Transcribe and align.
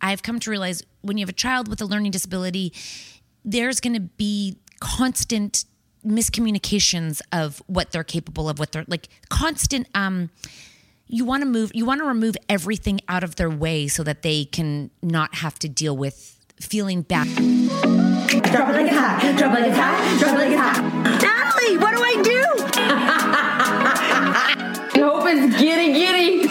I've 0.00 0.22
come 0.22 0.38
to 0.40 0.50
realize 0.50 0.82
when 1.02 1.18
you 1.18 1.22
have 1.22 1.28
a 1.30 1.34
child 1.34 1.68
with 1.68 1.80
a 1.80 1.84
learning 1.84 2.10
disability, 2.12 2.72
there's 3.44 3.80
going 3.80 3.94
to 3.94 4.00
be 4.00 4.56
constant 4.80 5.64
miscommunications 6.04 7.20
of 7.32 7.62
what 7.66 7.92
they're 7.92 8.02
capable 8.04 8.48
of, 8.48 8.58
what 8.58 8.72
they're 8.72 8.84
like 8.88 9.08
constant. 9.28 9.86
Um, 9.94 10.30
you 11.06 11.24
want 11.24 11.42
to 11.42 11.46
move, 11.46 11.70
you 11.74 11.84
want 11.84 12.00
to 12.00 12.06
remove 12.06 12.36
everything 12.48 13.00
out 13.08 13.22
of 13.22 13.36
their 13.36 13.50
way 13.50 13.86
so 13.88 14.02
that 14.02 14.22
they 14.22 14.44
can 14.46 14.90
not 15.02 15.36
have 15.36 15.58
to 15.60 15.68
deal 15.68 15.96
with 15.96 16.38
feeling 16.60 17.02
bad. 17.02 17.26
Drop 17.34 18.68
it 18.70 18.72
like 18.72 18.86
it's 18.86 18.96
hot. 18.96 19.34
Drop 19.36 19.56
it 19.56 19.60
like 19.60 19.68
it's 19.68 19.78
hot. 19.78 20.18
Drop 20.20 20.34
it 20.34 20.38
like 20.38 20.50
it's 20.50 20.60
hot. 20.60 20.82
Natalie, 21.22 21.76
what 21.78 21.96
do 21.96 22.02
I 22.02 22.22
do? 22.22 22.42
I 24.94 24.98
hope 24.98 25.24
it's 25.26 25.56
giddy 25.60 25.92
giddy. 25.92 26.48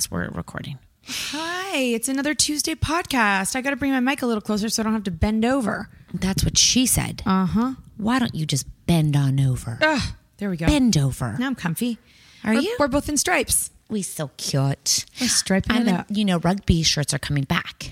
Much 0.00 0.08
to 0.08 0.14
learn 0.14 0.24
in 0.24 0.28
this 0.28 0.34
word 0.34 0.36
recording. 0.36 0.78
Hi, 1.06 1.76
it's 1.78 2.08
another 2.08 2.34
Tuesday 2.34 2.74
podcast. 2.74 3.56
I 3.56 3.60
got 3.62 3.70
to 3.70 3.76
bring 3.76 3.90
my 3.92 4.00
mic 4.00 4.22
a 4.22 4.26
little 4.26 4.40
closer 4.40 4.68
so 4.68 4.82
I 4.82 4.84
don't 4.84 4.92
have 4.92 5.04
to 5.04 5.10
bend 5.10 5.44
over. 5.44 5.88
That's 6.14 6.44
what 6.44 6.56
she 6.58 6.86
said. 6.86 7.22
Uh 7.26 7.46
huh. 7.46 7.72
Why 7.96 8.18
don't 8.18 8.34
you 8.34 8.46
just 8.46 8.66
bend 8.86 9.16
on 9.16 9.40
over? 9.40 9.78
Ugh, 9.82 10.02
there 10.38 10.50
we 10.50 10.56
go. 10.56 10.66
Bend 10.66 10.96
over. 10.96 11.36
Now 11.38 11.46
I'm 11.46 11.54
comfy. 11.54 11.98
Are 12.44 12.52
We're- 12.52 12.64
you? 12.64 12.76
We're 12.78 12.88
both 12.88 13.08
in 13.08 13.16
stripes. 13.16 13.70
We 13.88 14.02
so 14.02 14.30
cute. 14.36 15.04
We're 15.20 15.26
striping 15.26 15.76
I'm 15.76 15.88
it 15.88 15.92
up. 15.94 16.06
you 16.10 16.24
know, 16.24 16.38
rugby 16.38 16.84
shirts 16.84 17.12
are 17.12 17.18
coming 17.18 17.42
back. 17.42 17.90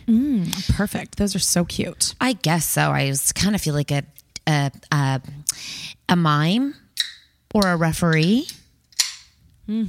Perfect. 0.76 1.16
Those 1.18 1.34
are 1.34 1.40
so 1.40 1.64
cute. 1.64 2.14
I 2.20 2.34
guess 2.34 2.64
so. 2.66 2.82
I 2.92 3.08
was 3.08 3.32
kind 3.32 3.54
of 3.56 3.60
feel 3.60 3.74
like 3.74 3.90
a 3.90 4.04
a 4.46 4.70
a, 4.92 5.20
a 6.08 6.14
mime 6.16 6.74
or 7.52 7.66
a 7.66 7.76
referee. 7.76 8.46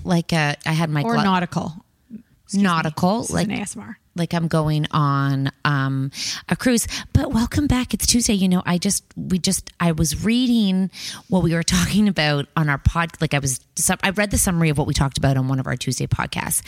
Like 0.03 0.33
a, 0.33 0.55
I 0.65 0.71
had 0.73 0.89
my. 0.89 1.03
Or 1.03 1.13
glo- 1.13 1.23
nautical. 1.23 1.85
Nautical, 2.53 3.21
This 3.21 3.31
like 3.31 3.47
an 3.47 3.57
ASMR. 3.57 3.95
like 4.15 4.33
I'm 4.33 4.47
going 4.47 4.85
on 4.91 5.51
um, 5.65 6.11
a 6.49 6.55
cruise. 6.55 6.87
But 7.13 7.31
welcome 7.33 7.67
back. 7.67 7.93
It's 7.93 8.05
Tuesday. 8.05 8.33
You 8.33 8.47
know, 8.49 8.63
I 8.65 8.77
just 8.77 9.03
we 9.15 9.39
just 9.39 9.71
I 9.79 9.91
was 9.91 10.23
reading 10.23 10.89
what 11.29 11.43
we 11.43 11.53
were 11.53 11.63
talking 11.77 12.07
about 12.07 12.47
on 12.55 12.69
our 12.69 12.77
pod. 12.77 13.11
Like 13.21 13.33
I 13.33 13.39
was, 13.39 13.59
I 14.03 14.09
read 14.11 14.31
the 14.31 14.37
summary 14.37 14.69
of 14.69 14.77
what 14.77 14.87
we 14.87 14.93
talked 14.93 15.17
about 15.17 15.37
on 15.37 15.47
one 15.47 15.59
of 15.59 15.67
our 15.67 15.75
Tuesday 15.77 16.07
podcasts, 16.07 16.61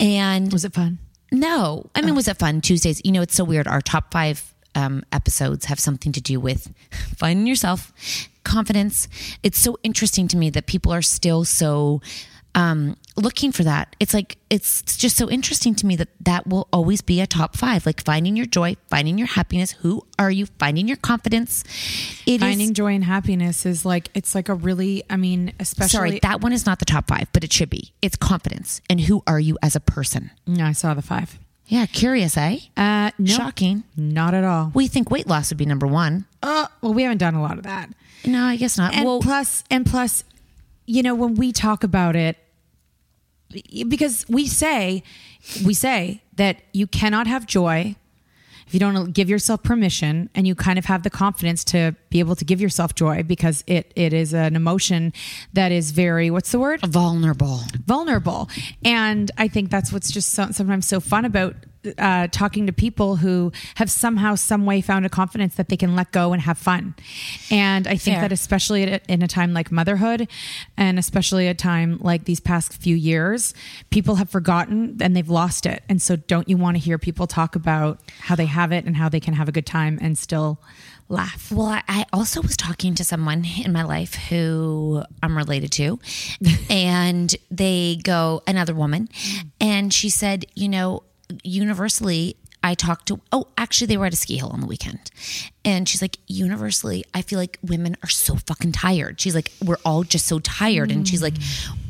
and 0.00 0.52
Was 0.52 0.64
it 0.64 0.72
fun? 0.74 0.98
no, 1.30 1.88
I 1.94 2.02
mean, 2.02 2.14
was 2.14 2.28
it 2.28 2.38
fun? 2.38 2.60
Tuesdays, 2.60 3.00
you 3.04 3.12
know, 3.12 3.22
it's 3.22 3.34
so 3.34 3.44
weird. 3.44 3.66
Our 3.66 3.80
top 3.80 4.12
five 4.12 4.52
um, 4.74 5.02
episodes 5.12 5.64
have 5.66 5.80
something 5.80 6.12
to 6.12 6.20
do 6.20 6.38
with 6.40 6.72
finding 7.16 7.46
yourself, 7.46 7.92
confidence. 8.44 9.08
It's 9.42 9.58
so 9.58 9.78
interesting 9.82 10.28
to 10.28 10.36
me 10.36 10.50
that 10.50 10.66
people 10.66 10.92
are 10.92 11.02
still 11.02 11.44
so 11.44 12.02
um, 12.54 12.96
looking 13.16 13.52
for 13.52 13.62
that. 13.64 13.94
It's 14.00 14.14
like, 14.14 14.38
it's 14.48 14.82
just 14.96 15.16
so 15.16 15.28
interesting 15.28 15.74
to 15.76 15.86
me 15.86 15.96
that 15.96 16.08
that 16.20 16.46
will 16.46 16.68
always 16.72 17.02
be 17.02 17.20
a 17.20 17.26
top 17.26 17.56
five, 17.56 17.84
like 17.84 18.02
finding 18.04 18.36
your 18.36 18.46
joy, 18.46 18.76
finding 18.88 19.18
your 19.18 19.26
happiness. 19.26 19.72
Who 19.82 20.06
are 20.18 20.30
you? 20.30 20.46
Finding 20.58 20.88
your 20.88 20.96
confidence. 20.96 21.62
It 22.26 22.34
is- 22.36 22.40
Finding 22.40 22.72
joy 22.74 22.94
and 22.94 23.04
happiness 23.04 23.66
is 23.66 23.84
like, 23.84 24.08
it's 24.14 24.34
like 24.34 24.48
a 24.48 24.54
really, 24.54 25.02
I 25.10 25.16
mean, 25.16 25.52
especially. 25.60 25.88
Sorry, 25.90 26.18
that 26.20 26.40
one 26.40 26.52
is 26.52 26.64
not 26.66 26.78
the 26.78 26.84
top 26.86 27.08
five, 27.08 27.28
but 27.32 27.44
it 27.44 27.52
should 27.52 27.70
be. 27.70 27.92
It's 28.00 28.16
confidence 28.16 28.80
and 28.88 29.02
who 29.02 29.22
are 29.26 29.40
you 29.40 29.58
as 29.62 29.76
a 29.76 29.80
person. 29.80 30.30
No, 30.46 30.64
I 30.66 30.72
saw 30.72 30.94
the 30.94 31.02
five. 31.02 31.38
Yeah, 31.66 31.86
curious, 31.86 32.36
eh? 32.36 32.58
Uh, 32.76 33.12
no, 33.18 33.32
Shocking. 33.34 33.84
Not 33.96 34.34
at 34.34 34.44
all. 34.44 34.72
We 34.74 34.88
think 34.88 35.10
weight 35.10 35.26
loss 35.26 35.50
would 35.50 35.56
be 35.58 35.64
number 35.64 35.86
one. 35.86 36.26
Uh, 36.42 36.66
well, 36.82 36.92
we 36.92 37.02
haven't 37.02 37.18
done 37.18 37.34
a 37.34 37.40
lot 37.42 37.56
of 37.56 37.62
that. 37.64 37.88
No, 38.26 38.44
I 38.44 38.56
guess 38.56 38.76
not. 38.76 38.94
And 38.94 39.04
well, 39.06 39.20
plus, 39.20 39.64
and 39.70 39.86
plus, 39.86 40.24
you 40.86 41.02
know, 41.02 41.14
when 41.14 41.34
we 41.34 41.50
talk 41.52 41.82
about 41.82 42.14
it, 42.14 42.36
because 43.88 44.26
we 44.28 44.46
say, 44.46 45.02
we 45.64 45.74
say 45.74 46.22
that 46.36 46.62
you 46.72 46.86
cannot 46.86 47.26
have 47.26 47.46
joy 47.46 47.96
if 48.72 48.74
you 48.74 48.80
don't 48.80 49.12
give 49.12 49.28
yourself 49.28 49.62
permission 49.62 50.30
and 50.34 50.46
you 50.46 50.54
kind 50.54 50.78
of 50.78 50.86
have 50.86 51.02
the 51.02 51.10
confidence 51.10 51.62
to 51.62 51.94
be 52.08 52.20
able 52.20 52.34
to 52.34 52.44
give 52.44 52.58
yourself 52.58 52.94
joy 52.94 53.22
because 53.22 53.62
it 53.66 53.92
it 53.96 54.14
is 54.14 54.32
an 54.32 54.56
emotion 54.56 55.12
that 55.52 55.70
is 55.72 55.90
very 55.90 56.30
what's 56.30 56.52
the 56.52 56.58
word 56.58 56.80
vulnerable. 56.86 57.60
vulnerable 57.84 58.48
and 58.82 59.30
i 59.36 59.46
think 59.46 59.70
that's 59.70 59.92
what's 59.92 60.10
just 60.10 60.30
so, 60.30 60.50
sometimes 60.52 60.86
so 60.88 61.00
fun 61.00 61.26
about 61.26 61.54
uh, 61.98 62.28
talking 62.28 62.66
to 62.66 62.72
people 62.72 63.16
who 63.16 63.52
have 63.76 63.90
somehow 63.90 64.34
some 64.34 64.66
way 64.66 64.80
found 64.80 65.06
a 65.06 65.08
confidence 65.08 65.54
that 65.56 65.68
they 65.68 65.76
can 65.76 65.94
let 65.96 66.12
go 66.12 66.32
and 66.32 66.42
have 66.42 66.58
fun. 66.58 66.94
And 67.50 67.86
i 67.86 67.96
think 67.96 68.16
Fair. 68.16 68.22
that 68.22 68.32
especially 68.32 68.84
at 68.84 69.02
in 69.08 69.22
a 69.22 69.28
time 69.28 69.52
like 69.52 69.70
motherhood 69.70 70.28
and 70.76 70.98
especially 70.98 71.48
a 71.48 71.54
time 71.54 71.98
like 72.00 72.24
these 72.24 72.40
past 72.40 72.74
few 72.74 72.96
years 72.96 73.54
people 73.90 74.16
have 74.16 74.30
forgotten 74.30 74.96
and 75.00 75.16
they've 75.16 75.28
lost 75.28 75.66
it. 75.66 75.82
And 75.88 76.00
so 76.00 76.16
don't 76.16 76.48
you 76.48 76.56
want 76.56 76.76
to 76.76 76.82
hear 76.82 76.98
people 76.98 77.26
talk 77.26 77.56
about 77.56 78.00
how 78.20 78.34
they 78.34 78.46
have 78.46 78.72
it 78.72 78.84
and 78.84 78.96
how 78.96 79.08
they 79.08 79.20
can 79.20 79.34
have 79.34 79.48
a 79.48 79.52
good 79.52 79.66
time 79.66 79.98
and 80.00 80.16
still 80.16 80.60
laugh? 81.08 81.52
Well, 81.52 81.66
I, 81.66 81.82
I 81.88 82.06
also 82.12 82.40
was 82.42 82.56
talking 82.56 82.94
to 82.96 83.04
someone 83.04 83.44
in 83.64 83.72
my 83.72 83.82
life 83.82 84.14
who 84.14 85.02
I'm 85.22 85.36
related 85.36 85.72
to, 85.72 86.00
and 86.70 87.34
they 87.50 87.98
go, 88.02 88.42
another 88.46 88.74
woman, 88.74 89.08
and 89.60 89.92
she 89.92 90.10
said, 90.10 90.46
you 90.54 90.68
know, 90.68 91.02
universally, 91.42 92.36
I 92.62 92.74
talked 92.74 93.08
to, 93.08 93.20
oh, 93.32 93.48
actually, 93.58 93.88
they 93.88 93.96
were 93.96 94.06
at 94.06 94.12
a 94.12 94.16
ski 94.16 94.36
hill 94.36 94.50
on 94.50 94.60
the 94.60 94.66
weekend. 94.66 95.10
And 95.64 95.88
she's 95.88 96.02
like, 96.02 96.18
universally, 96.26 97.04
I 97.14 97.22
feel 97.22 97.38
like 97.38 97.58
women 97.62 97.96
are 98.02 98.08
so 98.08 98.34
fucking 98.34 98.72
tired. 98.72 99.20
She's 99.20 99.34
like, 99.34 99.52
we're 99.64 99.76
all 99.84 100.02
just 100.02 100.26
so 100.26 100.40
tired. 100.40 100.90
And 100.90 101.06
she's 101.06 101.22
like, 101.22 101.34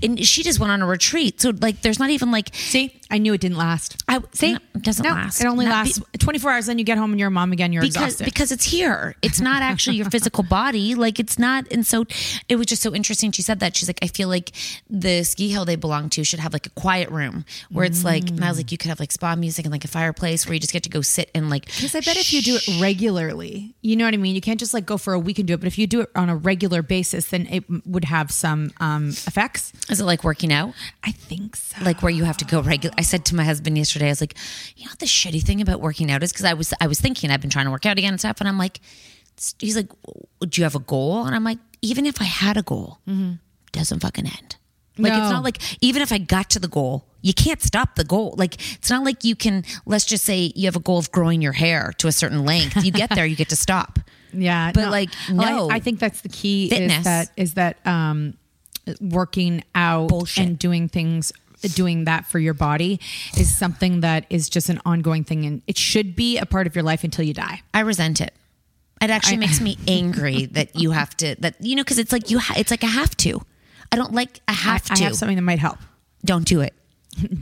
and 0.02 0.22
she 0.24 0.42
just 0.42 0.60
went 0.60 0.72
on 0.72 0.82
a 0.82 0.86
retreat. 0.86 1.40
So, 1.40 1.52
like, 1.60 1.80
there's 1.80 1.98
not 1.98 2.10
even 2.10 2.30
like, 2.30 2.50
see 2.54 2.98
i 3.12 3.18
knew 3.18 3.34
it 3.34 3.42
didn't 3.42 3.58
last 3.58 4.02
I, 4.08 4.20
see 4.32 4.54
no, 4.54 4.58
it 4.74 4.82
doesn't 4.82 5.04
No, 5.04 5.10
last. 5.10 5.38
it 5.42 5.46
only 5.46 5.66
Not 5.66 5.84
lasts 5.84 5.98
be- 5.98 6.16
24 6.18 6.50
hours 6.50 6.64
then 6.66 6.78
you 6.78 6.84
get 6.84 6.96
home 6.96 7.10
and 7.10 7.20
you're 7.20 7.28
a 7.28 7.30
mom 7.30 7.52
again 7.52 7.70
you're 7.70 7.82
because 7.82 7.96
exhausted 7.96 8.24
because 8.24 8.52
it's 8.52 8.64
here. 8.64 9.14
It's 9.20 9.38
not 9.38 9.60
actually 9.60 9.96
your 9.96 10.08
physical 10.08 10.42
body. 10.42 10.94
Like 10.94 11.20
it's 11.20 11.38
not. 11.38 11.70
And 11.70 11.86
so 11.86 12.06
it 12.48 12.56
was 12.56 12.66
just 12.66 12.80
so 12.80 12.94
interesting. 12.94 13.30
She 13.32 13.42
said 13.42 13.60
that 13.60 13.76
she's 13.76 13.86
like, 13.88 13.98
I 14.00 14.06
feel 14.06 14.28
like 14.30 14.52
the 14.88 15.24
ski 15.24 15.50
hill 15.50 15.66
they 15.66 15.76
belong 15.76 16.08
to 16.10 16.24
should 16.24 16.40
have 16.40 16.54
like 16.54 16.66
a 16.66 16.70
quiet 16.70 17.10
room 17.10 17.44
where 17.70 17.84
it's 17.84 18.02
like. 18.02 18.30
And 18.30 18.42
I 18.42 18.48
was 18.48 18.56
like, 18.56 18.72
you 18.72 18.78
could 18.78 18.88
have 18.88 18.98
like 19.00 19.12
spa 19.12 19.36
music 19.36 19.66
and 19.66 19.72
like 19.72 19.84
a 19.84 19.88
fireplace 19.88 20.46
where 20.46 20.54
you 20.54 20.60
just 20.60 20.72
get 20.72 20.84
to 20.84 20.90
go 20.90 21.02
sit 21.02 21.30
and 21.34 21.50
like. 21.50 21.66
Because 21.66 21.94
I 21.94 22.00
bet 22.00 22.16
if 22.16 22.32
you 22.32 22.40
do 22.40 22.56
it 22.56 22.80
regularly, 22.80 23.61
you 23.80 23.96
know 23.96 24.04
what 24.04 24.14
I 24.14 24.16
mean? 24.16 24.34
You 24.34 24.40
can't 24.40 24.60
just 24.60 24.74
like 24.74 24.86
go 24.86 24.96
for 24.96 25.12
a 25.12 25.18
week 25.18 25.38
and 25.38 25.46
do 25.46 25.54
it, 25.54 25.58
but 25.58 25.66
if 25.66 25.78
you 25.78 25.86
do 25.86 26.00
it 26.00 26.10
on 26.14 26.28
a 26.28 26.36
regular 26.36 26.82
basis, 26.82 27.28
then 27.28 27.46
it 27.46 27.64
would 27.86 28.04
have 28.04 28.30
some 28.30 28.72
um, 28.80 29.10
effects. 29.10 29.72
Is 29.90 30.00
it 30.00 30.04
like 30.04 30.24
working 30.24 30.52
out? 30.52 30.74
I 31.02 31.12
think 31.12 31.56
so. 31.56 31.84
Like 31.84 32.02
where 32.02 32.10
you 32.10 32.24
have 32.24 32.36
to 32.38 32.44
go 32.44 32.60
regular. 32.60 32.94
I 32.98 33.02
said 33.02 33.24
to 33.26 33.34
my 33.34 33.44
husband 33.44 33.76
yesterday, 33.76 34.06
I 34.06 34.10
was 34.10 34.20
like, 34.20 34.36
you 34.76 34.84
know, 34.84 34.90
what 34.90 34.98
the 34.98 35.06
shitty 35.06 35.42
thing 35.42 35.60
about 35.60 35.80
working 35.80 36.10
out 36.10 36.22
is 36.22 36.32
because 36.32 36.44
I 36.44 36.54
was 36.54 36.72
I 36.80 36.86
was 36.86 37.00
thinking 37.00 37.30
I've 37.30 37.40
been 37.40 37.50
trying 37.50 37.66
to 37.66 37.70
work 37.70 37.86
out 37.86 37.98
again 37.98 38.12
and 38.12 38.20
stuff, 38.20 38.36
and 38.40 38.48
I'm 38.48 38.58
like, 38.58 38.80
he's 39.58 39.76
like, 39.76 39.90
do 40.40 40.60
you 40.60 40.64
have 40.64 40.74
a 40.74 40.80
goal? 40.80 41.24
And 41.24 41.34
I'm 41.34 41.44
like, 41.44 41.58
even 41.80 42.06
if 42.06 42.20
I 42.20 42.24
had 42.24 42.56
a 42.56 42.62
goal, 42.62 42.98
doesn't 43.72 44.00
fucking 44.00 44.26
end. 44.26 44.56
Like 44.98 45.12
No. 45.12 45.22
it's 45.22 45.30
not 45.32 45.42
like 45.44 45.58
even 45.82 46.02
if 46.02 46.12
I 46.12 46.18
got 46.18 46.50
to 46.50 46.58
the 46.58 46.68
goal, 46.68 47.06
you 47.22 47.32
can't 47.32 47.62
stop 47.62 47.94
the 47.94 48.04
goal. 48.04 48.34
Like 48.36 48.54
it's 48.74 48.90
not 48.90 49.04
like 49.04 49.24
you 49.24 49.34
can. 49.36 49.64
Let's 49.86 50.04
just 50.04 50.24
say 50.24 50.52
you 50.54 50.66
have 50.66 50.76
a 50.76 50.80
goal 50.80 50.98
of 50.98 51.10
growing 51.12 51.40
your 51.40 51.52
hair 51.52 51.92
to 51.98 52.08
a 52.08 52.12
certain 52.12 52.44
length. 52.44 52.84
You 52.84 52.92
get 52.92 53.10
there, 53.10 53.24
you 53.26 53.36
get 53.36 53.48
to 53.50 53.56
stop. 53.56 53.98
yeah, 54.34 54.70
but, 54.72 54.90
like, 54.90 55.10
Well, 55.30 55.40
I- 55.40 55.50
no. 55.50 55.70
I, 55.70 55.78
think 55.80 55.98
that's 55.98 56.20
the 56.22 56.28
key. 56.28 56.68
Fitness. 56.68 56.98
is 56.98 57.04
that 57.04 57.30
is 57.36 57.54
that 57.54 57.86
um, 57.86 58.34
working 59.00 59.62
out 59.74 60.08
Bullshit. 60.08 60.44
and 60.46 60.58
doing 60.58 60.88
things. 60.88 61.32
Doing 61.76 62.06
that 62.06 62.26
for 62.26 62.40
your 62.40 62.54
body 62.54 62.98
is 63.38 63.54
something 63.54 64.00
that 64.00 64.26
is 64.30 64.48
just 64.48 64.68
an 64.68 64.80
ongoing 64.84 65.22
thing, 65.22 65.44
and 65.46 65.62
it 65.68 65.78
should 65.78 66.16
be 66.16 66.36
a 66.36 66.44
part 66.44 66.66
of 66.66 66.74
your 66.74 66.82
life 66.82 67.04
until 67.04 67.24
you 67.24 67.32
die. 67.32 67.62
I 67.72 67.80
resent 67.80 68.20
it. 68.20 68.34
It 69.00 69.10
actually 69.10 69.36
makes 69.36 69.60
me 69.60 69.78
angry 69.86 70.46
that 70.46 70.74
you 70.74 70.90
have 70.90 71.16
to 71.18 71.36
that 71.38 71.54
you 71.60 71.76
know 71.76 71.84
because 71.84 72.00
it's 72.00 72.10
like 72.10 72.30
you 72.30 72.40
ha- 72.40 72.54
it's 72.56 72.72
like 72.72 72.82
I 72.82 72.88
have 72.88 73.16
to. 73.18 73.42
I 73.92 73.96
don't 73.96 74.12
like 74.12 74.40
I 74.48 74.52
have 74.52 74.82
I, 74.90 74.94
to. 74.94 75.02
I 75.02 75.04
have 75.04 75.16
something 75.16 75.36
that 75.36 75.42
might 75.42 75.58
help. 75.58 75.78
don't 76.24 76.46
do 76.46 76.60
it. 76.60 76.74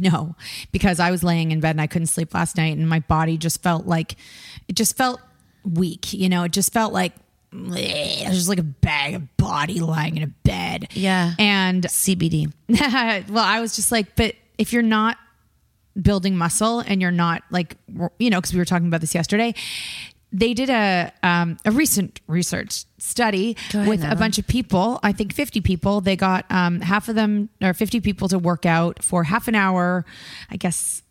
No, 0.01 0.35
because 0.73 0.99
I 0.99 1.13
was 1.13 1.23
laying 1.23 1.53
in 1.53 1.61
bed 1.61 1.71
and 1.71 1.81
I 1.81 1.87
couldn't 1.87 2.09
sleep 2.09 2.35
last 2.35 2.57
night, 2.57 2.77
and 2.77 2.89
my 2.89 2.99
body 3.01 3.37
just 3.37 3.63
felt 3.63 3.87
like 3.87 4.17
it 4.67 4.75
just 4.75 4.97
felt 4.97 5.21
weak. 5.65 6.13
You 6.13 6.29
know, 6.29 6.43
it 6.43 6.53
just 6.53 6.73
felt 6.73 6.93
like 6.93 7.13
it 7.53 8.29
was 8.29 8.37
just 8.37 8.49
like 8.49 8.59
a 8.59 8.65
bag 8.65 9.15
of 9.15 9.37
body 9.37 9.81
lying 9.81 10.17
in 10.17 10.23
a 10.23 10.27
bed. 10.27 10.89
Yeah. 10.93 11.35
and 11.39 11.85
CBD. 11.85 12.53
well, 13.29 13.45
I 13.45 13.61
was 13.61 13.77
just 13.77 13.93
like, 13.93 14.17
but 14.17 14.35
if 14.59 14.73
you're 14.73 14.83
not 14.83 15.19
building 16.01 16.37
muscle 16.37 16.81
and 16.81 17.01
you're 17.01 17.11
not 17.11 17.43
like, 17.51 17.77
you 18.19 18.31
know, 18.31 18.39
because 18.41 18.53
we 18.53 18.59
were 18.59 18.65
talking 18.65 18.87
about 18.89 19.01
this 19.01 19.15
yesterday. 19.15 19.55
They 20.33 20.55
did 20.55 20.71
a 20.71 21.13
um, 21.23 21.59
a 21.65 21.71
recent 21.71 22.21
research 22.27 22.85
study 22.99 23.57
ahead, 23.71 23.89
with 23.89 24.05
a 24.05 24.15
bunch 24.15 24.39
of 24.39 24.47
people. 24.47 25.01
I 25.03 25.13
think 25.13 25.35
fifty 25.35 25.61
people. 25.61 26.01
They 26.01 26.17
got 26.17 26.47
um, 26.51 26.81
half 26.81 27.09
of 27.09 27.15
them 27.17 27.49
or 27.61 27.75
fifty 27.75 28.01
people 28.01 28.29
to 28.29 28.39
work 28.39 28.65
out 28.65 29.03
for 29.03 29.25
half 29.25 29.49
an 29.49 29.55
hour. 29.55 30.05
I 30.51 30.57
guess 30.57 31.03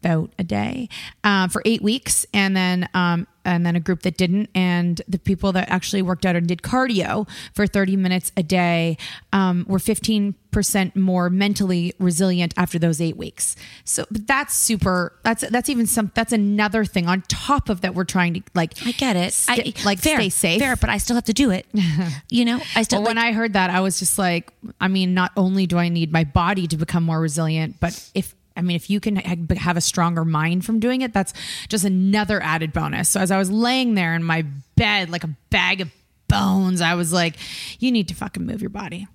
about 0.00 0.32
a 0.38 0.44
day 0.44 0.88
uh, 1.24 1.48
for 1.48 1.62
eight 1.64 1.82
weeks, 1.82 2.26
and 2.32 2.56
then 2.56 2.88
um, 2.94 3.26
and 3.44 3.64
then 3.64 3.76
a 3.76 3.80
group 3.80 4.02
that 4.02 4.16
didn't, 4.16 4.50
and 4.54 5.00
the 5.08 5.18
people 5.18 5.52
that 5.52 5.68
actually 5.68 6.02
worked 6.02 6.26
out 6.26 6.36
and 6.36 6.46
did 6.46 6.62
cardio 6.62 7.28
for 7.52 7.66
thirty 7.66 7.96
minutes 7.96 8.32
a 8.36 8.42
day 8.42 8.96
um, 9.32 9.64
were 9.68 9.78
fifteen 9.78 10.34
percent 10.50 10.96
more 10.96 11.28
mentally 11.28 11.92
resilient 11.98 12.54
after 12.56 12.78
those 12.78 13.00
eight 13.00 13.16
weeks. 13.16 13.56
So 13.84 14.04
but 14.10 14.26
that's 14.26 14.54
super. 14.54 15.12
That's 15.22 15.48
that's 15.48 15.68
even 15.68 15.86
some. 15.86 16.12
That's 16.14 16.32
another 16.32 16.84
thing 16.84 17.06
on 17.08 17.22
top 17.28 17.68
of 17.68 17.80
that. 17.80 17.94
We're 17.94 18.04
trying 18.04 18.34
to 18.34 18.42
like. 18.54 18.74
I 18.86 18.92
get 18.92 19.16
it. 19.16 19.32
sti- 19.32 19.54
I 19.54 19.84
like 19.84 19.98
fair, 19.98 20.16
stay 20.16 20.28
safe. 20.28 20.60
Fair, 20.60 20.76
but 20.76 20.90
I 20.90 20.98
still 20.98 21.16
have 21.16 21.24
to 21.24 21.32
do 21.34 21.50
it. 21.50 21.66
you 22.30 22.44
know, 22.44 22.60
I 22.74 22.82
still 22.82 23.00
Well, 23.00 23.08
when 23.08 23.18
I 23.18 23.32
heard 23.32 23.54
that, 23.54 23.70
I 23.70 23.80
was 23.80 23.98
just 23.98 24.18
like, 24.18 24.52
I 24.80 24.88
mean, 24.88 25.14
not 25.14 25.32
only 25.36 25.66
do 25.66 25.78
I 25.78 25.88
need 25.88 26.12
my 26.12 26.24
body 26.24 26.66
to 26.68 26.76
become 26.76 27.02
more 27.02 27.20
resilient, 27.20 27.76
but 27.80 28.10
if 28.14 28.34
I 28.56 28.62
mean, 28.62 28.76
if 28.76 28.88
you 28.88 29.00
can 29.00 29.16
have 29.16 29.76
a 29.76 29.80
stronger 29.80 30.24
mind 30.24 30.64
from 30.64 30.80
doing 30.80 31.02
it, 31.02 31.12
that's 31.12 31.32
just 31.68 31.84
another 31.84 32.42
added 32.42 32.72
bonus. 32.72 33.08
So 33.08 33.20
as 33.20 33.30
I 33.30 33.38
was 33.38 33.50
laying 33.50 33.94
there 33.94 34.14
in 34.14 34.22
my 34.24 34.42
bed, 34.76 35.10
like 35.10 35.24
a 35.24 35.30
bag 35.50 35.80
of 35.80 35.90
bones, 36.28 36.80
I 36.80 36.94
was 36.94 37.12
like, 37.12 37.36
you 37.78 37.92
need 37.92 38.08
to 38.08 38.14
fucking 38.14 38.44
move 38.44 38.60
your 38.60 38.70
body. 38.70 39.06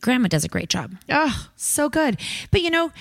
grandma 0.00 0.28
does 0.28 0.44
a 0.44 0.48
great 0.48 0.68
job. 0.68 0.94
Oh, 1.10 1.48
so 1.56 1.88
good. 1.88 2.18
But 2.50 2.62
you 2.62 2.70
know, 2.70 2.92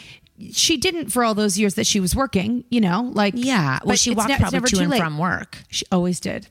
she 0.51 0.77
didn't 0.77 1.09
for 1.09 1.23
all 1.23 1.33
those 1.33 1.57
years 1.57 1.75
that 1.75 1.87
she 1.87 1.99
was 1.99 2.15
working, 2.15 2.65
you 2.69 2.81
know, 2.81 3.09
like, 3.13 3.33
Yeah. 3.37 3.79
Well, 3.85 3.95
she 3.95 4.11
walked 4.13 4.29
ne- 4.29 4.37
probably 4.37 4.59
to 4.61 4.79
and 4.79 4.91
late. 4.91 4.99
from 4.99 5.17
work. 5.17 5.63
She 5.69 5.85
always 5.91 6.19
did. 6.19 6.47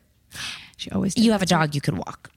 She 0.77 0.91
always 0.91 1.15
did. 1.15 1.25
You 1.25 1.33
have 1.33 1.43
a 1.43 1.47
dog, 1.47 1.75
you 1.75 1.81
could 1.81 1.97
walk. 1.99 2.31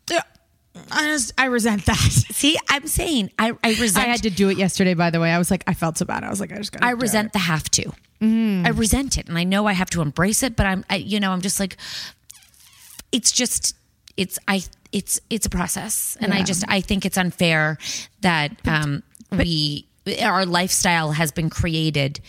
Yeah. 0.78 0.84
I 0.92 1.08
just, 1.08 1.34
I 1.38 1.46
resent 1.46 1.86
that. 1.86 1.98
See, 1.98 2.58
I'm 2.70 2.88
saying 2.88 3.32
I, 3.38 3.54
I 3.64 3.70
resent. 3.70 4.06
I 4.06 4.10
had 4.10 4.24
to 4.24 4.30
do 4.30 4.50
it 4.50 4.58
yesterday, 4.58 4.94
by 4.94 5.10
the 5.10 5.20
way. 5.20 5.32
I 5.32 5.38
was 5.38 5.52
like, 5.52 5.64
I 5.68 5.74
felt 5.74 5.98
so 5.98 6.06
bad. 6.06 6.24
I 6.24 6.30
was 6.30 6.40
like, 6.40 6.52
I 6.52 6.58
just 6.58 6.72
got. 6.72 6.84
I 6.84 6.92
resent 6.92 7.34
the 7.34 7.40
have 7.40 7.70
to. 7.72 7.92
Mm-hmm. 8.22 8.66
I 8.66 8.70
resent 8.70 9.18
it, 9.18 9.28
and 9.28 9.38
I 9.38 9.44
know 9.44 9.68
I 9.68 9.74
have 9.74 9.90
to 9.92 10.02
embrace 10.02 10.44
it. 10.44 10.56
But 10.56 10.66
I'm, 10.66 10.86
I, 10.90 10.96
you 10.98 11.20
know, 11.20 11.32
I'm 11.32 11.42
just 11.42 11.60
like, 11.60 11.78
it's 13.12 13.32
just, 13.32 13.76
it's 14.16 14.40
I, 14.48 14.64
it's 14.92 15.20
it's 15.30 15.46
a 15.46 15.50
process, 15.50 16.18
and 16.20 16.34
I 16.34 16.44
just 16.44 16.64
I 16.68 16.82
think 16.82 17.06
it's 17.06 17.18
unfair 17.18 17.78
that 18.22 18.52
um 18.68 19.04
we 19.32 19.88
our 20.24 20.46
lifestyle 20.46 21.12
has 21.12 21.32
been 21.32 21.50
created. 21.50 22.20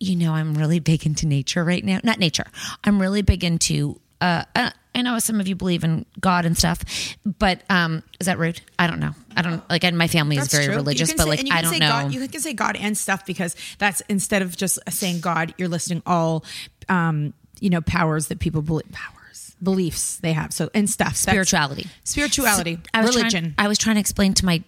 You 0.00 0.16
know, 0.16 0.34
I'm 0.34 0.54
really 0.54 0.80
big 0.80 1.06
into 1.06 1.26
nature 1.26 1.64
right 1.64 1.84
now. 1.84 2.00
Not 2.04 2.18
nature. 2.18 2.46
I'm 2.82 3.00
really 3.00 3.22
big 3.22 3.44
into. 3.44 4.00
Uh, 4.20 4.44
uh, 4.54 4.70
I 4.94 5.02
know 5.02 5.18
some 5.18 5.40
of 5.40 5.48
you 5.48 5.56
believe 5.56 5.82
in 5.84 6.06
God 6.20 6.44
and 6.44 6.56
stuff, 6.56 6.84
but 7.24 7.62
um, 7.68 8.02
is 8.20 8.26
that 8.26 8.38
rude? 8.38 8.60
I 8.78 8.86
don't 8.86 9.00
know. 9.00 9.10
I 9.36 9.42
don't 9.42 9.68
like. 9.68 9.82
And 9.84 9.98
my 9.98 10.06
family 10.06 10.36
is 10.36 10.48
very 10.52 10.68
religious, 10.68 11.12
but 11.12 11.26
like 11.26 11.44
I 11.50 11.62
don't 11.62 11.78
know. 11.78 11.88
God, 11.88 12.12
you 12.14 12.26
can 12.28 12.40
say 12.40 12.52
God 12.52 12.76
and 12.76 12.96
stuff 12.96 13.26
because 13.26 13.56
that's 13.78 14.00
instead 14.08 14.42
of 14.42 14.56
just 14.56 14.78
saying 14.88 15.20
God, 15.20 15.52
you're 15.58 15.68
listing 15.68 16.02
all, 16.06 16.44
um, 16.88 17.34
you 17.60 17.70
know, 17.70 17.80
powers 17.80 18.28
that 18.28 18.38
people 18.38 18.62
believe, 18.62 18.90
powers, 18.92 19.56
beliefs 19.62 20.18
they 20.18 20.32
have. 20.32 20.52
So 20.52 20.70
and 20.74 20.88
stuff, 20.88 21.08
That's- 21.08 21.20
spirituality. 21.22 21.88
spirituality, 22.04 22.78
I 22.92 23.02
was 23.02 23.16
religion. 23.16 23.54
Trying, 23.54 23.54
I 23.58 23.68
was 23.68 23.78
trying 23.78 23.96
to 23.96 24.00
explain 24.00 24.34
to 24.34 24.46
my. 24.46 24.62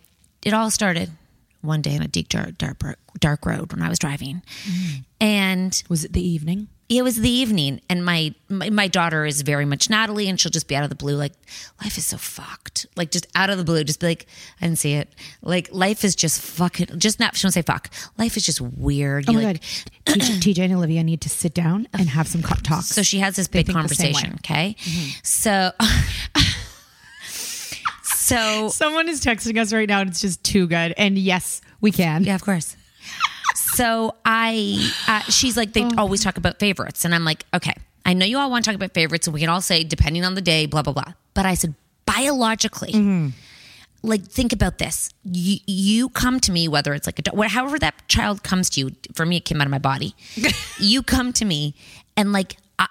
It 0.45 0.52
all 0.54 0.71
started 0.71 1.11
one 1.62 1.83
day 1.83 1.95
in 1.95 2.02
a 2.02 2.09
deep 2.09 2.28
dark 2.28 2.59
dark, 2.59 2.83
dark 3.21 3.47
road 3.47 3.73
when 3.73 3.83
I 3.83 3.88
was 3.88 3.99
driving, 4.00 4.42
Mm. 4.64 5.04
and 5.21 5.83
was 5.88 6.04
it 6.04 6.12
the 6.12 6.26
evening? 6.28 6.68
It 6.88 7.02
was 7.02 7.16
the 7.16 7.28
evening, 7.28 7.81
and 7.90 8.05
my, 8.05 8.33
my 8.49 8.71
my 8.71 8.87
daughter 8.88 9.26
is 9.26 9.43
very 9.43 9.64
much 9.64 9.90
Natalie, 9.90 10.28
and 10.28 10.38
she'll 10.40 10.52
just 10.52 10.69
be 10.69 10.76
out 10.76 10.85
of 10.85 10.88
the 10.88 10.95
blue, 10.95 11.16
like 11.16 11.33
life 11.83 11.99
is 11.99 12.07
so 12.07 12.16
fucked, 12.16 12.87
like 12.97 13.11
just 13.11 13.26
out 13.35 13.50
of 13.50 13.59
the 13.59 13.64
blue, 13.64 13.83
just 13.83 14.00
be 14.00 14.07
like, 14.07 14.26
I 14.61 14.66
didn't 14.66 14.78
see 14.78 14.95
it, 14.95 15.09
like 15.43 15.69
life 15.73 16.05
is 16.05 16.14
just 16.14 16.40
fucking, 16.40 16.99
just 16.99 17.19
not. 17.19 17.37
She 17.37 17.45
won't 17.47 17.55
say 17.55 17.62
fuck. 17.62 17.90
Life 18.19 18.37
is 18.37 18.47
just 18.47 18.61
weird. 18.61 19.25
Oh 19.28 19.33
You 19.33 19.38
my 19.38 19.45
like- 19.45 19.62
god, 20.05 20.16
TJ, 20.21 20.55
TJ 20.55 20.59
and 20.64 20.75
Olivia 20.75 21.02
need 21.02 21.21
to 21.23 21.28
sit 21.28 21.55
down 21.55 21.88
and 21.93 22.09
have 22.09 22.28
some 22.28 22.43
talks. 22.43 22.87
So 22.88 23.02
she 23.02 23.19
has 23.19 23.35
this 23.37 23.49
They 23.49 23.61
big 23.64 23.75
think 23.75 23.88
the 23.88 23.95
same 23.95 24.12
way. 24.14 24.23
Mm-hmm. 24.23 24.31
conversation. 24.37 24.38
Okay, 24.45 24.76
so 25.25 25.73
so 28.02 28.69
Someone 28.69 29.09
is 29.09 29.25
texting 29.25 29.59
us 29.61 29.73
right 29.73 29.88
now, 29.88 30.00
and 30.00 30.11
it's 30.11 30.21
just 30.21 30.43
too 30.45 30.66
good. 30.66 30.95
And 30.97 31.19
yes, 31.19 31.61
we 31.81 31.93
can. 31.93 32.25
Yeah, 32.25 32.35
of 32.35 32.43
course. 32.43 32.76
So 33.76 34.14
I, 34.25 34.90
uh, 35.06 35.21
she's 35.30 35.56
like, 35.56 35.73
they 35.75 35.85
Oh. 35.85 35.90
always 35.99 36.23
talk 36.25 36.37
about 36.38 36.59
favorites. 36.59 37.04
And 37.04 37.14
I'm 37.14 37.25
like, 37.25 37.45
okay, 37.54 37.75
I 38.04 38.12
know 38.14 38.25
you 38.26 38.38
all 38.38 38.50
want 38.50 38.64
to 38.64 38.71
talk 38.71 38.76
about 38.76 38.95
favorites, 38.95 39.26
and 39.26 39.35
we 39.35 39.40
can 39.40 39.49
all 39.49 39.61
say, 39.61 39.85
depending 39.85 40.25
on 40.25 40.35
the 40.35 40.40
day, 40.42 40.66
blah, 40.66 40.83
blah, 40.83 40.92
blah. 40.95 41.12
But 41.35 41.45
I 41.47 41.54
said, 41.54 41.75
biologically, 42.06 42.92
Mm-hmm. 42.92 43.28
like, 44.02 44.23
think 44.23 44.52
about 44.52 44.78
this. 44.78 45.11
You, 45.25 45.59
you 45.66 46.09
come 46.11 46.40
to 46.40 46.52
me, 46.52 46.68
whether 46.68 46.95
it's 46.95 47.06
like 47.06 47.21
a, 47.26 47.49
however 47.49 47.78
that 47.80 47.95
child 48.09 48.42
comes 48.42 48.71
to 48.71 48.80
you, 48.80 48.90
for 49.14 49.26
me, 49.26 49.37
it 49.38 49.45
came 49.45 49.61
out 49.61 49.66
of 49.66 49.71
my 49.71 49.78
body. 49.78 50.14
you 50.78 51.02
come 51.02 51.33
to 51.35 51.45
me, 51.45 51.75
and 52.16 52.33
like, 52.33 52.56
I, 52.78 52.88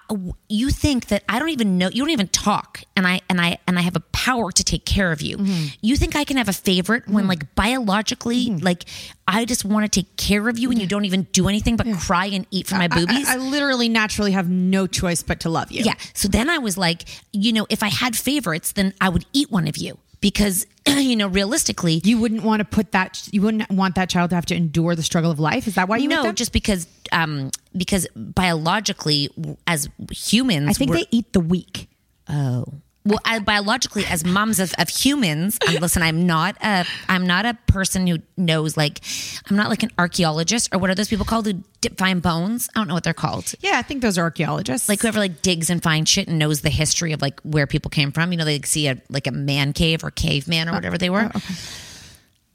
you 0.48 0.70
think 0.70 1.06
that 1.06 1.22
I 1.28 1.38
don't 1.38 1.50
even 1.50 1.78
know 1.78 1.88
you 1.92 2.02
don't 2.02 2.10
even 2.10 2.26
talk 2.28 2.82
and 2.96 3.06
I 3.06 3.20
and 3.28 3.40
I 3.40 3.58
and 3.68 3.78
I 3.78 3.82
have 3.82 3.94
a 3.94 4.00
power 4.00 4.50
to 4.50 4.64
take 4.64 4.84
care 4.84 5.12
of 5.12 5.22
you. 5.22 5.36
Mm-hmm. 5.36 5.66
You 5.80 5.96
think 5.96 6.16
I 6.16 6.24
can 6.24 6.36
have 6.38 6.48
a 6.48 6.52
favorite 6.52 7.08
when 7.08 7.28
like 7.28 7.54
biologically 7.54 8.46
like 8.50 8.84
I 9.28 9.44
just 9.44 9.64
want 9.64 9.90
to 9.90 10.00
take 10.00 10.16
care 10.16 10.48
of 10.48 10.58
you 10.58 10.70
and 10.70 10.80
you 10.80 10.88
don't 10.88 11.04
even 11.04 11.24
do 11.32 11.48
anything 11.48 11.76
but 11.76 11.86
cry 12.00 12.26
and 12.26 12.46
eat 12.50 12.66
from 12.66 12.78
my 12.78 12.88
boobies? 12.88 13.28
I, 13.28 13.34
I 13.34 13.36
literally 13.36 13.88
naturally 13.88 14.32
have 14.32 14.48
no 14.48 14.86
choice 14.88 15.22
but 15.22 15.40
to 15.40 15.50
love 15.50 15.70
you. 15.70 15.84
yeah. 15.84 15.94
So 16.14 16.26
then 16.26 16.50
I 16.50 16.58
was 16.58 16.76
like, 16.76 17.04
you 17.32 17.52
know, 17.52 17.66
if 17.70 17.82
I 17.82 17.88
had 17.88 18.16
favorites 18.16 18.72
then 18.72 18.92
I 19.00 19.08
would 19.08 19.24
eat 19.32 19.52
one 19.52 19.68
of 19.68 19.76
you 19.76 19.98
because 20.20 20.66
you 20.86 21.16
know, 21.16 21.28
realistically 21.28 22.00
You 22.04 22.18
wouldn't 22.18 22.42
want 22.42 22.60
to 22.60 22.64
put 22.64 22.92
that. 22.92 23.28
You 23.32 23.42
wouldn't 23.42 23.70
want 23.70 23.94
that 23.96 24.08
child 24.08 24.30
to 24.30 24.36
have 24.36 24.46
to 24.46 24.54
endure 24.54 24.94
the 24.94 25.02
struggle 25.02 25.30
of 25.30 25.38
life. 25.40 25.66
Is 25.66 25.74
that 25.74 25.88
why 25.88 25.98
you? 25.98 26.08
no, 26.08 26.32
just 26.32 26.52
because 26.52 26.86
um 27.12 27.50
because 27.76 28.06
biologically 28.14 29.30
as 29.66 29.88
humans 30.10 30.68
I 30.68 30.72
think 30.72 30.92
they 30.92 31.06
eat 31.10 31.32
the 31.32 31.40
weak. 31.40 31.88
Oh. 32.28 32.64
Well, 33.06 33.20
I, 33.24 33.38
biologically, 33.38 34.04
as 34.04 34.24
moms 34.24 34.58
of, 34.58 34.74
of 34.78 34.88
humans, 34.88 35.58
um, 35.68 35.74
listen, 35.80 36.02
I'm 36.02 36.26
not 36.26 36.56
a 36.60 36.84
I'm 37.08 37.24
not 37.24 37.46
a 37.46 37.54
person 37.68 38.04
who 38.04 38.18
knows 38.36 38.76
like 38.76 39.00
I'm 39.48 39.56
not 39.56 39.70
like 39.70 39.84
an 39.84 39.92
archaeologist 39.96 40.74
or 40.74 40.78
what 40.78 40.90
are 40.90 40.94
those 40.96 41.08
people 41.08 41.24
called 41.24 41.46
who 41.46 41.62
dip, 41.80 41.96
find 41.98 42.20
bones? 42.20 42.68
I 42.74 42.80
don't 42.80 42.88
know 42.88 42.94
what 42.94 43.04
they're 43.04 43.14
called. 43.14 43.54
Yeah, 43.60 43.78
I 43.78 43.82
think 43.82 44.02
those 44.02 44.18
are 44.18 44.22
archaeologists. 44.22 44.88
Like 44.88 45.02
whoever 45.02 45.20
like 45.20 45.40
digs 45.40 45.70
and 45.70 45.80
finds 45.80 46.10
shit 46.10 46.26
and 46.26 46.36
knows 46.36 46.62
the 46.62 46.70
history 46.70 47.12
of 47.12 47.22
like 47.22 47.38
where 47.42 47.68
people 47.68 47.90
came 47.90 48.10
from. 48.10 48.32
You 48.32 48.38
know, 48.38 48.44
they 48.44 48.60
see 48.62 48.88
a 48.88 49.00
like 49.08 49.28
a 49.28 49.32
man 49.32 49.72
cave 49.72 50.02
or 50.02 50.10
caveman 50.10 50.68
or 50.68 50.72
whatever 50.72 50.98
they 50.98 51.10
were. 51.10 51.30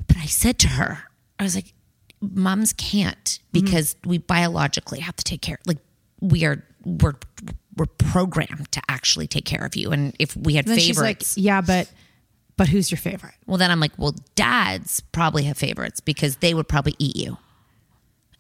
But 0.07 0.17
I 0.17 0.25
said 0.25 0.59
to 0.59 0.67
her, 0.67 1.03
I 1.39 1.43
was 1.43 1.55
like, 1.55 1.73
moms 2.21 2.73
can't 2.73 3.39
because 3.51 3.95
we 4.05 4.17
biologically 4.19 4.99
have 4.99 5.15
to 5.15 5.23
take 5.23 5.41
care. 5.41 5.59
Like 5.65 5.79
we 6.19 6.45
are 6.45 6.63
we're 6.85 7.15
we're 7.75 7.85
programmed 7.85 8.71
to 8.71 8.81
actually 8.89 9.27
take 9.27 9.45
care 9.45 9.65
of 9.65 9.75
you. 9.75 9.91
And 9.91 10.15
if 10.19 10.35
we 10.35 10.55
had 10.55 10.65
then 10.65 10.77
favorites, 10.77 11.33
she's 11.33 11.37
like, 11.37 11.43
yeah, 11.43 11.61
but 11.61 11.91
but 12.57 12.67
who's 12.67 12.91
your 12.91 12.99
favorite? 12.99 13.33
well, 13.47 13.57
then 13.57 13.71
I'm 13.71 13.79
like, 13.79 13.93
well, 13.97 14.15
dads 14.35 14.99
probably 15.11 15.43
have 15.43 15.57
favorites 15.57 15.99
because 15.99 16.37
they 16.37 16.53
would 16.53 16.67
probably 16.67 16.95
eat 16.99 17.15
you 17.15 17.37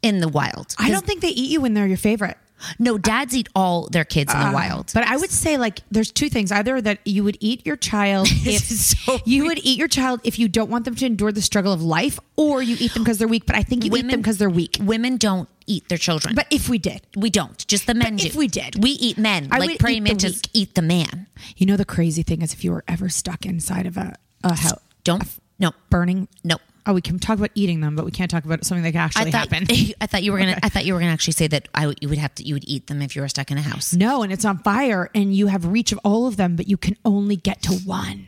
in 0.01 0.19
the 0.19 0.27
wild. 0.27 0.75
I 0.77 0.89
don't 0.89 1.05
think 1.05 1.21
they 1.21 1.29
eat 1.29 1.49
you 1.51 1.61
when 1.61 1.73
they're 1.73 1.87
your 1.87 1.97
favorite. 1.97 2.37
No, 2.79 2.97
dads 2.97 3.35
eat 3.35 3.49
all 3.55 3.87
their 3.87 4.05
kids 4.05 4.33
in 4.33 4.39
the 4.39 4.45
uh-huh. 4.45 4.53
wild. 4.53 4.91
But 4.93 5.07
I 5.07 5.17
would 5.17 5.31
say 5.31 5.57
like 5.57 5.81
there's 5.91 6.11
two 6.11 6.29
things. 6.29 6.51
Either 6.51 6.81
that 6.81 6.99
you 7.05 7.23
would 7.23 7.37
eat 7.39 7.65
your 7.65 7.75
child 7.75 8.27
if 8.31 8.63
so 8.63 9.19
you 9.25 9.45
would 9.45 9.59
eat 9.59 9.77
your 9.77 9.87
child 9.87 10.21
if 10.23 10.39
you 10.39 10.47
don't 10.47 10.69
want 10.69 10.85
them 10.85 10.95
to 10.95 11.05
endure 11.05 11.31
the 11.31 11.41
struggle 11.41 11.73
of 11.73 11.81
life, 11.81 12.19
or 12.35 12.61
you 12.61 12.75
eat 12.79 12.93
them 12.93 13.03
because 13.03 13.17
they're 13.17 13.27
weak. 13.27 13.45
But 13.45 13.55
I 13.55 13.63
think 13.63 13.83
you 13.83 13.95
eat 13.95 14.07
them 14.07 14.21
because 14.21 14.37
they're 14.37 14.49
weak. 14.49 14.77
Women 14.81 15.17
don't 15.17 15.49
eat 15.67 15.87
their 15.89 15.97
children. 15.97 16.35
But 16.35 16.47
if 16.51 16.69
we 16.69 16.77
did, 16.77 17.01
we 17.15 17.29
don't. 17.29 17.65
Just 17.67 17.87
the 17.87 17.93
men. 17.93 18.19
If 18.19 18.35
we 18.35 18.47
did, 18.47 18.81
we 18.81 18.91
eat 18.91 19.17
men. 19.17 19.47
I 19.51 19.59
like 19.59 19.69
would 19.69 19.79
praying 19.79 19.97
eat 20.07 20.19
the 20.19 20.25
mantis 20.25 20.41
eat 20.53 20.75
the 20.75 20.81
man. 20.81 21.27
you 21.57 21.65
know 21.65 21.77
the 21.77 21.85
crazy 21.85 22.23
thing 22.23 22.41
is 22.41 22.53
if 22.53 22.63
you 22.63 22.71
were 22.71 22.83
ever 22.87 23.09
stuck 23.09 23.45
inside 23.45 23.85
of 23.85 23.97
a, 23.97 24.15
a 24.43 24.55
house 24.55 24.79
Don't. 25.03 25.23
No. 25.59 25.71
burning. 25.89 26.27
No. 26.43 26.57
Oh, 26.85 26.93
we 26.93 27.01
can 27.01 27.19
talk 27.19 27.37
about 27.37 27.51
eating 27.55 27.81
them, 27.81 27.95
but 27.95 28.05
we 28.05 28.11
can't 28.11 28.29
talk 28.31 28.45
about 28.45 28.65
something 28.65 28.83
that 28.83 28.91
can 28.91 29.01
actually 29.01 29.27
I 29.27 29.31
thought, 29.31 29.51
happen. 29.51 29.67
I 30.01 30.07
thought 30.07 30.23
you 30.23 30.31
were 30.31 30.39
gonna. 30.39 30.51
Okay. 30.51 30.59
I 30.63 30.69
thought 30.69 30.85
you 30.85 30.93
were 30.93 30.99
gonna 30.99 31.11
actually 31.11 31.33
say 31.33 31.47
that 31.47 31.67
I 31.75 31.93
you 32.01 32.09
would 32.09 32.17
have 32.17 32.33
to. 32.35 32.43
You 32.43 32.55
would 32.55 32.67
eat 32.67 32.87
them 32.87 33.01
if 33.01 33.15
you 33.15 33.21
were 33.21 33.27
stuck 33.27 33.51
in 33.51 33.57
a 33.57 33.61
house. 33.61 33.93
No, 33.93 34.23
and 34.23 34.31
it's 34.31 34.45
on 34.45 34.59
fire, 34.59 35.09
and 35.13 35.35
you 35.35 35.47
have 35.47 35.65
reach 35.65 35.91
of 35.91 35.99
all 36.03 36.27
of 36.27 36.37
them, 36.37 36.55
but 36.55 36.67
you 36.67 36.77
can 36.77 36.97
only 37.05 37.35
get 37.35 37.61
to 37.63 37.73
one. 37.73 38.27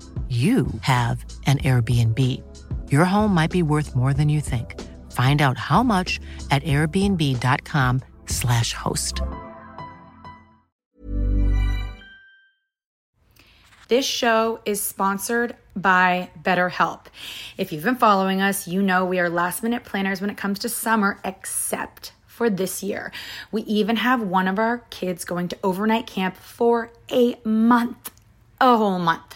you 0.31 0.67
have 0.79 1.25
an 1.45 1.57
Airbnb. 1.57 2.17
Your 2.89 3.03
home 3.03 3.33
might 3.33 3.51
be 3.51 3.63
worth 3.63 3.97
more 3.97 4.13
than 4.13 4.29
you 4.29 4.39
think. 4.39 4.79
Find 5.11 5.41
out 5.41 5.57
how 5.57 5.83
much 5.83 6.21
at 6.49 6.63
airbnb.com/slash 6.63 8.73
host. 8.73 9.21
This 13.89 14.05
show 14.05 14.61
is 14.63 14.81
sponsored 14.81 15.57
by 15.75 16.29
BetterHelp. 16.41 17.07
If 17.57 17.73
you've 17.73 17.83
been 17.83 17.97
following 17.97 18.41
us, 18.41 18.69
you 18.69 18.81
know 18.81 19.03
we 19.03 19.19
are 19.19 19.29
last 19.29 19.63
minute 19.63 19.83
planners 19.83 20.21
when 20.21 20.29
it 20.29 20.37
comes 20.37 20.59
to 20.59 20.69
summer, 20.69 21.19
except 21.25 22.13
for 22.25 22.49
this 22.49 22.81
year. 22.81 23.11
We 23.51 23.63
even 23.63 23.97
have 23.97 24.21
one 24.21 24.47
of 24.47 24.59
our 24.59 24.85
kids 24.91 25.25
going 25.25 25.49
to 25.49 25.57
overnight 25.61 26.07
camp 26.07 26.37
for 26.37 26.93
a 27.11 27.35
month, 27.43 28.11
a 28.61 28.77
whole 28.77 28.99
month. 28.99 29.35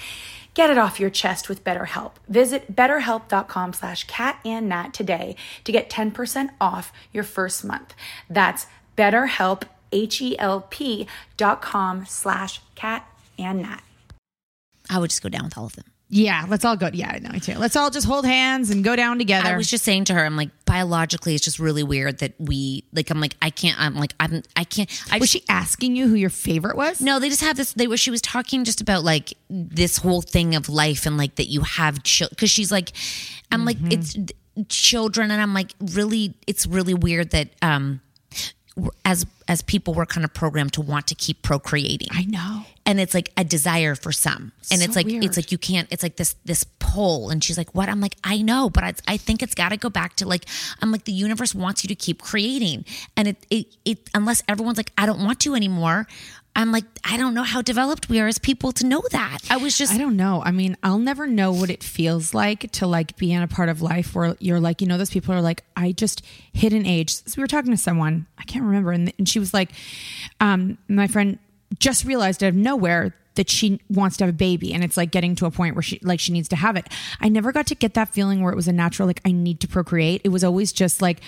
Get 0.53 0.69
it 0.69 0.77
off 0.77 0.99
your 0.99 1.09
chest 1.09 1.47
with 1.47 1.63
BetterHelp. 1.63 2.13
Visit 2.27 2.75
betterhelp.com 2.75 3.73
slash 3.73 4.05
cat 4.05 4.39
and 4.43 4.67
nat 4.67 4.93
today 4.93 5.35
to 5.63 5.71
get 5.71 5.89
10% 5.89 6.49
off 6.59 6.91
your 7.13 7.23
first 7.23 7.63
month. 7.63 7.93
That's 8.29 8.67
betterhelp, 8.97 9.63
H-E-L-P 9.91 11.07
dot 11.37 11.61
com 11.61 12.05
slash 12.05 12.61
cat 12.75 13.07
and 13.37 13.61
nat. 13.61 13.83
I 14.89 14.99
would 14.99 15.09
just 15.09 15.23
go 15.23 15.29
down 15.29 15.45
with 15.45 15.57
all 15.57 15.65
of 15.65 15.75
them. 15.75 15.90
Yeah, 16.13 16.45
let's 16.49 16.65
all 16.65 16.75
go. 16.75 16.89
Yeah, 16.91 17.17
no, 17.21 17.29
me 17.29 17.39
too. 17.39 17.55
Let's 17.57 17.77
all 17.77 17.89
just 17.89 18.05
hold 18.05 18.25
hands 18.25 18.69
and 18.69 18.83
go 18.83 18.97
down 18.97 19.17
together. 19.17 19.47
I 19.47 19.55
was 19.55 19.69
just 19.69 19.85
saying 19.85 20.03
to 20.05 20.13
her, 20.13 20.25
I'm 20.25 20.35
like, 20.35 20.49
biologically, 20.65 21.35
it's 21.35 21.45
just 21.45 21.57
really 21.57 21.83
weird 21.83 22.17
that 22.19 22.33
we 22.37 22.83
like. 22.91 23.09
I'm 23.09 23.21
like, 23.21 23.37
I 23.41 23.49
can't. 23.49 23.79
I'm 23.79 23.95
like, 23.95 24.13
I'm. 24.19 24.43
I 24.57 24.65
can't. 24.65 24.89
I 25.09 25.19
was 25.19 25.29
she 25.29 25.43
asking 25.47 25.95
you 25.95 26.09
who 26.09 26.15
your 26.15 26.29
favorite 26.29 26.75
was? 26.75 26.99
No, 26.99 27.17
they 27.19 27.29
just 27.29 27.39
have 27.39 27.55
this. 27.55 27.71
They 27.71 27.87
were. 27.87 27.95
She 27.95 28.11
was 28.11 28.21
talking 28.21 28.65
just 28.65 28.81
about 28.81 29.05
like 29.05 29.33
this 29.49 29.95
whole 29.97 30.21
thing 30.21 30.53
of 30.53 30.67
life 30.67 31.05
and 31.05 31.17
like 31.17 31.35
that 31.35 31.47
you 31.47 31.61
have 31.61 32.03
children. 32.03 32.35
because 32.35 32.51
she's 32.51 32.73
like, 32.73 32.91
I'm 33.49 33.63
like 33.63 33.77
it's 33.83 34.17
children 34.67 35.31
and 35.31 35.41
I'm 35.41 35.53
like 35.53 35.71
really. 35.79 36.35
It's 36.45 36.67
really 36.67 36.93
weird 36.93 37.29
that 37.31 37.51
um 37.61 38.01
as 39.03 39.25
as 39.47 39.61
people 39.61 39.93
we're 39.93 40.05
kind 40.05 40.23
of 40.23 40.33
programmed 40.33 40.71
to 40.73 40.81
want 40.81 41.07
to 41.07 41.15
keep 41.15 41.41
procreating. 41.41 42.07
I 42.11 42.23
know. 42.23 42.63
And 42.85 42.99
it's 42.99 43.13
like 43.13 43.31
a 43.37 43.43
desire 43.43 43.95
for 43.95 44.11
some. 44.11 44.53
And 44.71 44.79
So 44.79 44.85
it's 44.85 44.95
like 44.95 45.05
weird. 45.05 45.23
it's 45.23 45.37
like 45.37 45.51
you 45.51 45.57
can't 45.57 45.87
it's 45.91 46.03
like 46.03 46.15
this 46.15 46.35
this 46.45 46.63
pull 46.79 47.29
and 47.29 47.43
she's 47.43 47.57
like 47.57 47.73
what? 47.75 47.89
I'm 47.89 47.99
like 48.01 48.15
I 48.23 48.41
know, 48.41 48.69
but 48.69 48.83
I, 48.83 48.93
I 49.07 49.17
think 49.17 49.43
it's 49.43 49.55
got 49.55 49.69
to 49.69 49.77
go 49.77 49.89
back 49.89 50.15
to 50.17 50.27
like 50.27 50.45
I'm 50.81 50.91
like 50.91 51.03
the 51.03 51.11
universe 51.11 51.53
wants 51.53 51.83
you 51.83 51.89
to 51.89 51.95
keep 51.95 52.21
creating. 52.21 52.85
And 53.17 53.27
it 53.27 53.45
it 53.49 53.67
it 53.83 54.09
unless 54.13 54.41
everyone's 54.47 54.77
like 54.77 54.91
I 54.97 55.05
don't 55.05 55.23
want 55.23 55.39
to 55.41 55.53
anymore. 55.55 56.07
I'm 56.55 56.71
like 56.71 56.85
I 57.03 57.17
don't 57.17 57.33
know 57.33 57.43
how 57.43 57.61
developed 57.61 58.09
we 58.09 58.19
are 58.19 58.27
as 58.27 58.37
people 58.37 58.71
to 58.73 58.85
know 58.85 59.01
that. 59.11 59.39
I 59.49 59.57
was 59.57 59.77
just 59.77 59.93
I 59.93 59.97
don't 59.97 60.17
know. 60.17 60.41
I 60.43 60.51
mean, 60.51 60.77
I'll 60.83 60.99
never 60.99 61.27
know 61.27 61.51
what 61.51 61.69
it 61.69 61.83
feels 61.83 62.33
like 62.33 62.71
to 62.73 62.87
like 62.87 63.17
be 63.17 63.31
in 63.31 63.41
a 63.41 63.47
part 63.47 63.69
of 63.69 63.81
life 63.81 64.13
where 64.15 64.35
you're 64.39 64.59
like, 64.59 64.81
you 64.81 64.87
know, 64.87 64.97
those 64.97 65.09
people 65.09 65.33
are 65.33 65.41
like, 65.41 65.63
I 65.75 65.91
just 65.91 66.23
hit 66.53 66.73
an 66.73 66.85
age. 66.85 67.13
So 67.13 67.33
we 67.37 67.43
were 67.43 67.47
talking 67.47 67.71
to 67.71 67.77
someone, 67.77 68.27
I 68.37 68.43
can't 68.43 68.65
remember, 68.65 68.91
and, 68.91 69.13
and 69.17 69.27
she 69.27 69.39
was 69.39 69.53
like, 69.53 69.71
um, 70.39 70.77
my 70.87 71.07
friend 71.07 71.39
just 71.79 72.05
realized 72.05 72.43
out 72.43 72.49
of 72.49 72.55
nowhere 72.55 73.15
that 73.35 73.49
she 73.49 73.79
wants 73.89 74.17
to 74.17 74.25
have 74.25 74.33
a 74.33 74.37
baby 74.37 74.73
and 74.73 74.83
it's 74.83 74.97
like 74.97 75.09
getting 75.11 75.35
to 75.35 75.45
a 75.45 75.51
point 75.51 75.75
where 75.75 75.81
she 75.81 75.99
like 76.03 76.19
she 76.19 76.33
needs 76.33 76.49
to 76.49 76.55
have 76.55 76.75
it. 76.75 76.87
I 77.19 77.29
never 77.29 77.51
got 77.51 77.67
to 77.67 77.75
get 77.75 77.93
that 77.93 78.09
feeling 78.09 78.41
where 78.41 78.51
it 78.51 78.55
was 78.55 78.67
a 78.67 78.73
natural 78.73 79.07
like 79.07 79.21
I 79.25 79.31
need 79.31 79.61
to 79.61 79.67
procreate. 79.67 80.21
It 80.23 80.29
was 80.29 80.43
always 80.43 80.73
just 80.73 81.01
like 81.01 81.21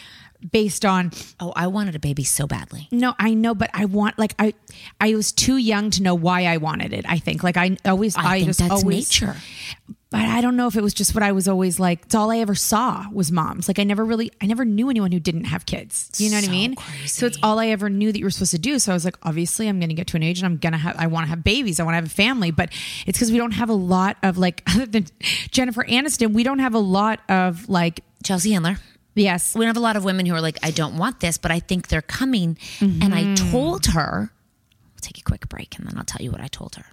based 0.51 0.85
on 0.85 1.11
oh 1.39 1.53
I 1.55 1.67
wanted 1.67 1.95
a 1.95 1.99
baby 1.99 2.23
so 2.23 2.47
badly. 2.47 2.87
no, 2.91 3.13
I 3.19 3.33
know, 3.33 3.55
but 3.55 3.69
I 3.73 3.85
want 3.85 4.17
like 4.19 4.35
I 4.39 4.53
I 4.99 5.15
was 5.15 5.31
too 5.31 5.57
young 5.57 5.89
to 5.91 6.03
know 6.03 6.15
why 6.15 6.45
I 6.45 6.57
wanted 6.57 6.93
it. 6.93 7.05
I 7.07 7.19
think 7.19 7.43
like 7.43 7.57
I 7.57 7.77
always 7.85 8.15
I 8.17 8.37
think 8.37 8.47
just 8.47 8.59
that's 8.59 8.71
always, 8.71 9.09
nature. 9.09 9.35
But 10.13 10.21
I 10.21 10.41
don't 10.41 10.55
know 10.55 10.67
if 10.67 10.75
it 10.75 10.83
was 10.83 10.93
just 10.93 11.15
what 11.15 11.23
I 11.23 11.31
was 11.31 11.47
always 11.47 11.79
like. 11.79 12.03
It's 12.05 12.13
all 12.13 12.29
I 12.29 12.37
ever 12.37 12.53
saw 12.53 13.05
was 13.11 13.31
moms. 13.31 13.67
Like 13.67 13.79
I 13.79 13.83
never 13.83 14.05
really, 14.05 14.31
I 14.39 14.45
never 14.45 14.63
knew 14.63 14.91
anyone 14.91 15.11
who 15.11 15.19
didn't 15.19 15.45
have 15.45 15.65
kids. 15.65 16.11
You 16.19 16.29
know 16.29 16.35
what 16.37 16.43
I 16.43 16.47
So 16.47 16.51
mean? 16.51 16.75
So 17.07 17.25
it's 17.25 17.39
all 17.41 17.57
I 17.57 17.69
ever 17.69 17.89
knew 17.89 18.11
that 18.11 18.19
you 18.19 18.23
were 18.23 18.29
supposed 18.29 18.51
to 18.51 18.59
do. 18.59 18.77
So 18.77 18.91
I 18.91 18.93
was 18.93 19.05
like, 19.05 19.17
obviously, 19.23 19.67
I'm 19.67 19.79
going 19.79 19.89
to 19.89 19.95
get 19.95 20.05
to 20.07 20.17
an 20.17 20.21
age 20.21 20.37
and 20.37 20.45
I'm 20.45 20.57
going 20.57 20.73
to 20.73 20.77
have, 20.77 20.97
I 20.99 21.07
want 21.07 21.25
to 21.25 21.29
have 21.29 21.43
babies. 21.43 21.79
I 21.79 21.83
want 21.83 21.93
to 21.93 21.95
have 21.95 22.05
a 22.05 22.09
family. 22.09 22.51
But 22.51 22.69
it's 23.07 23.17
because 23.17 23.31
we 23.31 23.39
don't 23.39 23.53
have 23.53 23.69
a 23.69 23.73
lot 23.73 24.17
of 24.21 24.37
like, 24.37 24.61
other 24.75 24.85
than 24.85 25.07
Jennifer 25.49 25.83
Aniston, 25.83 26.31
we 26.33 26.43
don't 26.43 26.59
have 26.59 26.75
a 26.75 26.79
lot 26.79 27.19
of 27.27 27.67
like, 27.67 28.01
Chelsea 28.23 28.51
Handler. 28.51 28.77
Yes, 29.15 29.55
we 29.55 29.65
have 29.65 29.77
a 29.77 29.79
lot 29.79 29.95
of 29.95 30.03
women 30.03 30.25
who 30.25 30.33
are 30.35 30.41
like, 30.41 30.57
I 30.63 30.71
don't 30.71 30.97
want 30.97 31.19
this, 31.19 31.37
but 31.37 31.51
I 31.51 31.59
think 31.59 31.87
they're 31.89 32.01
coming. 32.01 32.57
And 32.79 33.13
I 33.15 33.35
told 33.51 33.87
her, 33.87 34.31
we'll 34.93 35.01
take 35.01 35.17
a 35.17 35.21
quick 35.23 35.47
break 35.49 35.77
and 35.77 35.87
then 35.87 35.97
I'll 35.97 36.03
tell 36.05 36.21
you 36.23 36.31
what 36.31 36.41
I 36.41 36.47
told 36.47 36.75
her. 36.75 36.85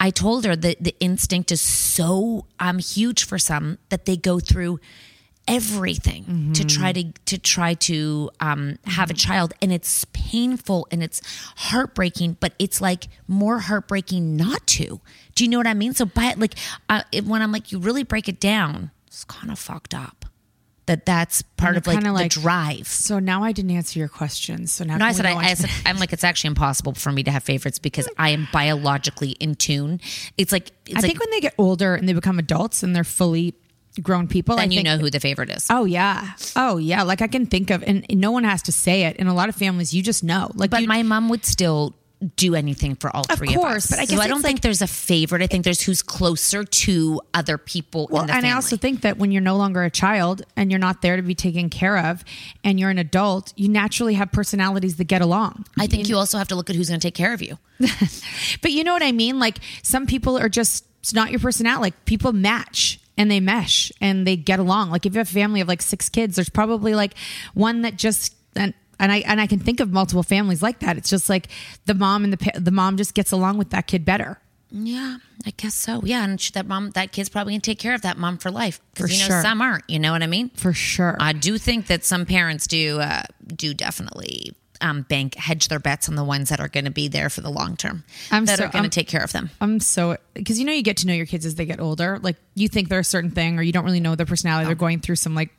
I 0.00 0.10
told 0.10 0.44
her 0.44 0.56
that 0.56 0.82
the 0.82 0.94
instinct 1.00 1.52
is 1.52 1.60
so 1.60 2.46
um, 2.58 2.78
huge 2.78 3.24
for 3.24 3.38
some 3.38 3.78
that 3.90 4.04
they 4.04 4.16
go 4.16 4.40
through 4.40 4.80
everything 5.48 6.52
to 6.54 6.64
try 6.64 6.92
to 6.92 7.12
to 7.26 7.38
try 7.38 7.74
to 7.74 8.30
um, 8.40 8.78
have 8.84 9.10
a 9.10 9.14
child. 9.14 9.52
And 9.60 9.72
it's 9.72 10.04
painful 10.12 10.86
and 10.90 11.02
it's 11.02 11.20
heartbreaking 11.56 12.36
but 12.40 12.54
it's 12.58 12.80
like 12.80 13.08
more 13.28 13.58
heartbreaking 13.60 14.36
not 14.36 14.66
to. 14.68 15.00
Do 15.34 15.44
you 15.44 15.50
know 15.50 15.58
what 15.58 15.66
i 15.66 15.74
mean? 15.74 15.94
So 15.94 16.04
by 16.04 16.34
like 16.36 16.54
uh, 16.88 17.02
it- 17.12 17.24
when 17.24 17.42
i'm 17.42 17.52
like 17.52 17.72
you 17.72 17.78
really 17.78 18.02
break 18.02 18.28
it 18.28 18.38
down 18.40 18.90
it's 19.06 19.24
kind 19.24 19.50
of 19.50 19.58
fucked 19.58 19.94
up 19.94 20.21
that 20.86 21.06
that's 21.06 21.42
part 21.56 21.76
of 21.76 21.86
like 21.86 21.94
kinda 21.96 22.08
the 22.10 22.12
like- 22.12 22.30
drive 22.32 22.88
So 22.88 23.18
now 23.20 23.44
I 23.44 23.52
didn't 23.52 23.70
answer 23.70 23.98
your 23.98 24.08
question. 24.08 24.66
So 24.66 24.82
now 24.84 24.96
no, 24.96 25.04
I 25.06 25.12
said, 25.12 25.26
I, 25.26 25.36
I 25.36 25.54
said 25.54 25.70
I'm 25.86 25.98
like, 25.98 26.12
it's 26.12 26.24
actually 26.24 26.48
impossible 26.48 26.94
for 26.94 27.12
me 27.12 27.22
to 27.22 27.30
have 27.30 27.44
favorites 27.44 27.78
because 27.78 28.08
I 28.18 28.30
am 28.30 28.48
biologically 28.52 29.30
in 29.32 29.54
tune. 29.54 30.00
It's 30.36 30.50
like, 30.52 30.70
it's 30.86 30.96
I 30.96 30.98
like, 31.00 31.06
think 31.06 31.20
when 31.20 31.30
they 31.30 31.40
get 31.40 31.54
older 31.58 31.94
and 31.94 32.08
they 32.08 32.12
become 32.12 32.38
adults 32.38 32.82
and 32.82 32.96
they're 32.96 33.04
fully 33.04 33.54
grown 34.02 34.26
people, 34.26 34.58
and 34.58 34.72
you 34.72 34.78
think- 34.78 34.86
know 34.86 34.98
who 34.98 35.10
the 35.10 35.20
favorite 35.20 35.50
is. 35.50 35.66
Oh 35.70 35.84
yeah. 35.84 36.32
Oh 36.56 36.78
yeah. 36.78 37.02
Like 37.02 37.20
I 37.22 37.26
can 37.28 37.46
think 37.46 37.70
of, 37.70 37.82
and 37.84 38.04
and 38.08 38.20
no 38.20 38.30
one 38.32 38.42
has 38.44 38.62
to 38.62 38.72
say 38.72 39.04
it. 39.04 39.16
In 39.18 39.26
a 39.26 39.34
lot 39.34 39.48
of 39.50 39.54
families, 39.54 39.92
you 39.94 40.02
just 40.02 40.24
know. 40.24 40.50
Like, 40.54 40.70
but 40.70 40.82
my 40.84 41.02
mom 41.02 41.28
would 41.28 41.44
still 41.44 41.94
do 42.36 42.54
anything 42.54 42.94
for 42.94 43.14
all 43.14 43.24
Of 43.28 43.38
three 43.38 43.54
course, 43.54 43.86
of 43.86 43.90
us. 43.90 43.90
but 43.90 43.98
I 43.98 44.04
so 44.04 44.20
I 44.20 44.28
don't 44.28 44.38
it's 44.38 44.46
think 44.46 44.60
there's 44.60 44.82
a 44.82 44.86
favorite. 44.86 45.42
I 45.42 45.46
think 45.46 45.64
there's 45.64 45.82
who's 45.82 46.02
closer 46.02 46.62
to 46.64 47.20
other 47.34 47.58
people 47.58 48.08
well, 48.10 48.22
in 48.22 48.26
the 48.28 48.32
and 48.34 48.42
family. 48.42 48.52
I 48.52 48.54
also 48.56 48.76
think 48.76 49.00
that 49.02 49.18
when 49.18 49.32
you're 49.32 49.42
no 49.42 49.56
longer 49.56 49.82
a 49.82 49.90
child 49.90 50.42
and 50.56 50.70
you're 50.70 50.78
not 50.78 51.02
there 51.02 51.16
to 51.16 51.22
be 51.22 51.34
taken 51.34 51.68
care 51.70 51.98
of, 51.98 52.24
and 52.62 52.78
you're 52.78 52.90
an 52.90 52.98
adult, 52.98 53.52
you 53.56 53.68
naturally 53.68 54.14
have 54.14 54.30
personalities 54.32 54.96
that 54.96 55.04
get 55.04 55.20
along. 55.22 55.66
I 55.78 55.86
think 55.86 56.08
you 56.08 56.16
also 56.16 56.38
have 56.38 56.48
to 56.48 56.54
look 56.54 56.70
at 56.70 56.76
who's 56.76 56.88
going 56.88 57.00
to 57.00 57.06
take 57.06 57.14
care 57.14 57.32
of 57.34 57.42
you. 57.42 57.58
But 58.60 58.72
you 58.72 58.84
know 58.84 58.92
what 58.92 59.02
I 59.02 59.12
mean? 59.12 59.38
Like 59.38 59.58
some 59.82 60.06
people 60.06 60.38
are 60.38 60.48
just 60.48 60.84
it's 61.00 61.12
not 61.14 61.30
your 61.32 61.40
personality. 61.40 61.82
Like 61.82 62.04
people 62.04 62.32
match 62.32 63.00
and 63.18 63.30
they 63.30 63.40
mesh 63.40 63.90
and 64.00 64.24
they 64.26 64.36
get 64.36 64.60
along. 64.60 64.90
Like 64.90 65.04
if 65.06 65.14
you 65.14 65.18
have 65.18 65.28
a 65.28 65.32
family 65.32 65.60
of 65.60 65.68
like 65.68 65.82
six 65.82 66.08
kids, 66.08 66.36
there's 66.36 66.48
probably 66.48 66.94
like 66.94 67.14
one 67.54 67.82
that 67.82 67.96
just 67.96 68.34
and 68.54 68.74
and 69.00 69.10
I 69.12 69.18
and 69.18 69.40
I 69.40 69.46
can 69.46 69.58
think 69.58 69.80
of 69.80 69.92
multiple 69.92 70.22
families 70.22 70.62
like 70.62 70.80
that. 70.80 70.96
It's 70.96 71.10
just 71.10 71.28
like 71.28 71.48
the 71.86 71.94
mom 71.94 72.24
and 72.24 72.32
the 72.32 72.60
the 72.60 72.70
mom 72.70 72.96
just 72.96 73.14
gets 73.14 73.32
along 73.32 73.58
with 73.58 73.70
that 73.70 73.86
kid 73.86 74.04
better. 74.04 74.38
Yeah, 74.74 75.18
I 75.44 75.50
guess 75.50 75.74
so. 75.74 76.00
Yeah, 76.02 76.24
and 76.24 76.38
that 76.54 76.66
mom, 76.66 76.92
that 76.92 77.12
kid's 77.12 77.28
probably 77.28 77.52
gonna 77.52 77.60
take 77.60 77.78
care 77.78 77.94
of 77.94 78.02
that 78.02 78.16
mom 78.16 78.38
for 78.38 78.50
life. 78.50 78.80
For 78.94 79.02
Because 79.04 79.12
you 79.12 79.18
know 79.28 79.34
sure. 79.34 79.42
some 79.42 79.60
aren't. 79.60 79.84
You 79.88 79.98
know 79.98 80.12
what 80.12 80.22
I 80.22 80.26
mean? 80.26 80.48
For 80.54 80.72
sure. 80.72 81.16
I 81.20 81.34
do 81.34 81.58
think 81.58 81.88
that 81.88 82.04
some 82.04 82.24
parents 82.24 82.66
do 82.66 82.98
uh, 83.00 83.24
do 83.54 83.74
definitely 83.74 84.54
um, 84.80 85.02
bank 85.02 85.34
hedge 85.34 85.68
their 85.68 85.78
bets 85.78 86.08
on 86.08 86.14
the 86.14 86.24
ones 86.24 86.48
that 86.48 86.58
are 86.58 86.68
going 86.68 86.86
to 86.86 86.90
be 86.90 87.06
there 87.08 87.28
for 87.28 87.40
the 87.42 87.50
long 87.50 87.76
term. 87.76 88.02
I'm 88.30 88.46
that 88.46 88.58
so- 88.58 88.64
are 88.64 88.68
going 88.68 88.84
to 88.84 88.90
take 88.90 89.08
care 89.08 89.22
of 89.22 89.30
them. 89.32 89.50
I'm 89.60 89.78
so 89.78 90.16
because 90.32 90.58
you 90.58 90.64
know 90.64 90.72
you 90.72 90.82
get 90.82 90.96
to 90.98 91.06
know 91.06 91.12
your 91.12 91.26
kids 91.26 91.44
as 91.44 91.54
they 91.56 91.66
get 91.66 91.78
older. 91.78 92.18
Like 92.22 92.36
you 92.54 92.68
think 92.68 92.88
they're 92.88 93.00
a 93.00 93.04
certain 93.04 93.30
thing, 93.30 93.58
or 93.58 93.62
you 93.62 93.72
don't 93.72 93.84
really 93.84 94.00
know 94.00 94.14
their 94.14 94.24
personality. 94.26 94.66
They're 94.66 94.74
going 94.74 95.00
through 95.00 95.16
some 95.16 95.34
like 95.34 95.50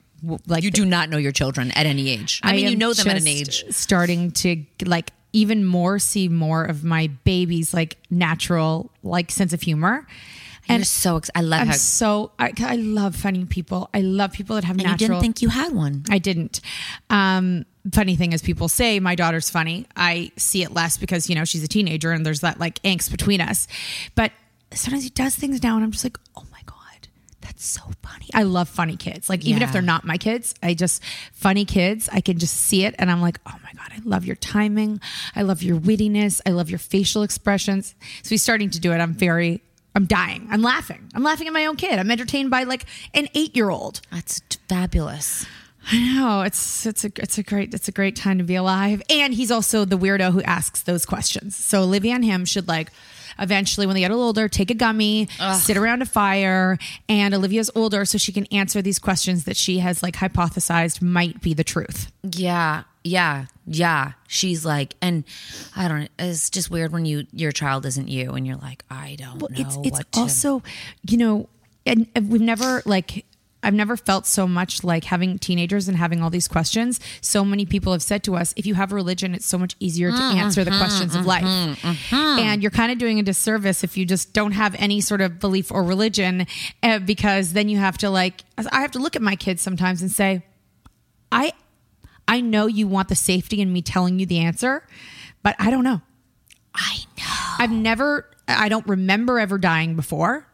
like 0.48 0.64
You 0.64 0.72
do 0.72 0.86
not 0.86 1.10
know 1.10 1.18
your 1.18 1.32
children 1.32 1.72
at 1.72 1.86
any 1.86 2.10
age. 2.10 2.40
I, 2.44 2.54
mean, 2.54 2.70
you 2.70 2.76
know 2.76 2.94
them 2.94 3.08
at 3.08 3.18
an 3.18 3.28
age. 3.28 3.66
Starting 3.70 4.32
to 4.32 4.64
like 4.86 5.12
even 5.34 5.66
more 5.66 6.00
see 6.00 6.30
more 6.30 6.64
of 6.64 6.84
my 6.84 7.08
baby's 7.24 7.74
like 7.74 7.98
natural 8.10 8.92
like 9.02 9.32
sense 9.32 9.54
of 9.54 9.62
humor. 9.62 10.08
And 10.70 10.80
you're 10.80 10.86
so 10.86 11.18
ex- 11.18 11.30
I 11.36 11.42
love 11.42 11.62
I'm 11.62 11.68
how 11.68 11.74
so 11.74 12.32
I, 12.40 12.54
I 12.60 12.76
love 12.78 13.16
funny 13.16 13.44
people. 13.46 13.90
I 13.94 14.02
love 14.02 14.32
people 14.32 14.56
that 14.56 14.64
have 14.64 14.78
and 14.78 14.84
natural. 14.84 15.02
you 15.02 15.08
didn't 15.08 15.22
think 15.22 15.42
you 15.42 15.50
had 15.50 15.74
one. 15.74 16.06
I 16.10 16.20
didn't. 16.20 16.62
Um, 17.10 17.66
funny 17.92 18.16
thing 18.16 18.32
is, 18.32 18.42
people 18.42 18.70
say 18.70 19.02
my 19.02 19.16
daughter's 19.16 19.50
funny. 19.50 19.88
I 19.98 20.32
see 20.38 20.64
it 20.64 20.72
less 20.72 20.98
because 20.98 21.30
you 21.30 21.36
know 21.36 21.44
she's 21.44 21.64
a 21.64 21.68
teenager 21.68 22.12
and 22.14 22.26
there's 22.26 22.42
that 22.42 22.60
like 22.60 22.82
angst 22.84 23.12
between 23.12 23.42
us. 23.42 23.68
But 24.16 24.32
sometimes 24.72 25.04
he 25.04 25.10
does 25.10 25.36
things 25.36 25.62
now, 25.62 25.76
and 25.76 25.84
I'm 25.84 25.92
just 25.92 26.06
like, 26.06 26.18
oh 26.38 26.44
my 26.50 26.53
god, 26.53 26.53
that's 27.54 27.66
so 27.66 27.84
funny. 28.02 28.28
I 28.34 28.44
love 28.44 28.68
funny 28.68 28.98
kids. 28.98 29.30
Like 29.30 29.46
even 29.46 29.62
if 29.62 29.72
they're 29.72 29.82
not 29.82 30.06
my 30.06 30.18
kids, 30.18 30.56
I 30.64 30.74
just 30.74 31.04
funny 31.34 31.66
kids. 31.66 32.10
I 32.12 32.20
can 32.20 32.40
just 32.40 32.56
see 32.56 32.84
it, 32.84 32.96
and 32.98 33.12
I'm 33.12 33.22
like, 33.22 33.40
oh 33.46 33.56
my 33.64 33.72
god, 33.74 33.92
I 33.96 34.02
love 34.04 34.26
your 34.26 34.36
timing. 34.38 35.00
I 35.36 35.44
love 35.44 35.62
your 35.62 35.80
wittiness. 35.80 36.42
I 36.48 36.50
love 36.50 36.70
your 36.72 36.80
facial 36.80 37.22
expressions. 37.22 37.94
So 38.24 38.30
he's 38.30 38.42
starting 38.42 38.72
to 38.72 38.80
do 38.80 38.92
it. 38.92 38.98
I'm 38.98 39.14
very. 39.14 39.62
I'm 39.96 40.06
dying. 40.06 40.48
I'm 40.50 40.64
laughing. 40.64 41.08
I'm 41.14 41.22
laughing 41.22 41.46
at 41.46 41.54
my 41.54 41.68
own 41.68 41.76
kid. 41.76 42.00
I'm 42.00 42.10
entertained 42.10 42.50
by 42.50 42.64
like 42.64 42.86
an 43.14 43.28
eight 43.36 43.56
year 43.56 43.70
old. 43.70 44.02
That's 44.12 44.42
fabulous. 44.68 45.46
I 45.92 46.16
know 46.16 46.42
it's 46.42 46.88
it's 46.88 47.04
a 47.06 47.12
it's 47.18 47.38
a 47.38 47.44
great 47.44 47.74
it's 47.76 47.88
a 47.88 47.92
great 47.92 48.16
time 48.16 48.40
to 48.40 48.44
be 48.44 48.56
alive. 48.56 49.04
And 49.10 49.36
he's 49.36 49.52
also 49.52 49.86
the 49.86 49.98
weirdo 49.98 50.32
who 50.32 50.42
asks 50.42 50.82
those 50.82 51.06
questions. 51.06 51.56
So 51.56 51.84
Olivia 51.84 52.16
and 52.16 52.26
him 52.26 52.46
should 52.46 52.68
like 52.68 52.92
eventually 53.40 53.86
when 53.88 53.94
they 53.94 54.02
get 54.02 54.12
a 54.12 54.14
little 54.14 54.28
older 54.28 54.48
take 54.48 54.72
a 54.72 54.74
gummy, 54.74 55.28
sit 55.54 55.78
around 55.78 56.02
a 56.02 56.06
fire, 56.06 56.78
and 57.10 57.34
Olivia's 57.34 57.70
older 57.76 58.06
so 58.06 58.18
she 58.18 58.32
can 58.32 58.46
answer 58.48 58.82
these 58.82 59.00
questions 59.00 59.46
that 59.46 59.58
she 59.58 59.80
has 59.80 60.02
like 60.04 60.16
hypothesized 60.16 61.02
might 61.02 61.42
be 61.42 61.54
the 61.54 61.64
truth. 61.64 62.12
Yeah, 62.24 62.84
yeah, 63.04 63.46
yeah. 63.66 64.14
She's 64.28 64.66
like, 64.66 64.96
and 65.02 65.24
I 65.76 65.88
don't. 65.88 66.10
It's 66.18 66.50
just 66.50 66.70
weird 66.70 66.92
when 66.92 67.06
you 67.06 67.28
your 67.32 67.52
child 67.52 67.86
isn't 67.86 68.08
you, 68.08 68.32
and 68.32 68.46
you're 68.46 68.58
like, 68.58 68.84
I 68.90 69.16
don't 69.20 69.42
know 69.42 69.48
it's 69.52 69.78
it's 69.84 69.92
what 69.92 70.12
to. 70.14 70.20
also 70.22 70.64
you 71.08 71.18
know 71.18 71.50
and 71.86 72.08
we've 72.16 72.42
never 72.42 72.82
like 72.86 73.26
I've 73.64 73.74
never 73.74 73.96
felt 73.98 74.28
so 74.28 74.48
much 74.48 74.84
like 74.84 75.06
having 75.06 75.40
teenagers 75.40 75.88
and 75.88 75.98
having 75.98 76.22
all 76.22 76.30
these 76.30 76.48
questions. 76.48 77.00
So 77.22 77.46
many 77.46 77.66
people 77.66 77.94
have 77.94 78.04
said 78.04 78.24
to 78.26 78.36
us, 78.36 78.54
if 78.58 78.66
you 78.66 78.76
have 78.76 78.92
a 78.92 78.96
religion, 78.96 79.34
it's 79.34 79.46
so 79.46 79.58
much 79.58 79.76
easier 79.80 80.12
to 80.12 80.18
mm, 80.18 80.36
answer 80.36 80.64
the 80.64 80.72
mm-hmm, 80.72 80.80
questions 80.80 81.16
of 81.16 81.26
life. 81.26 81.44
Mm-hmm, 81.44 81.88
mm-hmm. 81.88 82.40
And 82.40 82.62
you're 82.62 82.72
kind 82.72 82.92
of 82.92 82.98
doing 82.98 83.20
a 83.20 83.24
disservice 83.24 83.84
if 83.84 83.98
you 83.98 84.06
just 84.06 84.34
don't 84.34 84.52
have 84.52 84.76
any 84.78 85.02
sort 85.02 85.22
of 85.22 85.40
belief 85.40 85.72
or 85.72 85.84
religion, 85.84 86.46
uh, 86.84 87.00
because 87.00 87.54
then 87.54 87.70
you 87.70 87.78
have 87.78 87.98
to 88.00 88.10
like, 88.10 88.44
I 88.72 88.82
have 88.82 88.92
to 88.92 89.00
look 89.00 89.16
at 89.16 89.22
my 89.22 89.36
kids 89.36 89.62
sometimes 89.62 90.02
and 90.02 90.12
say, 90.12 90.44
I, 91.32 91.54
I 92.28 92.42
know 92.42 92.68
you 92.68 92.88
want 92.88 93.10
the 93.10 93.16
safety 93.16 93.62
in 93.62 93.72
me 93.72 93.82
telling 93.82 94.20
you 94.20 94.26
the 94.26 94.40
answer, 94.40 94.86
but 95.42 95.56
I 95.58 95.72
don't 95.72 95.84
know. 95.84 96.02
I 96.76 96.98
know. 97.18 97.56
I've 97.60 97.72
never, 97.72 98.30
I 98.48 98.70
don't 98.70 98.88
remember 98.88 99.40
ever 99.40 99.58
dying 99.58 99.96
before. 99.96 100.48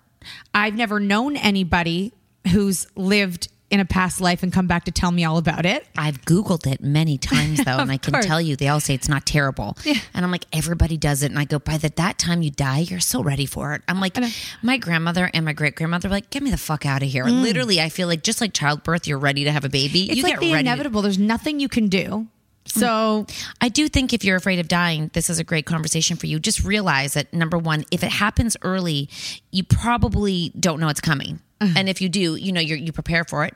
I've 0.53 0.75
never 0.75 0.99
known 0.99 1.37
anybody 1.37 2.13
who's 2.51 2.87
lived 2.95 3.49
in 3.69 3.79
a 3.79 3.85
past 3.85 4.19
life 4.19 4.41
and 4.41 4.51
come 4.51 4.65
back 4.65 4.85
to 4.85 4.91
tell 4.91 5.11
me 5.11 5.23
all 5.23 5.37
about 5.37 5.63
it. 5.63 5.85
I've 5.95 6.21
Googled 6.21 6.65
it 6.65 6.81
many 6.81 7.19
times 7.19 7.63
though, 7.63 7.77
and 7.77 7.91
I 7.91 7.97
can 7.97 8.13
course. 8.13 8.25
tell 8.25 8.41
you, 8.41 8.55
they 8.55 8.67
all 8.67 8.79
say 8.79 8.95
it's 8.95 9.07
not 9.07 9.27
terrible. 9.27 9.77
And 9.85 10.25
I'm 10.25 10.31
like, 10.31 10.45
everybody 10.51 10.97
does 10.97 11.21
it. 11.21 11.27
And 11.29 11.37
I 11.37 11.45
go, 11.45 11.59
by 11.59 11.77
the 11.77 11.89
that 11.97 12.17
time 12.17 12.41
you 12.41 12.49
die, 12.49 12.79
you're 12.79 12.99
so 12.99 13.21
ready 13.21 13.45
for 13.45 13.75
it. 13.75 13.83
I'm 13.87 13.99
like, 13.99 14.17
my 14.63 14.77
grandmother 14.77 15.29
and 15.35 15.45
my 15.45 15.53
great 15.53 15.75
grandmother 15.75 16.09
were 16.09 16.15
like, 16.15 16.31
get 16.31 16.41
me 16.41 16.49
the 16.49 16.57
fuck 16.57 16.83
out 16.87 17.03
of 17.03 17.09
here. 17.09 17.25
Literally, 17.25 17.79
I 17.79 17.89
feel 17.89 18.07
like 18.07 18.23
just 18.23 18.41
like 18.41 18.53
childbirth, 18.53 19.05
you're 19.07 19.19
ready 19.19 19.43
to 19.43 19.51
have 19.51 19.65
a 19.65 19.69
baby. 19.69 20.07
Mm. 20.07 20.09
It's 20.09 20.17
you 20.17 20.23
like 20.23 20.33
get 20.33 20.39
the 20.39 20.53
ready. 20.53 20.63
to- 20.63 20.71
inevitable. 20.71 21.03
There's 21.03 21.19
nothing 21.19 21.59
you 21.59 21.69
can 21.69 21.89
do. 21.89 22.25
So 22.65 23.25
I 23.61 23.69
do 23.69 23.87
think 23.87 24.13
if 24.13 24.23
you're 24.23 24.35
afraid 24.35 24.59
of 24.59 24.67
dying, 24.67 25.09
this 25.13 25.29
is 25.29 25.39
a 25.39 25.43
great 25.43 25.65
conversation 25.65 26.17
for 26.17 26.27
you. 26.27 26.39
Just 26.39 26.63
realize 26.63 27.13
that 27.13 27.33
number 27.33 27.57
one, 27.57 27.83
if 27.89 28.03
it 28.03 28.11
happens 28.11 28.55
early, 28.61 29.09
you 29.51 29.63
probably 29.63 30.51
don't 30.59 30.79
know 30.79 30.87
it's 30.89 31.01
coming, 31.01 31.39
and 31.61 31.89
if 31.89 32.01
you 32.01 32.09
do, 32.09 32.35
you 32.35 32.51
know 32.51 32.61
you 32.61 32.91
prepare 32.91 33.23
for 33.23 33.45
it. 33.45 33.53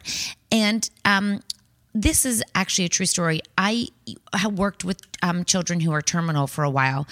And 0.52 0.90
um, 1.06 1.42
this 1.94 2.26
is 2.26 2.44
actually 2.56 2.86
a 2.86 2.90
true 2.90 3.06
story. 3.06 3.42
I 3.58 3.88
have 4.34 4.54
worked 4.54 4.84
with 4.84 5.02
um, 5.22 5.46
children 5.46 5.80
who 5.80 5.92
are 5.92 6.02
terminal 6.02 6.48
for 6.48 6.64
a 6.64 6.70
while, 6.70 7.08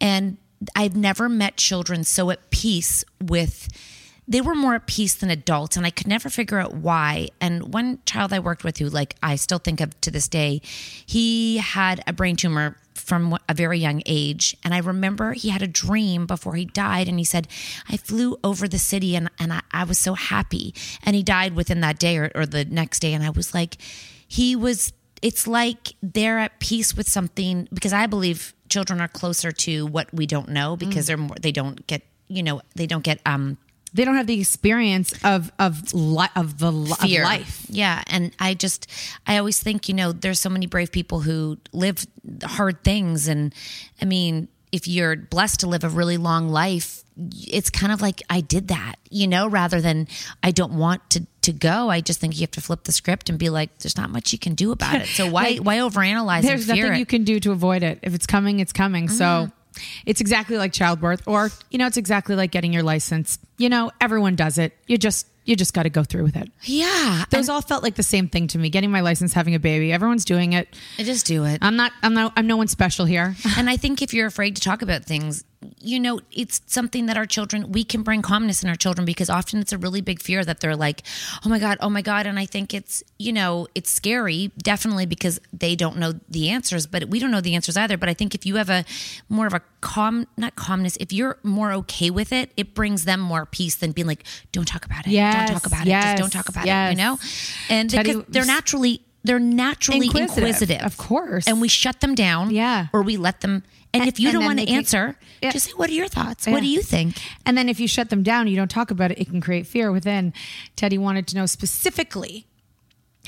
and 0.00 0.36
I've 0.76 0.96
never 0.96 1.28
met 1.28 1.56
children 1.56 2.04
so 2.04 2.30
at 2.30 2.50
peace 2.50 3.04
with 3.22 3.68
they 4.26 4.40
were 4.40 4.54
more 4.54 4.74
at 4.74 4.86
peace 4.86 5.14
than 5.14 5.30
adults 5.30 5.76
and 5.76 5.84
i 5.84 5.90
could 5.90 6.06
never 6.06 6.30
figure 6.30 6.58
out 6.58 6.74
why 6.74 7.28
and 7.42 7.74
one 7.74 7.98
child 8.06 8.32
i 8.32 8.38
worked 8.38 8.64
with 8.64 8.78
who 8.78 8.88
like 8.88 9.16
i 9.22 9.36
still 9.36 9.58
think 9.58 9.82
of 9.82 10.00
to 10.00 10.10
this 10.10 10.28
day 10.28 10.62
he 11.04 11.58
had 11.58 12.02
a 12.06 12.12
brain 12.14 12.34
tumor 12.34 12.78
from 12.94 13.36
a 13.48 13.54
very 13.54 13.78
young 13.78 14.02
age 14.06 14.56
and 14.64 14.72
i 14.72 14.78
remember 14.78 15.32
he 15.32 15.50
had 15.50 15.62
a 15.62 15.66
dream 15.66 16.26
before 16.26 16.54
he 16.54 16.64
died 16.64 17.08
and 17.08 17.18
he 17.18 17.24
said 17.24 17.48
i 17.88 17.96
flew 17.96 18.36
over 18.44 18.68
the 18.68 18.78
city 18.78 19.16
and, 19.16 19.28
and 19.38 19.52
I, 19.52 19.60
I 19.72 19.84
was 19.84 19.98
so 19.98 20.14
happy. 20.14 20.74
And 21.02 21.16
he 21.16 21.22
died 21.22 21.54
within 21.54 21.80
that 21.80 21.98
day 21.98 22.16
or, 22.18 22.30
or 22.34 22.46
the 22.46 22.64
next 22.64 23.00
day 23.00 23.12
and 23.12 23.24
i 23.24 23.30
was 23.30 23.54
like 23.54 23.76
he 24.26 24.56
was 24.56 24.92
it's 25.22 25.46
like 25.46 25.94
they're 26.02 26.38
at 26.38 26.60
peace 26.60 26.96
with 26.96 27.08
something 27.08 27.68
because 27.72 27.92
i 27.92 28.06
believe 28.06 28.54
children 28.68 29.00
are 29.00 29.08
closer 29.08 29.52
to 29.52 29.86
what 29.86 30.12
we 30.12 30.26
don't 30.26 30.48
know 30.48 30.76
because 30.76 31.06
they're 31.06 31.16
more 31.16 31.36
they 31.40 31.52
don't 31.52 31.86
get 31.86 32.02
you 32.28 32.42
know 32.42 32.60
they 32.74 32.86
don't 32.86 33.04
get 33.04 33.20
um 33.26 33.56
they 33.94 34.04
don't 34.04 34.16
have 34.16 34.26
the 34.26 34.38
experience 34.40 35.14
of 35.24 35.50
of 35.58 35.94
li- 35.94 36.26
of 36.36 36.58
the 36.58 36.70
li- 36.70 36.92
of 37.00 37.22
life. 37.22 37.66
Yeah. 37.68 38.02
And 38.08 38.34
I 38.38 38.54
just, 38.54 38.90
I 39.26 39.38
always 39.38 39.60
think, 39.60 39.88
you 39.88 39.94
know, 39.94 40.12
there's 40.12 40.40
so 40.40 40.50
many 40.50 40.66
brave 40.66 40.92
people 40.92 41.20
who 41.20 41.58
live 41.72 42.04
hard 42.42 42.82
things. 42.82 43.28
And 43.28 43.54
I 44.02 44.04
mean, 44.04 44.48
if 44.72 44.88
you're 44.88 45.16
blessed 45.16 45.60
to 45.60 45.68
live 45.68 45.84
a 45.84 45.88
really 45.88 46.16
long 46.16 46.48
life, 46.48 47.04
it's 47.16 47.70
kind 47.70 47.92
of 47.92 48.02
like 48.02 48.20
I 48.28 48.40
did 48.40 48.68
that, 48.68 48.96
you 49.08 49.28
know, 49.28 49.46
rather 49.46 49.80
than 49.80 50.08
I 50.42 50.50
don't 50.50 50.74
want 50.74 51.08
to 51.10 51.26
to 51.42 51.52
go. 51.52 51.88
I 51.88 52.00
just 52.00 52.20
think 52.20 52.34
you 52.34 52.40
have 52.40 52.50
to 52.52 52.60
flip 52.60 52.84
the 52.84 52.92
script 52.92 53.28
and 53.28 53.38
be 53.38 53.50
like, 53.50 53.78
there's 53.78 53.96
not 53.96 54.10
much 54.10 54.32
you 54.32 54.38
can 54.38 54.54
do 54.54 54.72
about 54.72 55.02
it. 55.02 55.06
So 55.06 55.30
why 55.30 55.42
Like, 55.42 55.58
why 55.60 55.76
overanalyze 55.78 56.40
it? 56.40 56.46
There's 56.46 56.66
nothing 56.66 56.94
it? 56.94 56.98
you 56.98 57.06
can 57.06 57.22
do 57.22 57.38
to 57.40 57.52
avoid 57.52 57.82
it. 57.84 58.00
If 58.02 58.14
it's 58.14 58.26
coming, 58.26 58.58
it's 58.58 58.72
coming. 58.72 59.08
So 59.08 59.24
mm-hmm. 59.24 59.50
It's 60.06 60.20
exactly 60.20 60.56
like 60.56 60.72
childbirth, 60.72 61.22
or 61.26 61.50
you 61.70 61.78
know, 61.78 61.86
it's 61.86 61.96
exactly 61.96 62.36
like 62.36 62.50
getting 62.50 62.72
your 62.72 62.82
license. 62.82 63.38
You 63.58 63.68
know, 63.68 63.90
everyone 64.00 64.36
does 64.36 64.58
it. 64.58 64.76
You 64.86 64.98
just 64.98 65.26
you 65.44 65.56
just 65.56 65.74
got 65.74 65.82
to 65.82 65.90
go 65.90 66.02
through 66.02 66.22
with 66.22 66.36
it. 66.36 66.50
yeah. 66.62 67.24
Those 67.28 67.50
all 67.50 67.60
felt 67.60 67.82
like 67.82 67.96
the 67.96 68.02
same 68.02 68.28
thing 68.28 68.46
to 68.48 68.58
me. 68.58 68.70
Getting 68.70 68.90
my 68.90 69.00
license, 69.02 69.34
having 69.34 69.54
a 69.54 69.58
baby. 69.58 69.92
Everyone's 69.92 70.24
doing 70.24 70.54
it. 70.54 70.68
and 70.96 71.06
just 71.06 71.26
do 71.26 71.44
it. 71.44 71.58
I'm 71.60 71.76
not. 71.76 71.92
I'm 72.02 72.14
no. 72.14 72.32
I'm 72.36 72.46
no 72.46 72.56
one 72.56 72.68
special 72.68 73.04
here. 73.04 73.34
and 73.58 73.68
I 73.68 73.76
think 73.76 74.00
if 74.02 74.14
you're 74.14 74.26
afraid 74.26 74.56
to 74.56 74.62
talk 74.62 74.80
about 74.82 75.04
things, 75.04 75.44
you 75.80 76.00
know, 76.00 76.20
it's 76.32 76.60
something 76.66 77.06
that 77.06 77.16
our 77.16 77.26
children, 77.26 77.72
we 77.72 77.84
can 77.84 78.02
bring 78.02 78.22
calmness 78.22 78.62
in 78.62 78.68
our 78.68 78.74
children 78.74 79.04
because 79.04 79.30
often 79.30 79.60
it's 79.60 79.72
a 79.72 79.78
really 79.78 80.00
big 80.00 80.20
fear 80.20 80.44
that 80.44 80.60
they're 80.60 80.76
like, 80.76 81.02
oh 81.44 81.48
my 81.48 81.58
God, 81.58 81.78
oh 81.80 81.90
my 81.90 82.02
God. 82.02 82.26
And 82.26 82.38
I 82.38 82.46
think 82.46 82.74
it's, 82.74 83.02
you 83.18 83.32
know, 83.32 83.66
it's 83.74 83.90
scary, 83.90 84.50
definitely 84.58 85.06
because 85.06 85.40
they 85.52 85.76
don't 85.76 85.96
know 85.96 86.14
the 86.28 86.50
answers, 86.50 86.86
but 86.86 87.08
we 87.08 87.18
don't 87.18 87.30
know 87.30 87.40
the 87.40 87.54
answers 87.54 87.76
either. 87.76 87.96
But 87.96 88.08
I 88.08 88.14
think 88.14 88.34
if 88.34 88.44
you 88.46 88.56
have 88.56 88.70
a 88.70 88.84
more 89.28 89.46
of 89.46 89.54
a 89.54 89.62
calm, 89.80 90.26
not 90.36 90.56
calmness, 90.56 90.96
if 91.00 91.12
you're 91.12 91.38
more 91.42 91.72
okay 91.72 92.10
with 92.10 92.32
it, 92.32 92.50
it 92.56 92.74
brings 92.74 93.04
them 93.04 93.20
more 93.20 93.46
peace 93.46 93.76
than 93.76 93.92
being 93.92 94.06
like, 94.06 94.24
don't 94.52 94.66
talk 94.66 94.84
about 94.84 95.06
it. 95.06 95.10
Yes, 95.10 95.50
don't 95.50 95.60
talk 95.60 95.66
about 95.66 95.86
it. 95.86 95.90
yes, 95.90 96.04
Just 96.04 96.22
don't 96.22 96.32
talk 96.32 96.48
about 96.48 96.66
yes. 96.66 96.88
it, 96.88 96.92
you 96.92 96.96
know? 97.04 97.18
And 97.68 97.90
because 97.90 98.24
they're 98.28 98.44
naturally, 98.46 99.02
they're 99.24 99.38
naturally 99.38 100.06
Inquisitive, 100.06 100.44
inquisitive, 100.44 100.82
of 100.82 100.96
course. 100.96 101.48
And 101.48 101.60
we 101.60 101.68
shut 101.68 102.00
them 102.00 102.14
down. 102.14 102.50
Yeah. 102.50 102.88
Or 102.92 103.02
we 103.02 103.16
let 103.16 103.40
them. 103.40 103.62
And, 103.94 104.08
if 104.08 104.18
you 104.20 104.28
and 104.28 104.34
don't 104.34 104.44
want 104.44 104.58
to 104.60 104.68
answer, 104.68 105.16
Yeah. 105.42 105.52
just 105.52 105.66
say, 105.66 105.72
"What 105.76 105.88
are 105.88 105.92
your 105.94 106.08
thoughts? 106.08 106.46
Yeah. 106.46 106.52
What 106.52 106.60
do 106.62 106.66
you 106.68 106.82
think?" 106.82 107.16
And 107.46 107.56
then 107.56 107.68
if 107.68 107.78
you 107.80 107.86
shut 107.88 108.10
them 108.10 108.22
down, 108.22 108.48
you 108.48 108.56
don't 108.56 108.70
talk 108.70 108.90
about 108.90 109.10
it, 109.12 109.18
it 109.18 109.28
can 109.28 109.40
create 109.40 109.66
fear 109.66 109.90
within. 109.92 110.32
Teddy 110.76 110.98
wanted 110.98 111.26
to 111.28 111.36
know 111.36 111.46
specifically 111.46 112.46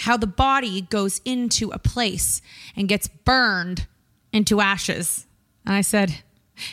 how 0.00 0.16
the 0.16 0.26
body 0.26 0.82
goes 0.82 1.20
into 1.24 1.70
a 1.70 1.78
place 1.78 2.42
and 2.76 2.88
gets 2.88 3.08
burned 3.08 3.86
into 4.32 4.60
ashes. 4.60 5.26
And 5.64 5.74
I 5.74 5.80
said, 5.80 6.22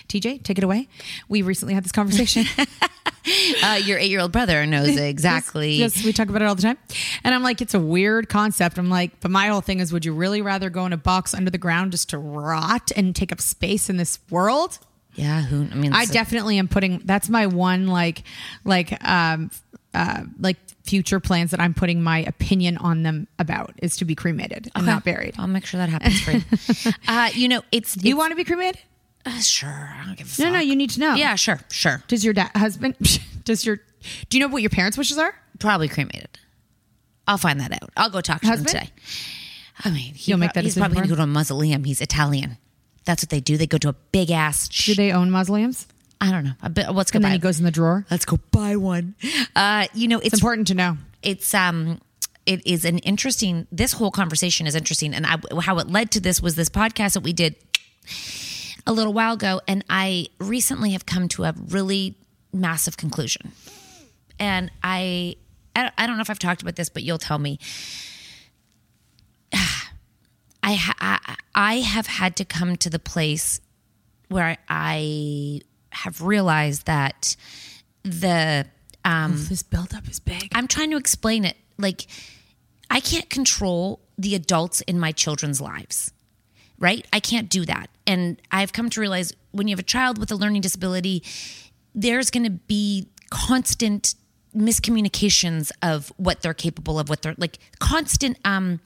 TJ, 0.08 0.44
take 0.44 0.58
it 0.58 0.64
away. 0.64 0.88
We 1.30 1.42
recently 1.42 1.74
had 1.74 1.84
this 1.86 1.92
conversation. 1.92 2.46
Uh, 3.64 3.76
your 3.76 3.98
eight-year-old 3.98 4.32
brother 4.34 4.66
knows 4.66 4.98
exactly. 4.98 5.76
Yes, 5.76 5.96
yes, 5.96 6.06
we 6.06 6.12
talk 6.12 6.28
about 6.28 6.42
it 6.42 6.46
all 6.46 6.56
the 6.56 6.62
time. 6.62 6.78
And 7.24 7.34
I'm 7.34 7.44
like, 7.44 7.62
it's 7.62 7.74
a 7.74 7.80
weird 7.80 8.28
concept. 8.28 8.78
I'm 8.78 8.90
like, 8.90 9.22
but 9.22 9.32
my 9.32 9.48
whole 9.48 9.62
thing 9.62 9.80
is, 9.80 9.94
would 9.94 10.04
you 10.04 10.14
really 10.14 10.42
rather 10.42 10.70
go 10.70 10.86
in 10.86 10.92
a 10.92 10.98
box 10.98 11.34
under 11.34 11.50
the 11.50 11.58
ground 11.58 11.92
just 11.92 12.10
to 12.10 12.18
rot 12.18 12.92
and 12.96 13.16
take 13.16 13.32
up 13.32 13.40
space 13.40 13.90
in 13.90 13.96
this 13.96 14.20
world? 14.30 14.80
Yeah. 15.14 15.42
Who? 15.44 15.68
I 15.72 15.76
mean, 15.76 15.94
I 15.94 16.06
definitely 16.06 16.58
am 16.58 16.68
putting. 16.68 17.00
That's 17.06 17.30
my 17.30 17.48
one 17.48 17.88
like, 17.88 18.24
like, 18.66 19.02
um, 19.08 19.50
uh, 19.94 20.24
like 20.40 20.58
future 20.84 21.20
plans 21.22 21.52
that 21.52 21.62
I'm 21.62 21.74
putting 21.74 22.04
my 22.04 22.20
opinion 22.20 22.78
on 22.78 23.04
them 23.04 23.28
about 23.40 23.74
is 23.78 23.96
to 23.98 24.06
be 24.06 24.16
cremated 24.16 24.70
and 24.76 24.86
not 24.86 25.06
buried. 25.06 25.36
I'll 25.38 25.48
make 25.48 25.66
sure 25.66 25.78
that 25.78 25.90
happens 25.90 26.22
for 26.22 26.32
you. 26.32 26.94
uh, 27.08 27.30
you 27.34 27.48
know, 27.48 27.62
it's. 27.72 27.96
You 28.04 28.18
want 28.18 28.32
to 28.32 28.36
be 28.36 28.44
cremated? 28.44 28.82
Uh, 29.26 29.40
sure. 29.40 29.70
I 29.70 30.06
don't 30.06 30.18
give 30.18 30.28
a 30.28 30.30
fuck. 30.30 30.46
No, 30.46 30.52
no. 30.52 30.60
You 30.60 30.76
need 30.76 30.90
to 30.92 31.00
know. 31.00 31.16
Yeah. 31.16 31.36
Sure. 31.36 31.60
Sure. 31.72 32.04
Does 32.08 32.26
your 32.26 32.34
dad 32.34 32.52
husband? 32.56 32.96
Does 33.46 33.66
your? 33.66 33.78
Do 34.30 34.38
you 34.38 34.40
know 34.46 34.52
what 34.52 34.62
your 34.62 34.70
parents' 34.70 34.98
wishes 34.98 35.18
are? 35.18 35.34
Probably 35.60 35.88
cremated. 35.88 36.38
I'll 37.28 37.38
find 37.38 37.60
that 37.62 37.72
out. 37.72 37.90
I'll 37.96 38.10
go 38.10 38.20
talk 38.20 38.42
to 38.42 38.48
Husband? 38.48 38.68
them 38.68 38.82
today. 38.88 38.92
I 39.86 39.90
mean, 39.92 40.14
he 40.14 40.32
You'll 40.32 40.40
make 40.40 40.52
that 40.54 40.64
He's 40.66 40.74
decision 40.76 40.82
probably 40.82 40.96
for 40.96 41.00
going 41.00 41.08
to 41.08 41.14
him? 41.14 41.18
go 41.20 41.26
to 41.26 41.32
a 41.32 41.34
mausoleum. 41.34 41.84
He's 41.86 42.02
Italian. 42.02 42.58
That's 43.06 43.24
what 43.24 43.30
they 43.30 43.40
do. 43.40 43.56
They 43.56 43.66
go 43.68 43.78
to 43.78 43.90
a 43.90 43.94
big 43.94 44.30
ass. 44.30 44.68
Do 44.68 44.94
they 44.94 45.14
own 45.14 45.32
mausoleums? 45.32 45.88
I 46.20 46.32
don't 46.32 46.44
know. 46.44 46.52
A 46.62 46.70
bit, 46.70 46.90
let's 46.92 47.12
go 47.12 47.18
And 47.18 47.24
buy 47.24 47.30
then 47.30 47.34
he 47.36 47.40
goes 47.40 47.60
in 47.60 47.66
the 47.66 47.72
drawer. 47.72 48.06
Let's 48.12 48.26
go 48.26 48.40
buy 48.52 48.76
one. 48.76 49.16
Uh, 49.56 49.88
you 49.94 50.08
know, 50.10 50.18
It's 50.18 50.28
it's 50.28 50.34
important 50.36 50.68
to 50.68 50.74
know. 50.74 50.98
it's 51.22 51.54
um 51.54 52.02
it 52.46 52.66
is 52.68 52.84
an 52.84 52.98
interesting 53.00 53.68
this 53.72 53.94
whole 53.94 54.12
conversation 54.12 54.68
is 54.68 54.76
interesting 54.76 55.14
and 55.14 55.26
I, 55.26 55.38
how 55.62 55.78
it 55.80 55.88
led 55.88 56.12
to 56.12 56.20
this 56.20 56.42
was 56.42 56.56
this 56.56 56.68
podcast 56.70 57.14
that 57.14 57.22
we 57.24 57.32
did 57.34 57.56
a 58.86 58.94
little 58.94 59.14
while 59.14 59.34
ago 59.34 59.62
and 59.68 59.84
i 59.90 60.28
recently 60.40 60.92
have 60.92 61.06
come 61.06 61.28
to 61.28 61.44
a 61.44 61.54
really 61.70 62.16
massive 62.52 62.98
conclusion 62.98 63.52
and 64.40 64.72
i 64.84 65.36
i 65.76 66.06
don't 66.06 66.18
know 66.18 66.22
if 66.22 66.30
i've 66.30 66.40
talked 66.40 66.62
about 66.62 66.76
this 66.76 66.90
but 66.90 67.04
you'll 67.04 67.18
tell 67.18 67.40
me 67.40 67.60
I, 70.66 70.76
ha- 70.76 70.96
I 71.00 71.36
I 71.56 71.76
have 71.82 72.08
had 72.08 72.36
to 72.38 72.46
come 72.46 72.78
to 72.78 72.90
the 72.90 73.00
place 73.00 73.60
where 74.30 74.58
I 74.68 75.62
have 75.92 76.22
realized 76.22 76.86
that 76.88 77.36
the 78.04 78.66
um, 79.06 79.46
This 79.50 79.64
buildup 79.64 80.08
is 80.08 80.20
big. 80.20 80.50
I'm 80.56 80.68
trying 80.68 80.92
to 80.92 80.98
explain 80.98 81.46
it. 81.46 81.58
Like, 81.78 82.08
I 82.90 83.00
can't 83.00 83.30
control 83.30 84.00
the 84.18 84.34
adults 84.36 84.82
in 84.82 85.00
my 85.00 85.12
children's 85.12 85.60
lives, 85.60 86.12
right? 86.80 87.06
I 87.14 87.20
can't 87.20 87.50
do 87.50 87.66
that. 87.66 87.90
And 88.06 88.42
I've 88.52 88.74
come 88.74 88.90
to 88.92 89.00
realize 89.00 89.34
when 89.52 89.68
you 89.68 89.74
have 89.74 89.80
a 89.80 89.84
child 89.84 90.18
with 90.18 90.32
a 90.32 90.36
learning 90.36 90.62
disability, 90.62 91.24
there's 91.96 92.30
going 92.30 92.44
to 92.44 92.52
be 92.52 93.08
constant 93.30 94.16
miscommunications 94.56 95.72
of 95.82 96.12
what 96.18 96.42
they're 96.42 96.54
capable 96.54 97.00
of, 97.00 97.10
what 97.10 97.22
they're 97.22 97.36
like 97.38 97.60
constant, 97.80 98.38
um, 98.46 98.80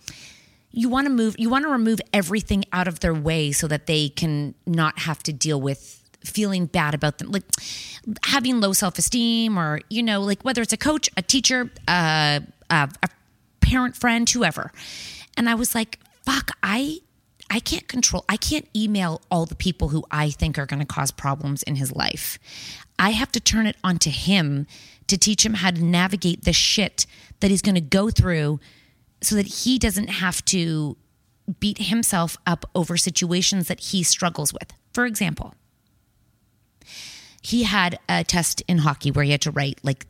you 0.71 0.89
want 0.89 1.05
to 1.05 1.13
move 1.13 1.35
you 1.39 1.49
want 1.49 1.63
to 1.63 1.69
remove 1.69 1.99
everything 2.13 2.63
out 2.71 2.87
of 2.87 2.99
their 2.99 3.13
way 3.13 3.51
so 3.51 3.67
that 3.67 3.87
they 3.87 4.09
can 4.09 4.53
not 4.65 4.99
have 4.99 5.23
to 5.23 5.33
deal 5.33 5.59
with 5.59 6.03
feeling 6.23 6.65
bad 6.65 6.93
about 6.93 7.17
them 7.17 7.31
like 7.31 7.43
having 8.25 8.59
low 8.59 8.73
self-esteem 8.73 9.57
or 9.57 9.79
you 9.89 10.03
know 10.03 10.21
like 10.21 10.43
whether 10.43 10.61
it's 10.61 10.73
a 10.73 10.77
coach 10.77 11.09
a 11.17 11.21
teacher 11.21 11.71
uh, 11.87 12.39
a, 12.69 12.89
a 13.03 13.09
parent 13.61 13.95
friend 13.95 14.29
whoever 14.29 14.71
and 15.35 15.49
i 15.49 15.55
was 15.55 15.73
like 15.73 15.99
fuck 16.23 16.51
i 16.61 16.99
i 17.49 17.59
can't 17.59 17.87
control 17.87 18.23
i 18.29 18.37
can't 18.37 18.67
email 18.75 19.21
all 19.31 19.45
the 19.45 19.55
people 19.55 19.89
who 19.89 20.03
i 20.11 20.29
think 20.29 20.57
are 20.57 20.65
going 20.65 20.79
to 20.79 20.85
cause 20.85 21.11
problems 21.11 21.63
in 21.63 21.75
his 21.75 21.95
life 21.95 22.39
i 22.99 23.11
have 23.11 23.31
to 23.31 23.39
turn 23.39 23.65
it 23.65 23.75
onto 23.83 24.09
him 24.09 24.65
to 25.07 25.17
teach 25.17 25.45
him 25.45 25.55
how 25.55 25.71
to 25.71 25.83
navigate 25.83 26.43
the 26.43 26.53
shit 26.53 27.05
that 27.39 27.49
he's 27.49 27.61
going 27.61 27.75
to 27.75 27.81
go 27.81 28.09
through 28.09 28.59
so 29.21 29.35
that 29.35 29.47
he 29.47 29.79
doesn't 29.79 30.09
have 30.09 30.43
to 30.45 30.97
beat 31.59 31.77
himself 31.77 32.37
up 32.45 32.65
over 32.75 32.97
situations 32.97 33.67
that 33.67 33.79
he 33.79 34.03
struggles 34.03 34.53
with. 34.53 34.73
For 34.93 35.05
example, 35.05 35.55
he 37.41 37.63
had 37.63 37.99
a 38.09 38.23
test 38.23 38.61
in 38.67 38.79
hockey 38.79 39.11
where 39.11 39.23
he 39.23 39.31
had 39.31 39.41
to 39.41 39.51
write 39.51 39.79
like 39.83 40.05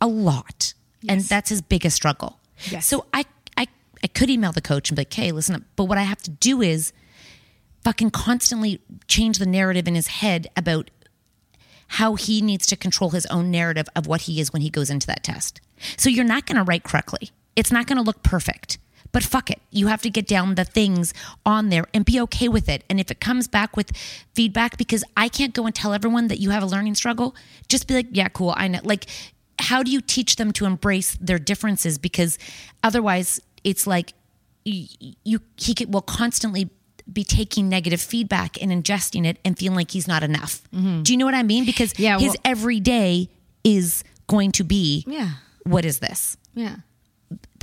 a 0.00 0.06
lot, 0.06 0.74
and 1.08 1.20
that's 1.22 1.48
his 1.48 1.62
biggest 1.62 1.96
struggle. 1.96 2.38
Yes. 2.70 2.86
So 2.86 3.06
I, 3.12 3.24
I, 4.02 4.06
could 4.08 4.30
email 4.30 4.52
the 4.52 4.60
coach 4.60 4.90
and 4.90 4.96
be 4.96 5.00
like, 5.00 5.12
"Hey, 5.12 5.32
listen," 5.32 5.54
up. 5.54 5.62
but 5.76 5.84
what 5.84 5.98
I 5.98 6.02
have 6.02 6.22
to 6.22 6.30
do 6.30 6.60
is 6.60 6.92
fucking 7.84 8.10
constantly 8.10 8.80
change 9.08 9.38
the 9.38 9.46
narrative 9.46 9.88
in 9.88 9.94
his 9.94 10.06
head 10.06 10.48
about 10.56 10.90
how 11.88 12.14
he 12.14 12.40
needs 12.40 12.66
to 12.66 12.76
control 12.76 13.10
his 13.10 13.26
own 13.26 13.50
narrative 13.50 13.88
of 13.94 14.06
what 14.06 14.22
he 14.22 14.40
is 14.40 14.52
when 14.52 14.62
he 14.62 14.70
goes 14.70 14.88
into 14.88 15.06
that 15.06 15.22
test. 15.22 15.60
So 15.96 16.08
you're 16.08 16.24
not 16.24 16.46
going 16.46 16.56
to 16.56 16.62
write 16.62 16.84
correctly. 16.84 17.30
It's 17.54 17.70
not 17.70 17.86
going 17.86 17.98
to 17.98 18.02
look 18.02 18.22
perfect. 18.22 18.78
But 19.12 19.22
fuck 19.22 19.50
it. 19.50 19.60
You 19.70 19.88
have 19.88 20.00
to 20.02 20.10
get 20.10 20.26
down 20.26 20.54
the 20.54 20.64
things 20.64 21.12
on 21.44 21.68
there 21.68 21.86
and 21.92 22.04
be 22.04 22.18
okay 22.22 22.48
with 22.48 22.66
it. 22.68 22.82
And 22.88 22.98
if 22.98 23.10
it 23.10 23.20
comes 23.20 23.46
back 23.46 23.76
with 23.76 23.94
feedback, 24.34 24.78
because 24.78 25.04
I 25.16 25.28
can't 25.28 25.52
go 25.52 25.66
and 25.66 25.74
tell 25.74 25.92
everyone 25.92 26.28
that 26.28 26.40
you 26.40 26.48
have 26.48 26.62
a 26.62 26.66
learning 26.66 26.94
struggle, 26.94 27.36
just 27.68 27.86
be 27.86 27.94
like, 27.94 28.06
yeah, 28.10 28.28
cool. 28.28 28.54
I 28.56 28.68
know. 28.68 28.80
Like, 28.82 29.06
how 29.58 29.82
do 29.82 29.90
you 29.90 30.00
teach 30.00 30.36
them 30.36 30.50
to 30.52 30.64
embrace 30.64 31.18
their 31.20 31.38
differences? 31.38 31.98
Because 31.98 32.38
otherwise, 32.82 33.38
it's 33.64 33.86
like 33.86 34.14
you, 34.64 34.86
you 35.24 35.40
he 35.56 35.74
could, 35.74 35.92
will 35.92 36.02
constantly 36.02 36.70
be 37.12 37.24
taking 37.24 37.68
negative 37.68 38.00
feedback 38.00 38.60
and 38.62 38.70
ingesting 38.70 39.26
it 39.26 39.38
and 39.44 39.58
feeling 39.58 39.76
like 39.76 39.90
he's 39.90 40.06
not 40.06 40.22
enough. 40.22 40.62
Do 40.70 41.02
you 41.12 41.16
know 41.16 41.24
what 41.24 41.34
I 41.34 41.42
mean? 41.42 41.64
Because 41.66 41.98
Yeah, 41.98 42.18
his 42.18 42.28
well- 42.30 42.36
everyday 42.44 43.28
is 43.64 44.04
going 44.28 44.52
to 44.52 44.64
be, 44.64 45.04
Yeah. 45.06 45.30
what 45.64 45.84
is 45.84 45.98
this? 45.98 46.36
Yeah. 46.54 46.76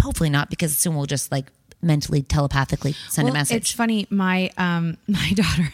Hopefully 0.02 0.30
not, 0.30 0.50
because 0.50 0.76
soon 0.76 0.96
we'll 0.96 1.06
just 1.06 1.32
like 1.32 1.52
mentally, 1.82 2.22
telepathically 2.22 2.94
send 3.10 3.26
Well, 3.28 3.34
a 3.36 3.38
message. 3.40 3.58
It's 3.58 3.72
funny. 3.72 4.08
My 4.10 4.52
um, 4.58 4.98
my 5.08 5.32
daughter 5.34 5.72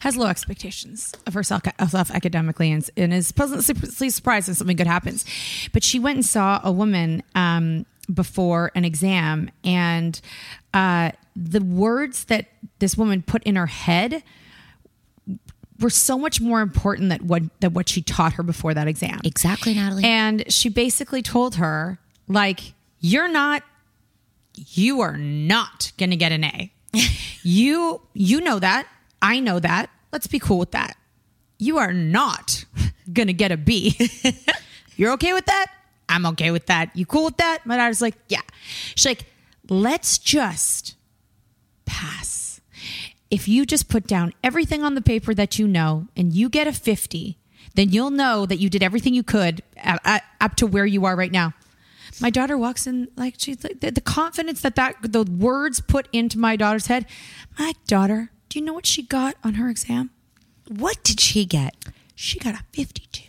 has 0.00 0.16
low 0.16 0.26
expectations 0.26 1.12
of 1.26 1.32
herself, 1.34 1.62
herself 1.78 2.10
academically 2.10 2.70
and, 2.70 2.88
and 2.98 3.14
is 3.14 3.32
pleasantly 3.32 4.10
surprised 4.10 4.48
when 4.48 4.54
something 4.54 4.76
good 4.76 4.86
happens. 4.86 5.24
But 5.72 5.82
she 5.82 5.98
went 5.98 6.16
and 6.16 6.24
saw 6.26 6.60
a 6.62 6.70
woman 6.70 7.22
um, 7.34 7.86
before 8.12 8.70
an 8.74 8.84
exam, 8.84 9.50
and 9.62 10.20
uh, 10.72 11.12
the 11.36 11.60
words 11.60 12.24
that 12.24 12.46
this 12.78 12.96
woman 12.96 13.22
put 13.22 13.42
in 13.44 13.56
her 13.56 13.66
head 13.66 14.22
were 15.80 15.90
so 15.90 16.18
much 16.18 16.40
more 16.40 16.60
important 16.60 17.08
than 17.10 17.26
what 17.26 17.42
than 17.60 17.72
what 17.72 17.88
she 17.88 18.02
taught 18.02 18.34
her 18.34 18.42
before 18.42 18.74
that 18.74 18.88
exam. 18.88 19.20
exactly, 19.24 19.74
Natalie. 19.74 20.04
And 20.04 20.50
she 20.52 20.68
basically 20.68 21.22
told 21.22 21.56
her, 21.56 21.98
like, 22.28 22.74
you're 23.00 23.28
not, 23.28 23.62
you 24.54 25.00
are 25.00 25.16
not 25.16 25.92
going 25.98 26.10
to 26.10 26.16
get 26.16 26.32
an 26.32 26.44
A. 26.44 26.72
you, 27.42 28.00
you 28.14 28.40
know 28.40 28.58
that. 28.58 28.86
I 29.20 29.40
know 29.40 29.58
that. 29.58 29.90
Let's 30.12 30.26
be 30.26 30.38
cool 30.38 30.58
with 30.58 30.70
that. 30.72 30.96
You 31.58 31.78
are 31.78 31.92
not 31.92 32.64
going 33.12 33.26
to 33.26 33.32
get 33.32 33.52
a 33.52 33.56
B. 33.56 33.98
you're 34.96 35.12
okay 35.12 35.32
with 35.32 35.46
that? 35.46 35.66
I'm 36.14 36.26
okay 36.26 36.50
with 36.50 36.66
that. 36.66 36.94
You 36.94 37.06
cool 37.06 37.24
with 37.26 37.36
that? 37.38 37.64
My 37.64 37.76
daughter's 37.76 38.00
like, 38.00 38.14
yeah. 38.28 38.42
She's 38.94 39.06
like, 39.06 39.26
let's 39.68 40.18
just 40.18 40.96
pass. 41.84 42.60
If 43.30 43.48
you 43.48 43.66
just 43.66 43.88
put 43.88 44.06
down 44.06 44.32
everything 44.42 44.82
on 44.82 44.94
the 44.94 45.00
paper 45.00 45.34
that 45.34 45.58
you 45.58 45.66
know 45.66 46.06
and 46.16 46.32
you 46.32 46.48
get 46.48 46.66
a 46.66 46.72
50, 46.72 47.38
then 47.74 47.88
you'll 47.90 48.10
know 48.10 48.46
that 48.46 48.58
you 48.58 48.70
did 48.70 48.82
everything 48.82 49.14
you 49.14 49.22
could 49.22 49.62
up 50.40 50.54
to 50.56 50.66
where 50.66 50.86
you 50.86 51.04
are 51.04 51.16
right 51.16 51.32
now. 51.32 51.54
My 52.20 52.30
daughter 52.30 52.56
walks 52.56 52.86
in 52.86 53.08
like 53.16 53.34
she's 53.38 53.64
like 53.64 53.80
the, 53.80 53.90
the 53.90 54.00
confidence 54.00 54.60
that 54.60 54.76
that 54.76 54.94
the 55.02 55.24
words 55.24 55.80
put 55.80 56.08
into 56.12 56.38
my 56.38 56.54
daughter's 56.54 56.86
head. 56.86 57.06
My 57.58 57.72
daughter, 57.88 58.30
do 58.48 58.60
you 58.60 58.64
know 58.64 58.72
what 58.72 58.86
she 58.86 59.02
got 59.02 59.34
on 59.42 59.54
her 59.54 59.68
exam? 59.68 60.10
what 60.68 61.02
did 61.02 61.20
she 61.20 61.44
get? 61.44 61.74
She 62.14 62.38
got 62.38 62.54
a 62.54 62.64
52. 62.72 63.24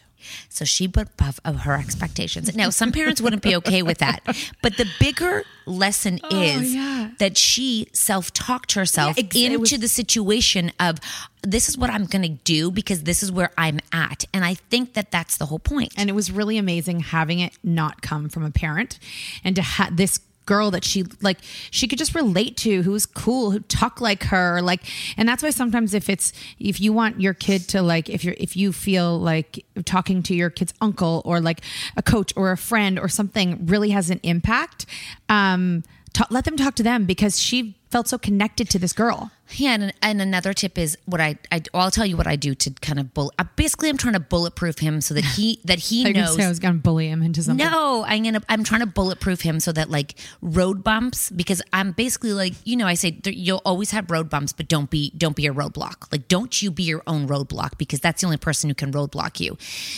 So 0.49 0.65
she 0.65 0.87
put 0.87 1.09
above 1.19 1.39
of 1.45 1.61
her 1.61 1.73
expectations. 1.75 2.55
Now, 2.55 2.69
some 2.69 2.91
parents 2.91 3.21
wouldn't 3.21 3.41
be 3.41 3.55
okay 3.57 3.81
with 3.81 3.99
that, 3.99 4.21
but 4.61 4.77
the 4.77 4.87
bigger 4.99 5.43
lesson 5.65 6.19
oh, 6.23 6.41
is 6.41 6.75
yeah. 6.75 7.09
that 7.19 7.37
she 7.37 7.87
self-talked 7.93 8.73
herself 8.73 9.17
Yeah, 9.17 9.25
ex- 9.25 9.35
into 9.35 9.59
was- 9.59 9.71
the 9.71 9.87
situation 9.87 10.71
of 10.79 10.99
this 11.41 11.69
is 11.69 11.77
what 11.77 11.89
I'm 11.89 12.05
going 12.05 12.23
to 12.23 12.43
do 12.43 12.71
because 12.71 13.03
this 13.03 13.21
is 13.21 13.31
where 13.31 13.51
I'm 13.57 13.79
at, 13.91 14.25
and 14.33 14.43
I 14.43 14.55
think 14.55 14.93
that 14.93 15.11
that's 15.11 15.37
the 15.37 15.45
whole 15.45 15.59
point. 15.59 15.93
And 15.97 16.09
it 16.09 16.13
was 16.13 16.31
really 16.31 16.57
amazing 16.57 17.01
having 17.01 17.39
it 17.39 17.53
not 17.63 18.01
come 18.01 18.29
from 18.29 18.43
a 18.43 18.51
parent 18.51 18.99
and 19.43 19.55
to 19.55 19.61
have 19.61 19.95
this 19.97 20.19
girl 20.45 20.71
that 20.71 20.83
she 20.83 21.03
like 21.21 21.39
she 21.71 21.87
could 21.87 21.97
just 21.97 22.13
relate 22.15 22.55
to 22.57 22.83
who 22.83 22.91
was 22.91 23.05
cool 23.05 23.51
who 23.51 23.59
talked 23.61 24.01
like 24.01 24.23
her 24.23 24.61
like 24.61 24.81
and 25.17 25.27
that's 25.27 25.41
why 25.41 25.49
sometimes 25.49 25.93
if 25.93 26.09
it's 26.09 26.33
if 26.59 26.79
you 26.79 26.93
want 26.93 27.19
your 27.19 27.33
kid 27.33 27.67
to 27.67 27.81
like 27.81 28.09
if 28.09 28.23
you're 28.23 28.35
if 28.37 28.55
you 28.55 28.71
feel 28.71 29.19
like 29.19 29.65
talking 29.85 30.21
to 30.23 30.35
your 30.35 30.49
kid's 30.49 30.73
uncle 30.81 31.21
or 31.25 31.39
like 31.39 31.61
a 31.97 32.03
coach 32.03 32.31
or 32.35 32.51
a 32.51 32.57
friend 32.57 32.99
or 32.99 33.07
something 33.07 33.65
really 33.65 33.89
has 33.89 34.09
an 34.09 34.19
impact 34.23 34.85
um 35.29 35.83
ta- 36.13 36.27
let 36.29 36.45
them 36.45 36.57
talk 36.57 36.75
to 36.75 36.83
them 36.83 37.05
because 37.05 37.39
she 37.39 37.75
felt 37.89 38.07
so 38.07 38.17
connected 38.17 38.69
to 38.69 38.79
this 38.79 38.93
girl 38.93 39.31
Yeah, 39.51 39.75
and, 39.75 39.93
and 40.01 40.21
another 40.21 40.53
tip 40.53 40.77
is 40.77 40.97
what 41.05 41.21
I, 41.21 41.37
I 41.51 41.61
I'll 41.73 41.91
tell 41.91 42.05
you 42.05 42.17
what 42.17 42.25
I 42.25 42.35
do 42.35 42.55
to 42.55 42.71
kind 42.71 42.99
of 42.99 43.13
bull. 43.13 43.31
Uh, 43.37 43.43
basically, 43.55 43.89
I'm 43.89 43.97
trying 43.97 44.15
to 44.15 44.19
bulletproof 44.19 44.79
him 44.79 45.01
so 45.01 45.13
that 45.13 45.23
he 45.23 45.59
that 45.65 45.77
he 45.77 46.05
I, 46.07 46.11
knows. 46.13 46.39
I 46.39 46.49
was 46.49 46.59
gonna 46.59 46.79
bully 46.79 47.09
him 47.09 47.21
into 47.21 47.43
something 47.43 47.65
No, 47.65 48.03
I'm 48.07 48.23
gonna. 48.23 48.41
I'm 48.49 48.63
trying 48.63 48.81
to 48.81 48.87
bulletproof 48.87 49.41
him 49.41 49.59
so 49.59 49.71
that 49.71 49.89
like 49.89 50.15
road 50.41 50.83
bumps, 50.83 51.29
because 51.29 51.61
I'm 51.73 51.91
basically 51.91 52.33
like 52.33 52.53
you 52.63 52.75
know 52.75 52.87
I 52.87 52.95
say 52.95 53.11
there, 53.11 53.33
you'll 53.33 53.61
always 53.65 53.91
have 53.91 54.09
road 54.09 54.29
bumps, 54.29 54.51
but 54.51 54.67
don't 54.67 54.89
be 54.89 55.11
don't 55.15 55.35
be 55.35 55.45
a 55.45 55.53
roadblock. 55.53 56.11
Like 56.11 56.27
don't 56.27 56.61
you 56.61 56.71
be 56.71 56.83
your 56.83 57.03
own 57.05 57.27
roadblock 57.27 57.77
because 57.77 57.99
that's 57.99 58.21
the 58.21 58.27
only 58.27 58.37
person 58.37 58.69
who 58.69 58.73
can 58.73 58.91
roadblock 58.91 59.39
you. 59.39 59.57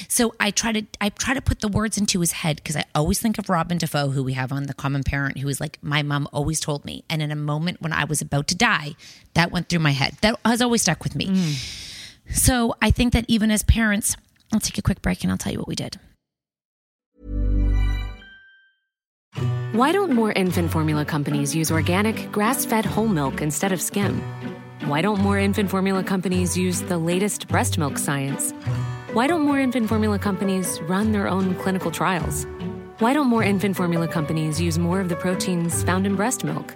So 0.10 0.36
I 0.42 0.52
try 0.52 0.74
to 0.74 0.86
I 1.00 1.10
try 1.10 1.34
to 1.34 1.42
put 1.42 1.62
the 1.62 1.70
words 1.70 1.98
into 1.98 2.20
his 2.20 2.34
head 2.34 2.58
because 2.58 2.76
I 2.76 2.84
always 2.94 3.20
think 3.20 3.38
of 3.38 3.50
Robin 3.50 3.78
Defoe, 3.78 4.10
who 4.10 4.24
we 4.24 4.34
have 4.34 4.52
on 4.52 4.64
the 4.64 4.74
Common 4.74 5.04
Parent, 5.04 5.38
who 5.38 5.48
is 5.48 5.62
like 5.62 5.80
my 5.82 6.04
mom 6.04 6.28
always 6.34 6.60
told 6.60 6.84
me, 6.84 7.06
and 7.10 7.22
in 7.22 7.32
a 7.32 7.36
moment 7.36 7.77
when 7.80 7.94
I 7.94 8.06
was 8.06 8.22
about 8.22 8.48
to 8.48 8.56
die, 8.56 8.96
that 9.34 9.52
went 9.52 9.70
through 9.70 9.80
my 9.80 9.92
head. 9.92 10.16
That 10.22 10.40
has 10.46 10.62
always 10.62 10.82
stuck 10.82 11.04
with 11.04 11.16
me. 11.16 11.28
Mm. 11.28 12.34
So 12.34 12.76
I 12.82 12.92
think 12.92 13.14
that 13.14 13.26
even 13.28 13.52
as 13.52 13.64
parents, 13.64 14.16
I'll 14.54 14.60
take 14.60 14.78
a 14.78 14.82
quick 14.82 15.02
break 15.02 15.24
and 15.24 15.32
I'll 15.32 15.38
tell 15.38 15.52
you 15.52 15.60
what 15.60 15.68
we 15.68 15.76
did. 15.76 16.00
Why 19.74 19.92
don't 19.92 20.12
more 20.12 20.32
infant 20.32 20.72
formula 20.72 21.06
companies 21.06 21.54
use 21.54 21.70
organic, 21.70 22.32
grass 22.32 22.66
fed 22.66 22.86
whole 22.86 23.08
milk 23.08 23.42
instead 23.42 23.72
of 23.72 23.82
skim? 23.82 24.22
Why 24.86 25.02
don't 25.02 25.20
more 25.20 25.38
infant 25.38 25.70
formula 25.70 26.04
companies 26.04 26.58
use 26.58 26.82
the 26.82 26.98
latest 26.98 27.48
breast 27.48 27.78
milk 27.78 27.98
science? 27.98 28.52
Why 29.14 29.28
don't 29.28 29.42
more 29.42 29.60
infant 29.60 29.90
formula 29.90 30.18
companies 30.18 30.80
run 30.84 31.12
their 31.12 31.28
own 31.28 31.54
clinical 31.56 31.92
trials? 31.92 32.48
Why 33.00 33.14
don't 33.14 33.28
more 33.28 33.44
infant 33.44 33.76
formula 33.76 34.08
companies 34.08 34.60
use 34.60 34.80
more 34.80 35.00
of 35.00 35.10
the 35.10 35.16
proteins 35.16 35.84
found 35.84 36.08
in 36.08 36.16
breast 36.16 36.44
milk? 36.44 36.76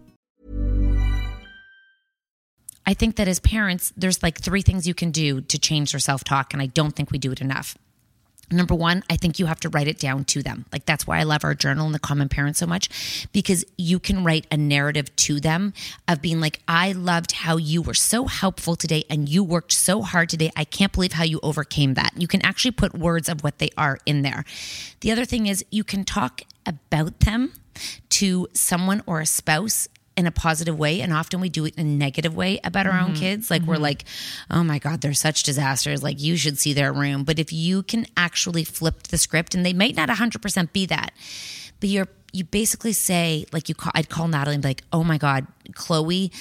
I 2.91 2.93
think 2.93 3.15
that 3.15 3.29
as 3.29 3.39
parents, 3.39 3.93
there's 3.95 4.21
like 4.21 4.37
three 4.37 4.61
things 4.61 4.85
you 4.85 4.93
can 4.93 5.11
do 5.11 5.39
to 5.39 5.57
change 5.57 5.93
their 5.93 5.99
self 5.99 6.25
talk, 6.25 6.51
and 6.51 6.61
I 6.61 6.65
don't 6.65 6.93
think 6.93 7.09
we 7.09 7.19
do 7.19 7.31
it 7.31 7.39
enough. 7.39 7.77
Number 8.51 8.75
one, 8.75 9.01
I 9.09 9.15
think 9.15 9.39
you 9.39 9.45
have 9.45 9.61
to 9.61 9.69
write 9.69 9.87
it 9.87 9.97
down 9.97 10.25
to 10.25 10.43
them. 10.43 10.65
Like 10.73 10.85
that's 10.85 11.07
why 11.07 11.19
I 11.19 11.23
love 11.23 11.45
our 11.45 11.55
journal 11.55 11.85
and 11.85 11.95
the 11.95 11.99
common 11.99 12.27
parent 12.27 12.57
so 12.57 12.67
much 12.67 13.27
because 13.31 13.63
you 13.77 13.97
can 13.97 14.25
write 14.25 14.45
a 14.51 14.57
narrative 14.57 15.15
to 15.27 15.39
them 15.39 15.73
of 16.09 16.21
being 16.21 16.41
like, 16.41 16.59
I 16.67 16.91
loved 16.91 17.31
how 17.31 17.55
you 17.55 17.81
were 17.81 17.93
so 17.93 18.25
helpful 18.25 18.75
today 18.75 19.05
and 19.09 19.29
you 19.29 19.41
worked 19.41 19.71
so 19.71 20.01
hard 20.01 20.27
today. 20.27 20.51
I 20.57 20.65
can't 20.65 20.91
believe 20.91 21.13
how 21.13 21.23
you 21.23 21.39
overcame 21.41 21.93
that. 21.93 22.11
You 22.17 22.27
can 22.27 22.45
actually 22.45 22.71
put 22.71 22.93
words 22.93 23.29
of 23.29 23.41
what 23.41 23.59
they 23.59 23.69
are 23.77 23.99
in 24.05 24.21
there. 24.21 24.43
The 24.99 25.13
other 25.13 25.23
thing 25.23 25.47
is 25.47 25.63
you 25.71 25.85
can 25.85 26.03
talk 26.03 26.41
about 26.65 27.21
them 27.21 27.53
to 28.09 28.49
someone 28.51 29.01
or 29.05 29.21
a 29.21 29.25
spouse 29.25 29.87
in 30.21 30.27
a 30.27 30.31
positive 30.31 30.79
way 30.79 31.01
and 31.01 31.11
often 31.11 31.41
we 31.41 31.49
do 31.49 31.65
it 31.65 31.75
in 31.75 31.85
a 31.85 31.89
negative 31.89 32.33
way 32.33 32.59
about 32.63 32.87
our 32.87 32.97
own 32.97 33.07
mm-hmm. 33.07 33.15
kids. 33.15 33.51
Like 33.51 33.63
we're 33.63 33.73
mm-hmm. 33.73 33.83
like 33.83 34.05
oh 34.49 34.63
my 34.63 34.79
god 34.79 35.01
they're 35.01 35.13
such 35.13 35.43
disasters. 35.43 36.01
Like 36.01 36.21
you 36.21 36.37
should 36.37 36.57
see 36.57 36.71
their 36.71 36.93
room. 36.93 37.25
But 37.25 37.39
if 37.39 37.51
you 37.51 37.83
can 37.83 38.05
actually 38.15 38.63
flip 38.63 39.03
the 39.03 39.17
script 39.17 39.53
and 39.53 39.65
they 39.65 39.73
might 39.73 39.95
not 39.97 40.07
100% 40.07 40.71
be 40.71 40.85
that 40.85 41.11
but 41.81 41.89
you're 41.89 42.07
you 42.31 42.45
basically 42.45 42.93
say 42.93 43.45
like 43.51 43.67
you 43.67 43.75
call 43.75 43.91
I'd 43.93 44.07
call 44.07 44.29
Natalie 44.29 44.55
and 44.55 44.63
be 44.63 44.69
like 44.69 44.83
oh 44.93 45.03
my 45.03 45.17
god 45.17 45.47
Chloe 45.73 46.31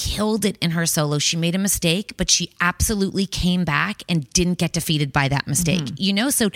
killed 0.00 0.46
it 0.46 0.56
in 0.62 0.70
her 0.70 0.86
solo. 0.86 1.18
She 1.18 1.36
made 1.36 1.54
a 1.54 1.58
mistake, 1.58 2.16
but 2.16 2.30
she 2.30 2.50
absolutely 2.58 3.26
came 3.26 3.64
back 3.64 4.02
and 4.08 4.28
didn't 4.32 4.56
get 4.58 4.72
defeated 4.72 5.12
by 5.12 5.28
that 5.28 5.46
mistake. 5.46 5.82
You 5.98 6.14
know, 6.14 6.30
so 6.30 6.48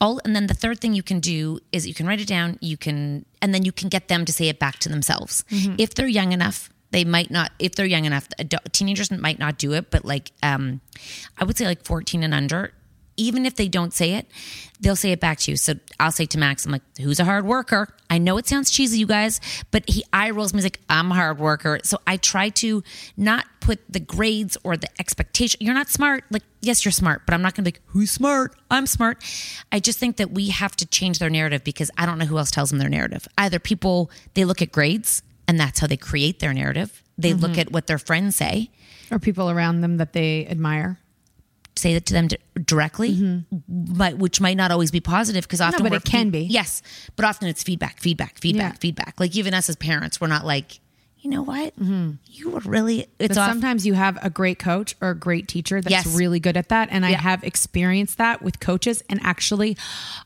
all 0.00 0.20
and 0.24 0.36
then 0.36 0.46
the 0.46 0.54
third 0.54 0.80
thing 0.80 0.94
you 0.94 1.02
can 1.02 1.18
do 1.18 1.58
is 1.72 1.86
you 1.86 1.94
can 1.94 2.06
write 2.06 2.20
it 2.20 2.28
down, 2.28 2.58
you 2.60 2.76
can 2.76 3.24
and 3.40 3.52
then 3.52 3.64
you 3.64 3.72
can 3.72 3.88
get 3.88 4.06
them 4.06 4.24
to 4.24 4.32
say 4.32 4.46
it 4.48 4.58
back 4.60 4.78
to 4.80 4.88
themselves. 4.88 5.44
If 5.78 5.94
they're 5.94 6.06
young 6.06 6.30
enough, 6.32 6.70
they 6.92 7.04
might 7.04 7.30
not 7.30 7.50
if 7.58 7.74
they're 7.74 7.86
young 7.86 8.04
enough, 8.04 8.28
adult, 8.38 8.72
teenagers 8.72 9.10
might 9.10 9.38
not 9.40 9.58
do 9.58 9.72
it, 9.72 9.90
but 9.90 10.04
like 10.04 10.30
um 10.42 10.80
I 11.38 11.44
would 11.44 11.56
say 11.58 11.66
like 11.66 11.84
14 11.84 12.22
and 12.22 12.32
under 12.32 12.72
even 13.16 13.46
if 13.46 13.56
they 13.56 13.68
don't 13.68 13.92
say 13.92 14.14
it, 14.14 14.26
they'll 14.80 14.96
say 14.96 15.12
it 15.12 15.20
back 15.20 15.38
to 15.40 15.50
you. 15.50 15.56
So 15.56 15.74
I'll 16.00 16.12
say 16.12 16.26
to 16.26 16.38
Max, 16.38 16.66
I'm 16.66 16.72
like, 16.72 16.82
who's 17.00 17.20
a 17.20 17.24
hard 17.24 17.44
worker? 17.44 17.88
I 18.10 18.18
know 18.18 18.36
it 18.36 18.46
sounds 18.46 18.70
cheesy, 18.70 18.98
you 18.98 19.06
guys, 19.06 19.40
but 19.70 19.88
he 19.88 20.04
eye 20.12 20.30
rolls 20.30 20.52
me 20.52 20.58
he's 20.58 20.64
like, 20.64 20.80
I'm 20.88 21.10
a 21.10 21.14
hard 21.14 21.38
worker. 21.38 21.80
So 21.84 21.98
I 22.06 22.16
try 22.16 22.48
to 22.50 22.82
not 23.16 23.46
put 23.60 23.80
the 23.88 24.00
grades 24.00 24.56
or 24.64 24.76
the 24.76 24.88
expectation. 24.98 25.58
You're 25.62 25.74
not 25.74 25.88
smart. 25.88 26.24
Like, 26.30 26.42
yes, 26.60 26.84
you're 26.84 26.92
smart, 26.92 27.22
but 27.26 27.34
I'm 27.34 27.42
not 27.42 27.54
gonna 27.54 27.64
be 27.64 27.76
like, 27.76 27.82
who's 27.86 28.10
smart? 28.10 28.54
I'm 28.70 28.86
smart. 28.86 29.22
I 29.70 29.78
just 29.78 29.98
think 29.98 30.16
that 30.16 30.32
we 30.32 30.48
have 30.48 30.74
to 30.76 30.86
change 30.86 31.18
their 31.18 31.30
narrative 31.30 31.64
because 31.64 31.90
I 31.96 32.06
don't 32.06 32.18
know 32.18 32.26
who 32.26 32.38
else 32.38 32.50
tells 32.50 32.70
them 32.70 32.78
their 32.78 32.88
narrative. 32.88 33.28
Either 33.38 33.58
people 33.58 34.10
they 34.34 34.44
look 34.44 34.62
at 34.62 34.72
grades 34.72 35.22
and 35.46 35.58
that's 35.58 35.80
how 35.80 35.86
they 35.86 35.96
create 35.96 36.40
their 36.40 36.52
narrative. 36.52 37.02
They 37.18 37.34
look 37.34 37.52
mm-hmm. 37.52 37.60
at 37.60 37.72
what 37.72 37.86
their 37.86 37.98
friends 37.98 38.36
say 38.36 38.70
Or 39.10 39.18
people 39.18 39.50
around 39.50 39.82
them 39.82 39.98
that 39.98 40.12
they 40.12 40.46
admire. 40.46 40.98
Say 41.76 41.94
it 41.94 42.06
to 42.06 42.12
them 42.14 42.28
di- 42.28 42.36
directly, 42.64 43.44
but 43.68 44.18
which 44.18 44.40
might 44.40 44.56
not 44.56 44.70
always 44.70 44.90
be 44.90 45.00
positive 45.00 45.44
because 45.44 45.60
often 45.60 45.80
Mm-hmm. 45.80 45.88
but 45.94 45.96
it 45.96 46.04
can 46.04 46.26
fe- 46.26 46.30
be. 46.30 46.44
Yes, 46.46 46.82
but 47.16 47.24
often 47.24 47.48
it's 47.48 47.62
feedback, 47.62 48.00
feedback, 48.00 48.38
feedback, 48.38 48.74
Yeah. 48.74 48.78
feedback. 48.78 49.14
Like 49.18 49.34
even 49.36 49.54
us 49.54 49.68
as 49.68 49.76
parents, 49.76 50.20
we're 50.20 50.26
not 50.28 50.44
like, 50.44 50.80
you 51.18 51.30
know 51.30 51.42
what, 51.42 51.72
you 51.78 52.50
were 52.50 52.60
really. 52.60 53.06
It's 53.18 53.34
But 53.36 53.46
sometimes 53.46 53.86
you 53.86 53.94
have 53.94 54.18
a 54.24 54.28
great 54.30 54.58
coach 54.58 54.96
or 55.00 55.10
a 55.10 55.14
great 55.14 55.46
teacher 55.48 55.80
that's 55.80 55.90
Yes. 55.92 56.06
really 56.16 56.40
good 56.40 56.56
at 56.56 56.68
that. 56.70 56.88
And 56.90 57.06
I 57.06 57.12
have 57.12 57.44
experienced 57.44 58.18
that 58.18 58.42
with 58.42 58.58
coaches 58.60 59.02
and 59.08 59.20
actually 59.22 59.76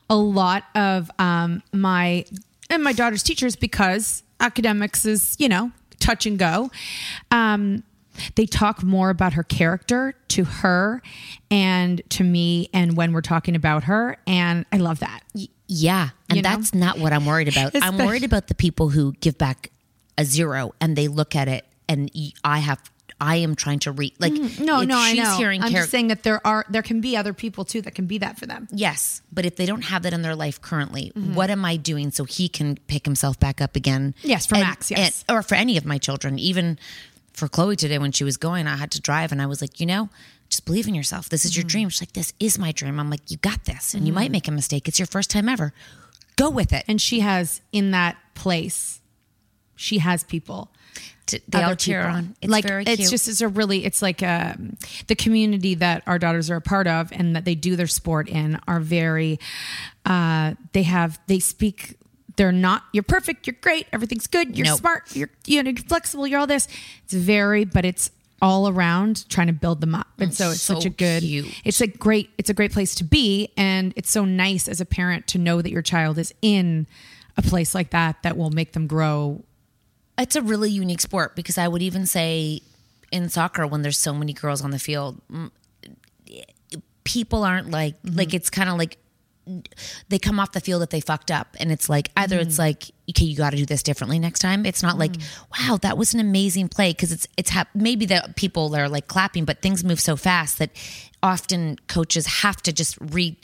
a 0.09 0.15
lot 0.15 0.63
of 0.75 1.09
um, 1.19 1.61
my 1.71 2.25
and 2.69 2.83
my 2.83 2.93
daughter's 2.93 3.21
teachers 3.23 3.55
because 3.55 4.23
academics 4.39 5.05
is, 5.05 5.35
you 5.39 5.47
know, 5.47 5.71
touch 5.99 6.25
and 6.25 6.37
go. 6.39 6.69
Um, 7.31 7.83
they 8.35 8.45
talk 8.45 8.83
more 8.83 9.09
about 9.09 9.33
her 9.33 9.43
character 9.43 10.13
to 10.29 10.43
her 10.43 11.01
and 11.51 12.01
to 12.09 12.23
me 12.23 12.69
and 12.73 12.95
when 12.97 13.13
we're 13.13 13.21
talking 13.21 13.55
about 13.55 13.85
her. 13.85 14.17
And 14.27 14.65
I 14.71 14.77
love 14.77 14.99
that. 14.99 15.21
Yeah, 15.67 16.09
and 16.29 16.37
You 16.37 16.41
know? 16.43 16.49
that's 16.49 16.73
not 16.73 16.97
what 16.99 17.13
I'm 17.13 17.25
worried 17.25 17.47
about. 17.49 17.71
I'm 17.81 17.97
worried 17.97 18.23
about 18.23 18.47
the 18.47 18.55
people 18.55 18.89
who 18.89 19.13
give 19.19 19.37
back 19.37 19.71
a 20.17 20.25
zero 20.25 20.73
and 20.79 20.95
they 20.95 21.07
look 21.07 21.35
at 21.35 21.47
it 21.47 21.65
and 21.89 22.09
I 22.43 22.59
have. 22.59 22.79
I 23.19 23.37
am 23.37 23.55
trying 23.55 23.79
to 23.79 23.91
read 23.91 24.13
like 24.19 24.31
Mm-hmm. 24.33 24.63
No, 24.63 24.83
no, 24.83 24.95
I 24.95 25.13
know. 25.13 25.37
Hearing 25.37 25.63
I'm 25.63 25.71
charac- 25.71 25.75
just 25.75 25.89
saying 25.89 26.09
that 26.09 26.21
there 26.21 26.45
are 26.45 26.65
there 26.69 26.83
can 26.83 27.01
be 27.01 27.17
other 27.17 27.33
people 27.33 27.65
too 27.65 27.81
that 27.81 27.95
can 27.95 28.05
be 28.05 28.19
that 28.19 28.37
for 28.37 28.45
them. 28.45 28.67
Yes, 28.71 29.23
but 29.33 29.43
if 29.43 29.55
they 29.55 29.65
don't 29.65 29.81
have 29.85 30.03
that 30.03 30.13
in 30.13 30.21
their 30.21 30.35
life 30.35 30.61
currently, 30.61 31.11
Mm-hmm. 31.15 31.33
what 31.33 31.49
am 31.49 31.65
I 31.65 31.77
doing 31.77 32.11
so 32.11 32.25
he 32.25 32.47
can 32.47 32.77
pick 32.85 33.05
himself 33.05 33.39
back 33.39 33.59
up 33.59 33.75
again? 33.75 34.13
Yes, 34.21 34.45
for 34.45 34.53
Max, 34.55 34.91
yes. 34.91 35.23
and- 35.27 35.35
or 35.35 35.41
for 35.41 35.55
any 35.55 35.77
of 35.77 35.85
my 35.85 35.97
children, 35.97 36.37
even 36.37 36.77
for 37.37 37.47
Chloe 37.47 37.75
today 37.75 37.99
when 37.99 38.11
she 38.11 38.23
was 38.23 38.35
going, 38.35 38.65
I 38.67 38.75
had 38.75 38.89
to 38.91 39.01
drive, 39.01 39.31
and 39.31 39.41
I 39.41 39.45
was 39.45 39.61
like, 39.61 39.79
you 39.79 39.85
know, 39.85 40.09
just 40.49 40.65
believe 40.65 40.87
in 40.87 40.95
yourself. 40.95 41.29
This 41.29 41.45
is 41.45 41.51
Mm-hmm. 41.51 41.59
your 41.61 41.67
dream. 41.67 41.89
She's 41.89 42.01
like, 42.01 42.13
this 42.13 42.33
is 42.39 42.57
my 42.57 42.71
dream. 42.71 42.99
I'm 42.99 43.09
like, 43.11 43.29
you 43.29 43.37
got 43.37 43.65
this, 43.65 43.93
and 43.93 44.07
you 44.07 44.11
might 44.13 44.31
make 44.31 44.47
a 44.47 44.51
mistake. 44.51 44.87
It's 44.87 44.97
your 44.99 45.05
first 45.05 45.29
time 45.29 45.47
ever. 45.47 45.71
Go 46.35 46.49
with 46.49 46.73
it. 46.73 46.83
And 46.87 46.99
she 46.99 47.19
has 47.19 47.61
in 47.71 47.91
that 47.91 48.17
place, 48.33 48.99
she 49.75 49.99
has 49.99 50.23
people. 50.23 50.71
They 51.27 51.39
all 51.59 51.65
other 51.65 51.75
cheer 51.75 52.01
people. 52.01 52.15
on. 52.15 52.35
It's 52.41 52.49
like 52.51 52.65
very 52.65 52.85
it's 52.87 53.09
just 53.11 53.27
it's 53.27 53.41
a 53.41 53.49
really 53.49 53.83
it's 53.85 54.01
like 54.01 54.23
um 54.23 54.77
the 55.07 55.15
community 55.15 55.75
that 55.75 56.01
our 56.07 56.17
daughters 56.17 56.49
are 56.49 56.55
a 56.55 56.61
part 56.61 56.87
of 56.87 57.11
and 57.11 57.35
that 57.35 57.43
they 57.43 57.53
do 57.53 57.75
their 57.75 57.87
sport 57.87 58.29
in 58.29 58.57
are 58.65 58.79
very 58.79 59.37
uh 60.05 60.53
they 60.71 60.83
have 60.83 61.19
they 61.27 61.39
speak 61.39 61.97
they're 62.37 62.51
not 62.51 62.83
you're 62.93 63.03
perfect 63.03 63.45
you're 63.45 63.55
great 63.61 63.85
everything's 63.91 64.27
good 64.27 64.57
you're 64.57 64.65
Nope. 64.67 64.79
smart 64.79 65.15
you're 65.15 65.29
you 65.45 65.61
know 65.61 65.69
you're 65.71 65.77
flexible 65.83 66.25
you're 66.25 66.39
all 66.39 66.47
this 66.47 66.67
it's 67.03 67.13
very 67.13 67.65
but 67.65 67.83
it's 67.83 68.09
all 68.41 68.67
around 68.69 69.27
trying 69.29 69.47
to 69.47 69.53
build 69.53 69.81
them 69.81 69.93
up 69.95 70.07
and 70.19 70.33
so 70.33 70.51
it's 70.51 70.61
so 70.61 70.75
such 70.75 70.85
a 70.85 70.89
good 70.89 71.21
cute. 71.23 71.47
it's 71.65 71.81
a 71.81 71.87
great 71.87 72.29
it's 72.37 72.49
a 72.49 72.53
great 72.53 72.71
place 72.71 72.95
to 72.95 73.03
be 73.03 73.49
and 73.57 73.91
it's 73.95 74.09
so 74.11 74.23
nice 74.25 74.67
as 74.67 74.79
a 74.79 74.85
parent 74.85 75.27
to 75.27 75.37
know 75.37 75.61
that 75.61 75.71
your 75.71 75.81
child 75.81 76.17
is 76.17 76.33
in 76.41 76.87
a 77.35 77.41
place 77.41 77.75
like 77.75 77.89
that 77.89 78.21
that 78.23 78.37
will 78.37 78.51
make 78.51 78.73
them 78.73 78.87
grow 78.87 79.43
it's 80.19 80.35
a 80.35 80.41
really 80.41 80.69
unique 80.71 81.01
sport 81.01 81.35
because 81.35 81.59
I 81.59 81.67
would 81.67 81.83
even 81.83 82.05
say 82.07 82.61
in 83.11 83.29
soccer 83.29 83.67
when 83.67 83.83
there's 83.83 83.99
so 83.99 84.13
many 84.13 84.33
girls 84.33 84.63
on 84.63 84.71
the 84.71 84.79
field, 84.79 85.21
people 87.03 87.43
aren't 87.43 87.71
like 87.71 87.95
Mm-hmm. 88.01 88.17
like 88.17 88.33
it's 88.33 88.49
kind 88.49 88.69
of 88.69 88.77
like 88.77 88.97
they 90.09 90.19
come 90.19 90.39
off 90.39 90.51
the 90.51 90.59
field 90.61 90.81
if 90.83 90.89
they 90.89 91.01
fucked 91.01 91.31
up, 91.31 91.55
and 91.59 91.71
it's 91.71 91.89
like 91.89 92.09
either 92.17 92.37
Mm-hmm. 92.37 92.47
it's 92.47 92.59
like 92.59 92.91
okay, 93.09 93.23
you 93.23 93.37
got 93.37 93.51
to 93.51 93.57
do 93.57 93.65
this 93.65 93.83
differently 93.83 94.19
next 94.19 94.39
time. 94.39 94.65
It's 94.65 94.83
not 94.83 94.97
like, 94.97 95.15
wow, 95.57 95.77
that 95.81 95.97
was 95.97 96.13
an 96.13 96.19
amazing 96.19 96.67
play 96.67 96.91
because 96.91 97.11
it's 97.13 97.27
it's 97.37 97.49
hap- 97.49 97.73
maybe 97.73 98.05
the 98.05 98.33
people 98.35 98.75
are 98.75 98.89
like 98.89 99.07
clapping, 99.07 99.45
but 99.45 99.61
things 99.61 99.83
move 99.83 99.99
so 99.99 100.15
fast 100.17 100.59
that 100.59 100.71
often 101.23 101.77
coaches 101.87 102.27
have 102.27 102.57
to 102.63 102.73
just 102.73 102.97
re 102.99 103.37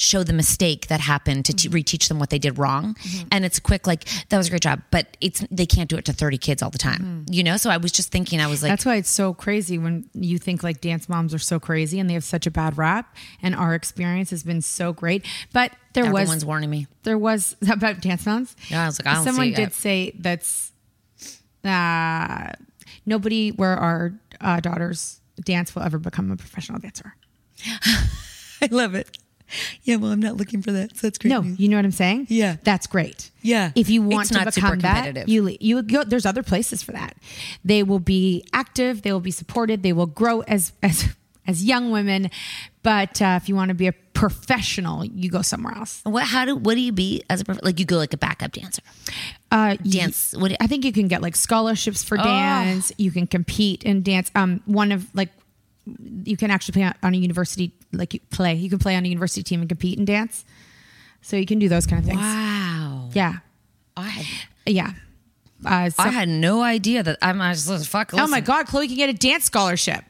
show 0.00 0.22
the 0.22 0.32
mistake 0.32 0.86
that 0.86 1.00
happened 1.00 1.44
to 1.44 1.52
te- 1.52 1.68
reteach 1.68 2.08
them 2.08 2.18
what 2.18 2.30
they 2.30 2.38
did 2.38 2.58
wrong 2.58 2.96
and 3.32 3.44
it's 3.44 3.58
quick 3.58 3.86
like 3.86 4.04
that 4.28 4.36
was 4.38 4.46
a 4.46 4.50
great 4.50 4.62
job 4.62 4.80
but 4.90 5.16
it's 5.20 5.44
they 5.50 5.66
can't 5.66 5.90
do 5.90 5.96
it 5.96 6.04
to 6.04 6.12
30 6.12 6.38
kids 6.38 6.62
all 6.62 6.70
the 6.70 6.78
time 6.78 7.26
you 7.30 7.42
know 7.42 7.56
so 7.56 7.68
i 7.68 7.76
was 7.76 7.90
just 7.92 8.10
thinking 8.12 8.40
i 8.40 8.46
was 8.46 8.62
like 8.62 8.70
That's 8.70 8.84
why 8.86 8.96
it's 8.96 9.10
so 9.10 9.34
crazy 9.34 9.76
when 9.78 10.08
you 10.14 10.38
think 10.38 10.62
like 10.62 10.80
dance 10.80 11.08
moms 11.08 11.34
are 11.34 11.38
so 11.38 11.58
crazy 11.58 11.98
and 11.98 12.08
they 12.08 12.14
have 12.14 12.24
such 12.24 12.46
a 12.46 12.50
bad 12.50 12.78
rap. 12.78 13.16
And 13.42 13.54
our 13.54 13.74
experience 13.74 14.30
has 14.30 14.42
been 14.42 14.62
so 14.62 14.92
great. 14.92 15.24
But 15.52 15.72
there 15.94 16.04
everyone's 16.04 16.30
was 16.30 16.44
warning 16.44 16.70
me 16.70 16.86
there 17.02 17.18
was 17.18 17.56
about 17.70 18.00
dance 18.00 18.24
moms. 18.26 18.54
Yeah, 18.68 18.84
I 18.84 18.86
was 18.86 19.00
like, 19.00 19.06
I 19.06 19.14
don't 19.14 19.24
Someone 19.24 19.52
did 19.52 19.72
say 19.72 20.12
that's 20.18 20.72
uh, 21.64 22.52
nobody 23.06 23.50
where 23.50 23.76
our 23.76 24.14
uh, 24.40 24.60
daughters 24.60 25.20
dance 25.44 25.74
will 25.74 25.82
ever 25.82 25.98
become 25.98 26.30
a 26.30 26.36
professional 26.36 26.78
dancer. 26.78 27.14
i 28.62 28.68
love 28.70 28.94
it 28.94 29.18
yeah 29.82 29.96
well 29.96 30.10
i'm 30.10 30.20
not 30.20 30.36
looking 30.36 30.62
for 30.62 30.72
that 30.72 30.96
so 30.96 31.06
that's 31.06 31.18
great 31.18 31.30
No, 31.30 31.42
you 31.42 31.68
know 31.68 31.76
what 31.76 31.84
I'm 31.84 31.90
saying? 31.90 32.26
Yeah. 32.30 32.56
That's 32.64 32.86
great. 32.86 33.30
Yeah. 33.42 33.72
If 33.74 33.88
you 33.88 34.02
want 34.02 34.22
It's 34.22 34.30
to 34.38 34.44
not 34.44 34.54
super 34.54 34.66
become 34.76 34.78
that, 34.80 35.04
competitive. 35.04 35.28
you 35.28 35.56
you 35.60 35.82
go. 35.82 36.04
There's 36.04 36.26
other 36.26 36.42
places 36.42 36.82
for 36.82 36.92
that. 36.92 37.16
They 37.64 37.82
will 37.82 38.00
be 38.00 38.44
active. 38.52 39.02
They 39.02 39.12
will 39.12 39.20
be 39.20 39.30
supported. 39.30 39.82
They 39.82 39.92
will 39.92 40.06
grow 40.06 40.40
as 40.42 40.72
as 40.82 41.08
as 41.46 41.64
young 41.64 41.90
women. 41.90 42.30
But 42.82 43.22
uh, 43.22 43.38
if 43.40 43.48
you 43.48 43.54
want 43.54 43.68
to 43.70 43.74
be 43.74 43.86
a 43.86 43.92
professional, 44.12 45.04
you 45.04 45.30
go 45.30 45.42
somewhere 45.42 45.74
else. 45.76 46.00
what 46.04 46.24
how 46.24 46.44
do 46.44 46.56
what 46.56 46.74
do 46.74 46.80
you 46.80 46.92
be 46.92 47.22
as 47.30 47.40
a 47.40 47.44
prof- 47.44 47.60
like 47.62 47.78
you 47.78 47.86
go 47.86 47.96
like 47.96 48.12
a 48.12 48.18
backup 48.18 48.52
dancer 48.52 48.82
Uh, 49.50 49.76
dance 49.76 50.34
what 50.36 50.52
I 50.60 50.66
think 50.66 50.84
you 50.84 50.92
can 50.92 51.08
get 51.08 51.22
like 51.22 51.36
scholarships 51.36 52.02
for 52.04 52.18
Oh. 52.18 52.24
dance. 52.24 52.92
You 52.98 53.10
can 53.10 53.26
compete 53.26 53.82
in 53.84 54.02
dance. 54.02 54.30
Um, 54.34 54.60
one 54.66 54.92
of 54.92 55.06
like 55.14 55.30
you 56.24 56.36
can 56.36 56.50
actually 56.50 56.72
play 56.74 56.82
on- 56.84 56.94
on 57.02 57.14
a 57.14 57.16
university 57.18 57.72
like 57.92 58.14
you 58.14 58.20
play. 58.30 58.54
You 58.54 58.68
can 58.70 58.78
play 58.78 58.94
on 58.96 59.04
a 59.04 59.08
university 59.08 59.42
team 59.42 59.60
and 59.60 59.68
compete 59.68 59.98
and 59.98 60.06
dance. 60.06 60.44
So 61.22 61.36
you 61.36 61.46
can 61.46 61.58
do 61.58 61.68
those 61.68 61.86
kind 61.86 62.00
of 62.00 62.06
things. 62.06 62.20
wow 62.20 63.10
Yeah, 63.12 63.34
i 63.96 64.08
had 64.08 64.26
yeah. 64.66 64.92
Uh, 65.66 65.90
so- 65.90 66.02
i 66.04 66.08
had 66.08 66.28
no 66.28 66.62
idea 66.62 67.02
that 67.02 67.18
i'm 67.20 67.40
I 67.40 67.52
just 67.54 67.88
fuck 67.88 68.12
oh 68.14 68.26
my. 68.28 68.40
God, 68.40 68.66
Chloe 68.66 68.86
can 68.86 68.96
get 68.96 69.08
a 69.10 69.12
dance 69.12 69.44
scholarship. 69.44 70.04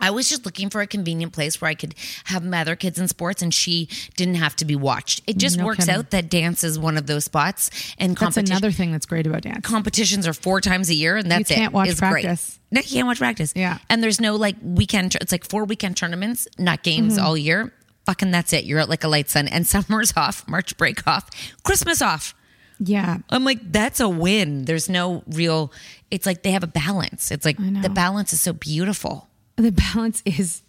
I 0.00 0.10
was 0.10 0.28
just 0.28 0.44
looking 0.44 0.70
for 0.70 0.80
a 0.80 0.86
convenient 0.86 1.32
place 1.32 1.60
where 1.60 1.68
I 1.70 1.74
could 1.74 1.94
have 2.24 2.44
my 2.44 2.60
other 2.60 2.76
kids 2.76 2.98
in 2.98 3.08
sports 3.08 3.42
and 3.42 3.52
she 3.52 3.88
didn't 4.16 4.36
have 4.36 4.56
to 4.56 4.64
be 4.64 4.76
watched. 4.76 5.22
It 5.26 5.36
just 5.38 5.58
No 5.58 5.64
works 5.66 5.80
kidding. 5.86 5.94
out 5.94 6.10
that 6.10 6.28
dance 6.30 6.64
is 6.64 6.78
one 6.78 6.96
of 6.96 7.06
those 7.06 7.24
spots 7.24 7.70
and 7.98 8.16
That's 8.16 8.36
another 8.36 8.70
thing 8.70 8.92
that's 8.92 9.06
great 9.06 9.26
about 9.26 9.42
dance. 9.42 9.64
competitions 9.66 10.26
are 10.26 10.32
four 10.32 10.60
times 10.60 10.88
a 10.90 10.94
year 10.94 11.16
and 11.16 11.30
that's 11.30 11.48
can't 11.50 11.72
it. 11.72 11.72
watch 11.72 11.88
It's 11.88 12.00
great. 12.00 12.22
practice. 12.24 12.58
No, 12.70 12.80
you 12.80 12.86
can't 12.88 13.06
watch 13.06 13.18
practice. 13.18 13.52
Yeah. 13.56 13.78
And 13.88 14.02
there's 14.02 14.20
no 14.20 14.36
like 14.36 14.56
weekend, 14.62 15.14
it's 15.16 15.32
like 15.32 15.48
four 15.48 15.64
weekend 15.64 15.96
tournaments, 15.96 16.48
not 16.58 16.82
games 16.82 17.16
Mm-hmm. 17.16 17.24
all 17.26 17.36
year. 17.36 17.72
Fucking 18.06 18.30
that's 18.30 18.52
it. 18.54 18.64
You're 18.64 18.80
out 18.80 18.88
like 18.88 19.04
a 19.04 19.08
light 19.08 19.28
sun 19.28 19.48
and 19.48 19.66
summer's 19.66 20.16
off, 20.16 20.46
March 20.48 20.76
break 20.76 21.06
off, 21.06 21.28
Christmas 21.62 22.00
off. 22.00 22.34
Yeah. 22.80 23.18
I'm 23.28 23.44
like, 23.44 23.72
that's 23.72 23.98
a 24.00 24.08
win. 24.08 24.64
There's 24.64 24.88
no 24.88 25.24
real, 25.26 25.72
it's 26.10 26.24
like 26.26 26.42
they 26.42 26.52
have 26.52 26.62
a 26.62 26.68
balance. 26.68 27.30
It's 27.32 27.44
like 27.44 27.56
the 27.58 27.90
balance 27.90 28.32
is 28.32 28.40
so 28.40 28.52
beautiful. 28.52 29.27
The 29.62 29.72
balance 29.72 30.22
is 30.24 30.62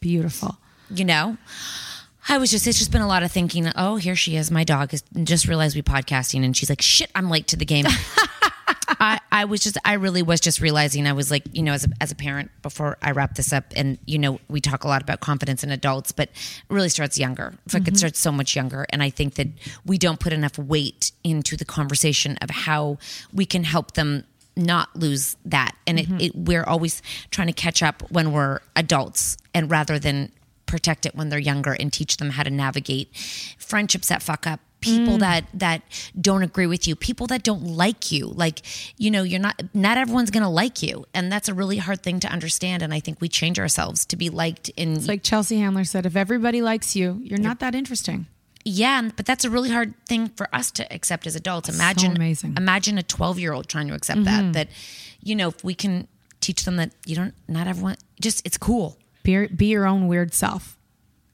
beautiful. 0.00 0.56
you 0.90 1.04
know 1.04 1.36
i 2.28 2.38
was 2.38 2.50
just 2.50 2.66
it's 2.66 2.78
just 2.78 2.90
been 2.90 3.02
a 3.02 3.06
lot 3.06 3.22
of 3.22 3.30
thinking 3.30 3.70
oh 3.76 3.96
here 3.96 4.16
she 4.16 4.36
is 4.36 4.50
my 4.50 4.64
dog 4.64 4.90
has 4.90 5.04
just 5.22 5.46
realized 5.46 5.76
we 5.76 5.82
podcasting 5.82 6.44
and 6.44 6.56
she's 6.56 6.70
like 6.70 6.82
shit 6.82 7.10
i'm 7.14 7.30
late 7.30 7.46
to 7.48 7.56
the 7.56 7.64
game. 7.64 7.86
I, 9.00 9.20
I 9.30 9.44
was 9.46 9.60
just 9.60 9.78
I 9.84 9.94
really 9.94 10.22
was 10.22 10.40
just 10.40 10.60
realizing 10.60 11.06
I 11.06 11.12
was 11.12 11.30
like 11.30 11.44
you 11.52 11.62
know 11.62 11.72
as 11.72 11.84
a, 11.84 11.88
as 12.00 12.12
a 12.12 12.14
parent 12.14 12.50
before 12.62 12.98
I 13.02 13.12
wrap 13.12 13.34
this 13.34 13.52
up 13.52 13.64
and 13.74 13.98
you 14.06 14.18
know 14.18 14.40
we 14.48 14.60
talk 14.60 14.84
a 14.84 14.88
lot 14.88 15.02
about 15.02 15.20
confidence 15.20 15.64
in 15.64 15.70
adults 15.70 16.12
but 16.12 16.28
it 16.28 16.64
really 16.68 16.88
starts 16.88 17.18
younger. 17.18 17.54
It's 17.64 17.74
like 17.74 17.82
it 17.82 17.86
mm-hmm. 17.86 17.96
starts 17.96 18.18
so 18.18 18.32
much 18.32 18.54
younger 18.54 18.86
and 18.90 19.02
I 19.02 19.10
think 19.10 19.34
that 19.34 19.48
we 19.86 19.98
don't 19.98 20.20
put 20.20 20.32
enough 20.32 20.58
weight 20.58 21.12
into 21.24 21.56
the 21.56 21.64
conversation 21.64 22.36
of 22.40 22.50
how 22.50 22.98
we 23.32 23.44
can 23.44 23.64
help 23.64 23.92
them 23.92 24.24
not 24.56 24.94
lose 24.96 25.36
that. 25.44 25.72
And 25.86 25.98
it, 25.98 26.06
mm-hmm. 26.06 26.20
it 26.20 26.34
we're 26.34 26.64
always 26.64 27.02
trying 27.30 27.48
to 27.48 27.52
catch 27.52 27.82
up 27.82 28.02
when 28.10 28.32
we're 28.32 28.60
adults 28.76 29.36
and 29.54 29.70
rather 29.70 29.98
than 29.98 30.32
protect 30.66 31.04
it 31.04 31.14
when 31.14 31.28
they're 31.28 31.38
younger 31.38 31.72
and 31.72 31.92
teach 31.92 32.16
them 32.16 32.30
how 32.30 32.42
to 32.42 32.50
navigate 32.50 33.14
friendships 33.58 34.08
that 34.08 34.22
fuck 34.22 34.46
up 34.46 34.60
people 34.80 35.16
mm. 35.16 35.20
that 35.20 35.44
that 35.54 35.82
don't 36.20 36.42
agree 36.42 36.66
with 36.66 36.88
you 36.88 36.96
people 36.96 37.26
that 37.28 37.42
don't 37.42 37.62
like 37.62 38.10
you. 38.10 38.26
Like 38.26 38.60
you 38.98 39.10
know 39.10 39.22
you're 39.22 39.40
not 39.40 39.62
not 39.72 39.96
everyone's 39.96 40.30
gonna 40.30 40.50
like 40.50 40.82
you. 40.82 41.06
And 41.14 41.30
that's 41.30 41.48
a 41.48 41.54
really 41.54 41.78
hard 41.78 42.02
thing 42.02 42.20
to 42.20 42.28
understand. 42.28 42.82
And 42.82 42.92
i 42.92 43.00
think 43.00 43.20
we 43.20 43.28
change 43.28 43.58
ourselves 43.58 44.04
to 44.06 44.16
be 44.16 44.28
liked 44.28 44.68
in 44.70 44.96
It's 44.96 45.08
like 45.08 45.22
Chelsea 45.22 45.58
Handler 45.58 45.84
said 45.84 46.04
if 46.04 46.16
everybody 46.16 46.60
likes 46.62 46.96
you, 46.96 47.20
you're 47.22 47.38
not 47.38 47.60
that 47.60 47.74
interesting. 47.74 48.26
Yeah 48.64 49.10
but 49.16 49.26
that's 49.26 49.44
a 49.44 49.50
really 49.50 49.70
hard 49.70 49.94
thing 50.06 50.28
for 50.36 50.48
us 50.54 50.70
to 50.70 50.82
accept 50.92 51.26
as 51.26 51.34
adults 51.36 51.68
imagine 51.68 52.16
amazing. 52.16 52.50
Mm-hmm. 52.50 52.62
imagine 52.62 52.98
a 52.98 53.02
12 53.02 53.38
year 53.38 53.52
old 53.52 53.68
trying 53.68 53.88
to 53.88 53.94
accept 53.94 54.24
that 54.24 54.52
that 54.52 54.68
you 55.22 55.34
know 55.34 55.48
if 55.48 55.62
we 55.64 55.74
can 55.74 56.06
teach 56.40 56.64
them 56.64 56.76
that 56.76 56.90
you 57.06 57.14
don't 57.16 57.34
not 57.48 57.66
everyone 57.66 57.96
just 58.20 58.44
it's 58.46 58.58
cool 58.58 58.96
Be, 59.24 59.46
be 59.46 59.66
your 59.66 59.86
own 59.86 60.08
weird 60.08 60.34
self. 60.34 60.76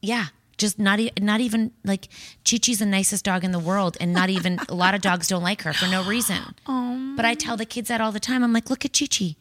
Yeah. 0.03 0.27
Just 0.59 0.79
not 0.79 0.99
e- 1.01 1.13
not 1.21 1.41
even 1.41 1.71
like 1.85 2.09
Chi 2.49 2.57
Chi's 2.59 2.79
the 2.81 2.87
nicest 2.87 3.25
dog 3.25 3.45
in 3.45 3.53
the 3.53 3.59
world, 3.71 3.97
and 4.01 4.13
not 4.13 4.29
even 4.29 4.59
a 4.69 4.75
lot 4.75 4.93
of 4.95 5.01
dogs 5.01 5.29
don't 5.29 5.43
like 5.43 5.63
her 5.63 5.73
for 5.73 5.87
no 5.87 6.03
reason. 6.05 6.39
Oh. 6.67 7.15
But 7.17 7.25
I 7.25 7.35
tell 7.35 7.57
the 7.57 7.65
kids 7.65 7.89
that 7.89 8.01
all 8.01 8.13
the 8.13 8.21
time. 8.21 8.43
I'm 8.45 8.53
like, 8.53 8.69
look 8.69 8.85
at 8.85 8.93
Chi 8.99 9.07
Chi. 9.07 9.37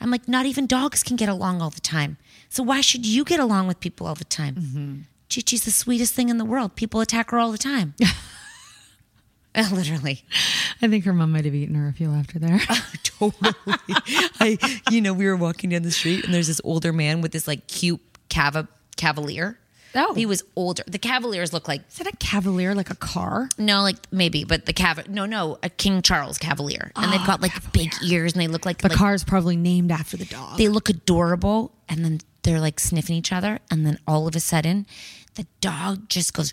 I'm 0.00 0.10
like, 0.10 0.26
not 0.26 0.44
even 0.46 0.66
dogs 0.66 1.02
can 1.02 1.16
get 1.16 1.28
along 1.28 1.62
all 1.62 1.70
the 1.70 1.80
time. 1.80 2.16
So 2.48 2.62
why 2.64 2.80
should 2.82 3.04
you 3.06 3.22
get 3.24 3.38
along 3.38 3.68
with 3.68 3.78
people 3.80 4.06
all 4.08 4.14
the 4.16 4.24
time? 4.42 5.06
Chi 5.32 5.40
Chi's 5.40 5.64
the 5.64 5.70
sweetest 5.70 6.14
thing 6.14 6.28
in 6.28 6.38
the 6.38 6.44
world. 6.44 6.76
People 6.76 7.00
attack 7.00 7.30
her 7.30 7.38
all 7.38 7.52
the 7.52 7.58
time. 7.58 7.94
Uh, 9.54 9.68
Literally. 9.72 10.24
I 10.80 10.88
think 10.88 11.04
her 11.04 11.12
mom 11.12 11.32
might 11.32 11.44
have 11.44 11.54
eaten 11.54 11.74
her 11.74 11.88
if 11.88 12.00
you 12.00 12.10
left 12.10 12.32
her 12.32 12.38
there. 12.38 12.60
totally. 13.02 13.52
I, 14.40 14.58
you 14.90 15.00
know, 15.00 15.12
we 15.12 15.26
were 15.26 15.36
walking 15.36 15.70
down 15.70 15.82
the 15.82 15.90
street 15.90 16.24
and 16.24 16.34
there's 16.34 16.48
this 16.48 16.60
older 16.64 16.92
man 16.92 17.20
with 17.20 17.32
this 17.32 17.46
like 17.46 17.66
cute 17.66 18.00
cava- 18.30 18.68
cavalier. 18.96 19.58
Oh. 19.94 20.14
He 20.14 20.24
was 20.24 20.42
older. 20.56 20.82
The 20.86 20.98
cavaliers 20.98 21.52
look 21.52 21.68
like 21.68 21.82
Is 21.90 21.98
that 21.98 22.06
a 22.06 22.16
cavalier 22.16 22.74
like 22.74 22.88
a 22.88 22.94
car? 22.94 23.48
No, 23.58 23.82
like 23.82 23.96
maybe, 24.10 24.44
but 24.44 24.64
the 24.64 24.72
cav 24.72 25.06
no, 25.08 25.26
no, 25.26 25.58
a 25.62 25.68
King 25.68 26.00
Charles 26.00 26.38
Cavalier, 26.38 26.92
and 26.96 27.12
they've 27.12 27.26
got 27.26 27.42
like 27.42 27.52
big 27.72 27.92
ears, 28.02 28.32
and 28.32 28.40
they 28.40 28.48
look 28.48 28.64
like 28.64 28.78
The 28.78 28.88
like, 28.88 28.96
car's 28.96 29.22
probably 29.22 29.56
named 29.56 29.92
after 29.92 30.16
the 30.16 30.24
dog. 30.24 30.56
They 30.56 30.68
look 30.68 30.88
adorable, 30.88 31.72
and 31.90 32.02
then 32.02 32.20
they're 32.42 32.58
like 32.60 32.80
sniffing 32.80 33.16
each 33.16 33.32
other, 33.32 33.58
and 33.70 33.84
then 33.84 33.98
all 34.06 34.26
of 34.26 34.34
a 34.34 34.40
sudden, 34.40 34.86
the 35.34 35.46
dog 35.60 36.08
just 36.08 36.34
goes 36.34 36.52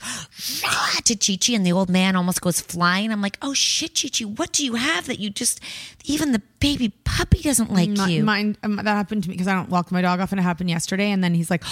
to 1.04 1.16
Chi 1.16 1.38
Chi, 1.38 1.54
and 1.54 1.66
the 1.66 1.72
old 1.72 1.90
man 1.90 2.16
almost 2.16 2.42
goes 2.42 2.62
flying. 2.62 3.12
I'm 3.12 3.22
like, 3.22 3.38
oh 3.42 3.54
shit, 3.54 4.00
Chi 4.02 4.08
Chi, 4.08 4.26
what 4.26 4.54
do 4.54 4.64
you 4.64 4.76
have 4.76 5.08
that 5.08 5.20
you 5.20 5.30
just 5.30 5.60
even 6.06 6.32
the 6.32 6.42
baby 6.60 6.94
puppy 7.04 7.42
doesn't 7.42 7.72
like 7.72 7.90
Mi- 7.90 8.16
you? 8.16 8.24
Mine, 8.24 8.58
um, 8.64 8.78
that 8.78 8.86
happened 8.86 9.24
to 9.24 9.30
me 9.30 9.36
because 9.36 9.48
I 9.48 9.54
don't 9.54 9.70
walk 9.70 9.92
my 9.92 10.02
dog 10.02 10.20
off, 10.22 10.32
and 10.32 10.40
it 10.40 10.44
happened 10.44 10.70
yesterday. 10.70 11.12
And 11.12 11.24
then 11.24 11.34
he's 11.34 11.50
like, 11.50 11.64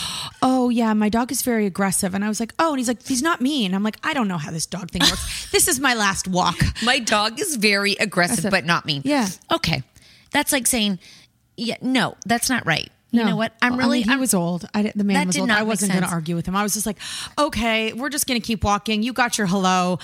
"Oh 0.41 0.69
yeah, 0.69 0.93
my 0.93 1.09
dog 1.09 1.31
is 1.31 1.41
very 1.41 1.65
aggressive," 1.65 2.13
and 2.13 2.25
I 2.25 2.27
was 2.27 2.39
like, 2.39 2.53
"Oh," 2.59 2.71
and 2.71 2.79
he's 2.79 2.87
like, 2.87 3.05
"He's 3.05 3.21
not 3.21 3.39
mean." 3.39 3.73
I'm 3.73 3.83
like, 3.83 3.97
"I 4.03 4.13
don't 4.13 4.27
know 4.27 4.37
how 4.37 4.51
this 4.51 4.65
dog 4.65 4.91
thing 4.91 5.01
works. 5.01 5.49
this 5.51 5.67
is 5.67 5.79
my 5.79 5.93
last 5.93 6.27
walk." 6.27 6.57
My 6.83 6.99
dog 6.99 7.39
is 7.39 7.55
very 7.55 7.93
aggressive, 7.93 8.51
but 8.51 8.65
not 8.65 8.85
mean. 8.85 9.01
Yeah. 9.05 9.29
Okay, 9.51 9.83
that's 10.31 10.51
like 10.51 10.67
saying, 10.67 10.99
yeah, 11.55 11.77
no, 11.81 12.15
that's 12.25 12.49
not 12.49 12.65
right. 12.65 12.91
You 13.11 13.21
No. 13.23 13.29
know 13.29 13.35
what? 13.37 13.53
I'm 13.61 13.73
Well, 13.73 13.79
I 13.81 13.83
really. 13.85 13.97
mean, 13.99 14.03
he 14.05 14.11
I'm- 14.11 14.19
was 14.19 14.33
old. 14.33 14.67
I, 14.73 14.91
the 14.95 15.03
man 15.03 15.27
was 15.27 15.37
old. 15.37 15.49
I 15.49 15.63
wasn't 15.63 15.93
going 15.93 16.03
to 16.03 16.09
argue 16.09 16.35
with 16.35 16.45
him. 16.47 16.55
I 16.55 16.63
was 16.63 16.73
just 16.73 16.85
like, 16.85 16.97
okay, 17.37 17.93
we're 17.93 18.09
just 18.09 18.27
going 18.27 18.39
to 18.39 18.45
keep 18.45 18.63
walking. 18.63 19.01
You 19.03 19.13
got 19.13 19.37
your 19.37 19.47
hello. 19.47 19.99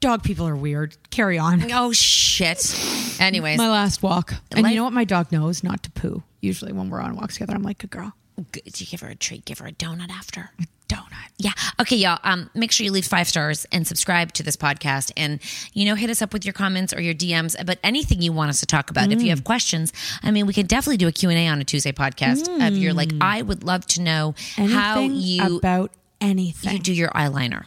Dog 0.00 0.22
people 0.22 0.46
are 0.46 0.56
weird. 0.56 0.96
Carry 1.10 1.38
on. 1.38 1.70
Oh 1.72 1.92
shit. 1.92 3.18
Anyways, 3.20 3.56
My 3.58 3.70
last 3.70 4.02
walk. 4.02 4.34
And 4.52 4.62
Life- 4.62 4.72
you 4.72 4.76
know 4.78 4.84
what? 4.84 4.92
My 4.92 5.04
dog 5.04 5.32
knows 5.32 5.62
not 5.64 5.82
to 5.84 5.90
poo. 5.90 6.22
Usually 6.40 6.72
when 6.72 6.90
we're 6.90 7.00
on 7.00 7.16
walks 7.16 7.34
together, 7.34 7.54
I'm 7.54 7.62
like, 7.62 7.78
good 7.78 7.90
girl. 7.90 8.12
Good. 8.52 8.78
You 8.80 8.86
give 8.86 9.00
her 9.00 9.08
a 9.08 9.14
treat. 9.14 9.44
Give 9.46 9.58
her 9.58 9.66
a 9.66 9.72
donut 9.72 10.10
after. 10.10 10.50
Donut. 10.88 11.02
Yeah. 11.38 11.50
Okay, 11.80 11.96
y'all. 11.96 12.18
Um, 12.22 12.48
make 12.54 12.70
sure 12.72 12.84
you 12.84 12.92
leave 12.92 13.04
five 13.06 13.26
stars 13.28 13.66
and 13.72 13.86
subscribe 13.86 14.32
to 14.34 14.42
this 14.42 14.56
podcast, 14.56 15.12
and 15.16 15.40
you 15.74 15.84
know, 15.84 15.94
hit 15.94 16.10
us 16.10 16.22
up 16.22 16.32
with 16.32 16.44
your 16.44 16.52
comments 16.54 16.94
or 16.94 17.00
your 17.00 17.12
DMs. 17.14 17.54
But 17.66 17.78
anything 17.82 18.22
you 18.22 18.32
want 18.32 18.50
us 18.50 18.60
to 18.60 18.66
talk 18.66 18.90
about, 18.90 19.10
if 19.12 19.20
you 19.20 19.30
have 19.30 19.44
questions, 19.44 19.92
I 20.22 20.30
mean, 20.30 20.46
we 20.46 20.52
can 20.52 20.66
definitely 20.66 20.96
do 20.98 21.08
a 21.08 21.12
Q 21.12 21.28
and 21.30 21.38
A 21.38 21.48
on 21.48 21.60
a 21.60 21.64
Tuesday 21.64 21.92
podcast. 21.92 22.46
Of 22.66 22.76
your 22.76 22.92
like, 22.94 23.10
I 23.20 23.42
would 23.42 23.64
love 23.64 23.86
to 23.88 24.00
know 24.02 24.34
how 24.56 25.00
you 25.00 25.56
about 25.58 25.90
anything. 26.20 26.72
you 26.72 26.78
do 26.78 26.92
your 26.92 27.08
eyeliner. 27.10 27.64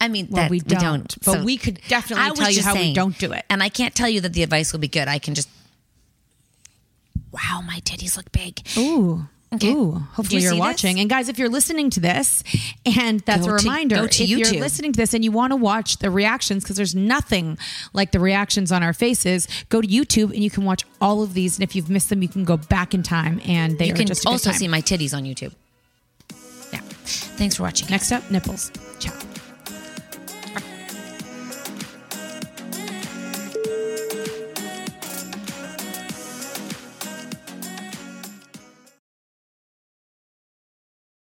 I 0.00 0.08
mean, 0.08 0.28
Well, 0.30 0.42
that, 0.42 0.50
we 0.50 0.60
don't, 0.60 1.14
but 1.24 1.44
we 1.44 1.56
could 1.56 1.80
definitely 1.88 2.24
I 2.26 2.30
tell 2.30 2.50
you 2.50 2.62
how 2.62 2.74
we 2.74 2.92
don't 2.92 3.16
do 3.18 3.32
it. 3.32 3.44
and 3.48 3.62
I 3.62 3.68
can't 3.68 3.94
tell 3.94 4.08
you 4.08 4.20
that 4.22 4.32
the 4.32 4.42
advice 4.42 4.72
will 4.72 4.80
be 4.80 4.88
good. 4.88 5.08
I 5.08 5.18
can 5.18 5.34
just, 5.34 5.48
wow, 7.32 7.62
my 7.66 7.80
titties 7.80 8.16
look 8.16 8.30
big. 8.32 8.60
Ooh. 8.76 9.28
Okay. 9.54 9.72
Ooh, 9.72 9.92
hopefully 10.12 10.42
you 10.42 10.50
are 10.52 10.56
watching. 10.58 10.94
this? 10.96 11.00
And 11.02 11.10
guys, 11.10 11.28
if 11.28 11.38
you're 11.38 11.48
listening 11.48 11.90
to 11.90 12.00
this, 12.00 12.42
and 12.84 13.20
that's 13.20 13.46
Go 13.46 13.54
a 13.54 13.58
to- 13.58 13.64
reminder, 13.64 13.96
go 13.96 14.06
to 14.06 14.22
if 14.22 14.28
you're 14.28 14.60
listening 14.60 14.92
to 14.92 14.96
this 14.96 15.14
and 15.14 15.24
you 15.24 15.32
want 15.32 15.52
to 15.52 15.56
watch 15.56 15.98
the 15.98 16.10
reactions, 16.10 16.62
because 16.64 16.76
there's 16.76 16.94
nothing 16.94 17.58
like 17.92 18.12
the 18.12 18.20
reactions 18.20 18.72
on 18.72 18.82
our 18.82 18.92
faces, 18.92 19.48
go 19.68 19.80
to 19.80 19.86
YouTube 19.88 20.32
and 20.32 20.42
you 20.42 20.50
can 20.50 20.64
watch 20.64 20.82
all 21.00 21.22
of 21.22 21.34
these. 21.34 21.56
And 21.58 21.62
if 21.62 21.74
you've 21.76 21.90
missed 21.90 22.08
them, 22.10 22.22
you 22.22 22.28
can 22.28 22.44
go 22.44 22.56
back 22.56 22.94
in 22.94 23.02
time 23.02 23.40
and 23.44 23.78
they 23.78 23.86
you 23.88 23.92
are 23.94 23.96
can 23.96 24.06
just 24.06 24.22
a 24.22 24.24
good 24.24 24.30
also 24.32 24.52
see 24.52 24.68
my 24.68 24.80
titties 24.80 25.14
on 25.16 25.24
YouTube. 25.24 25.54
Yeah. 26.72 26.80
Thanks 27.04 27.56
for 27.56 27.62
watching. 27.64 27.88
Next 27.90 28.10
up, 28.12 28.30
nipples. 28.30 28.70
Ciao. 28.98 29.12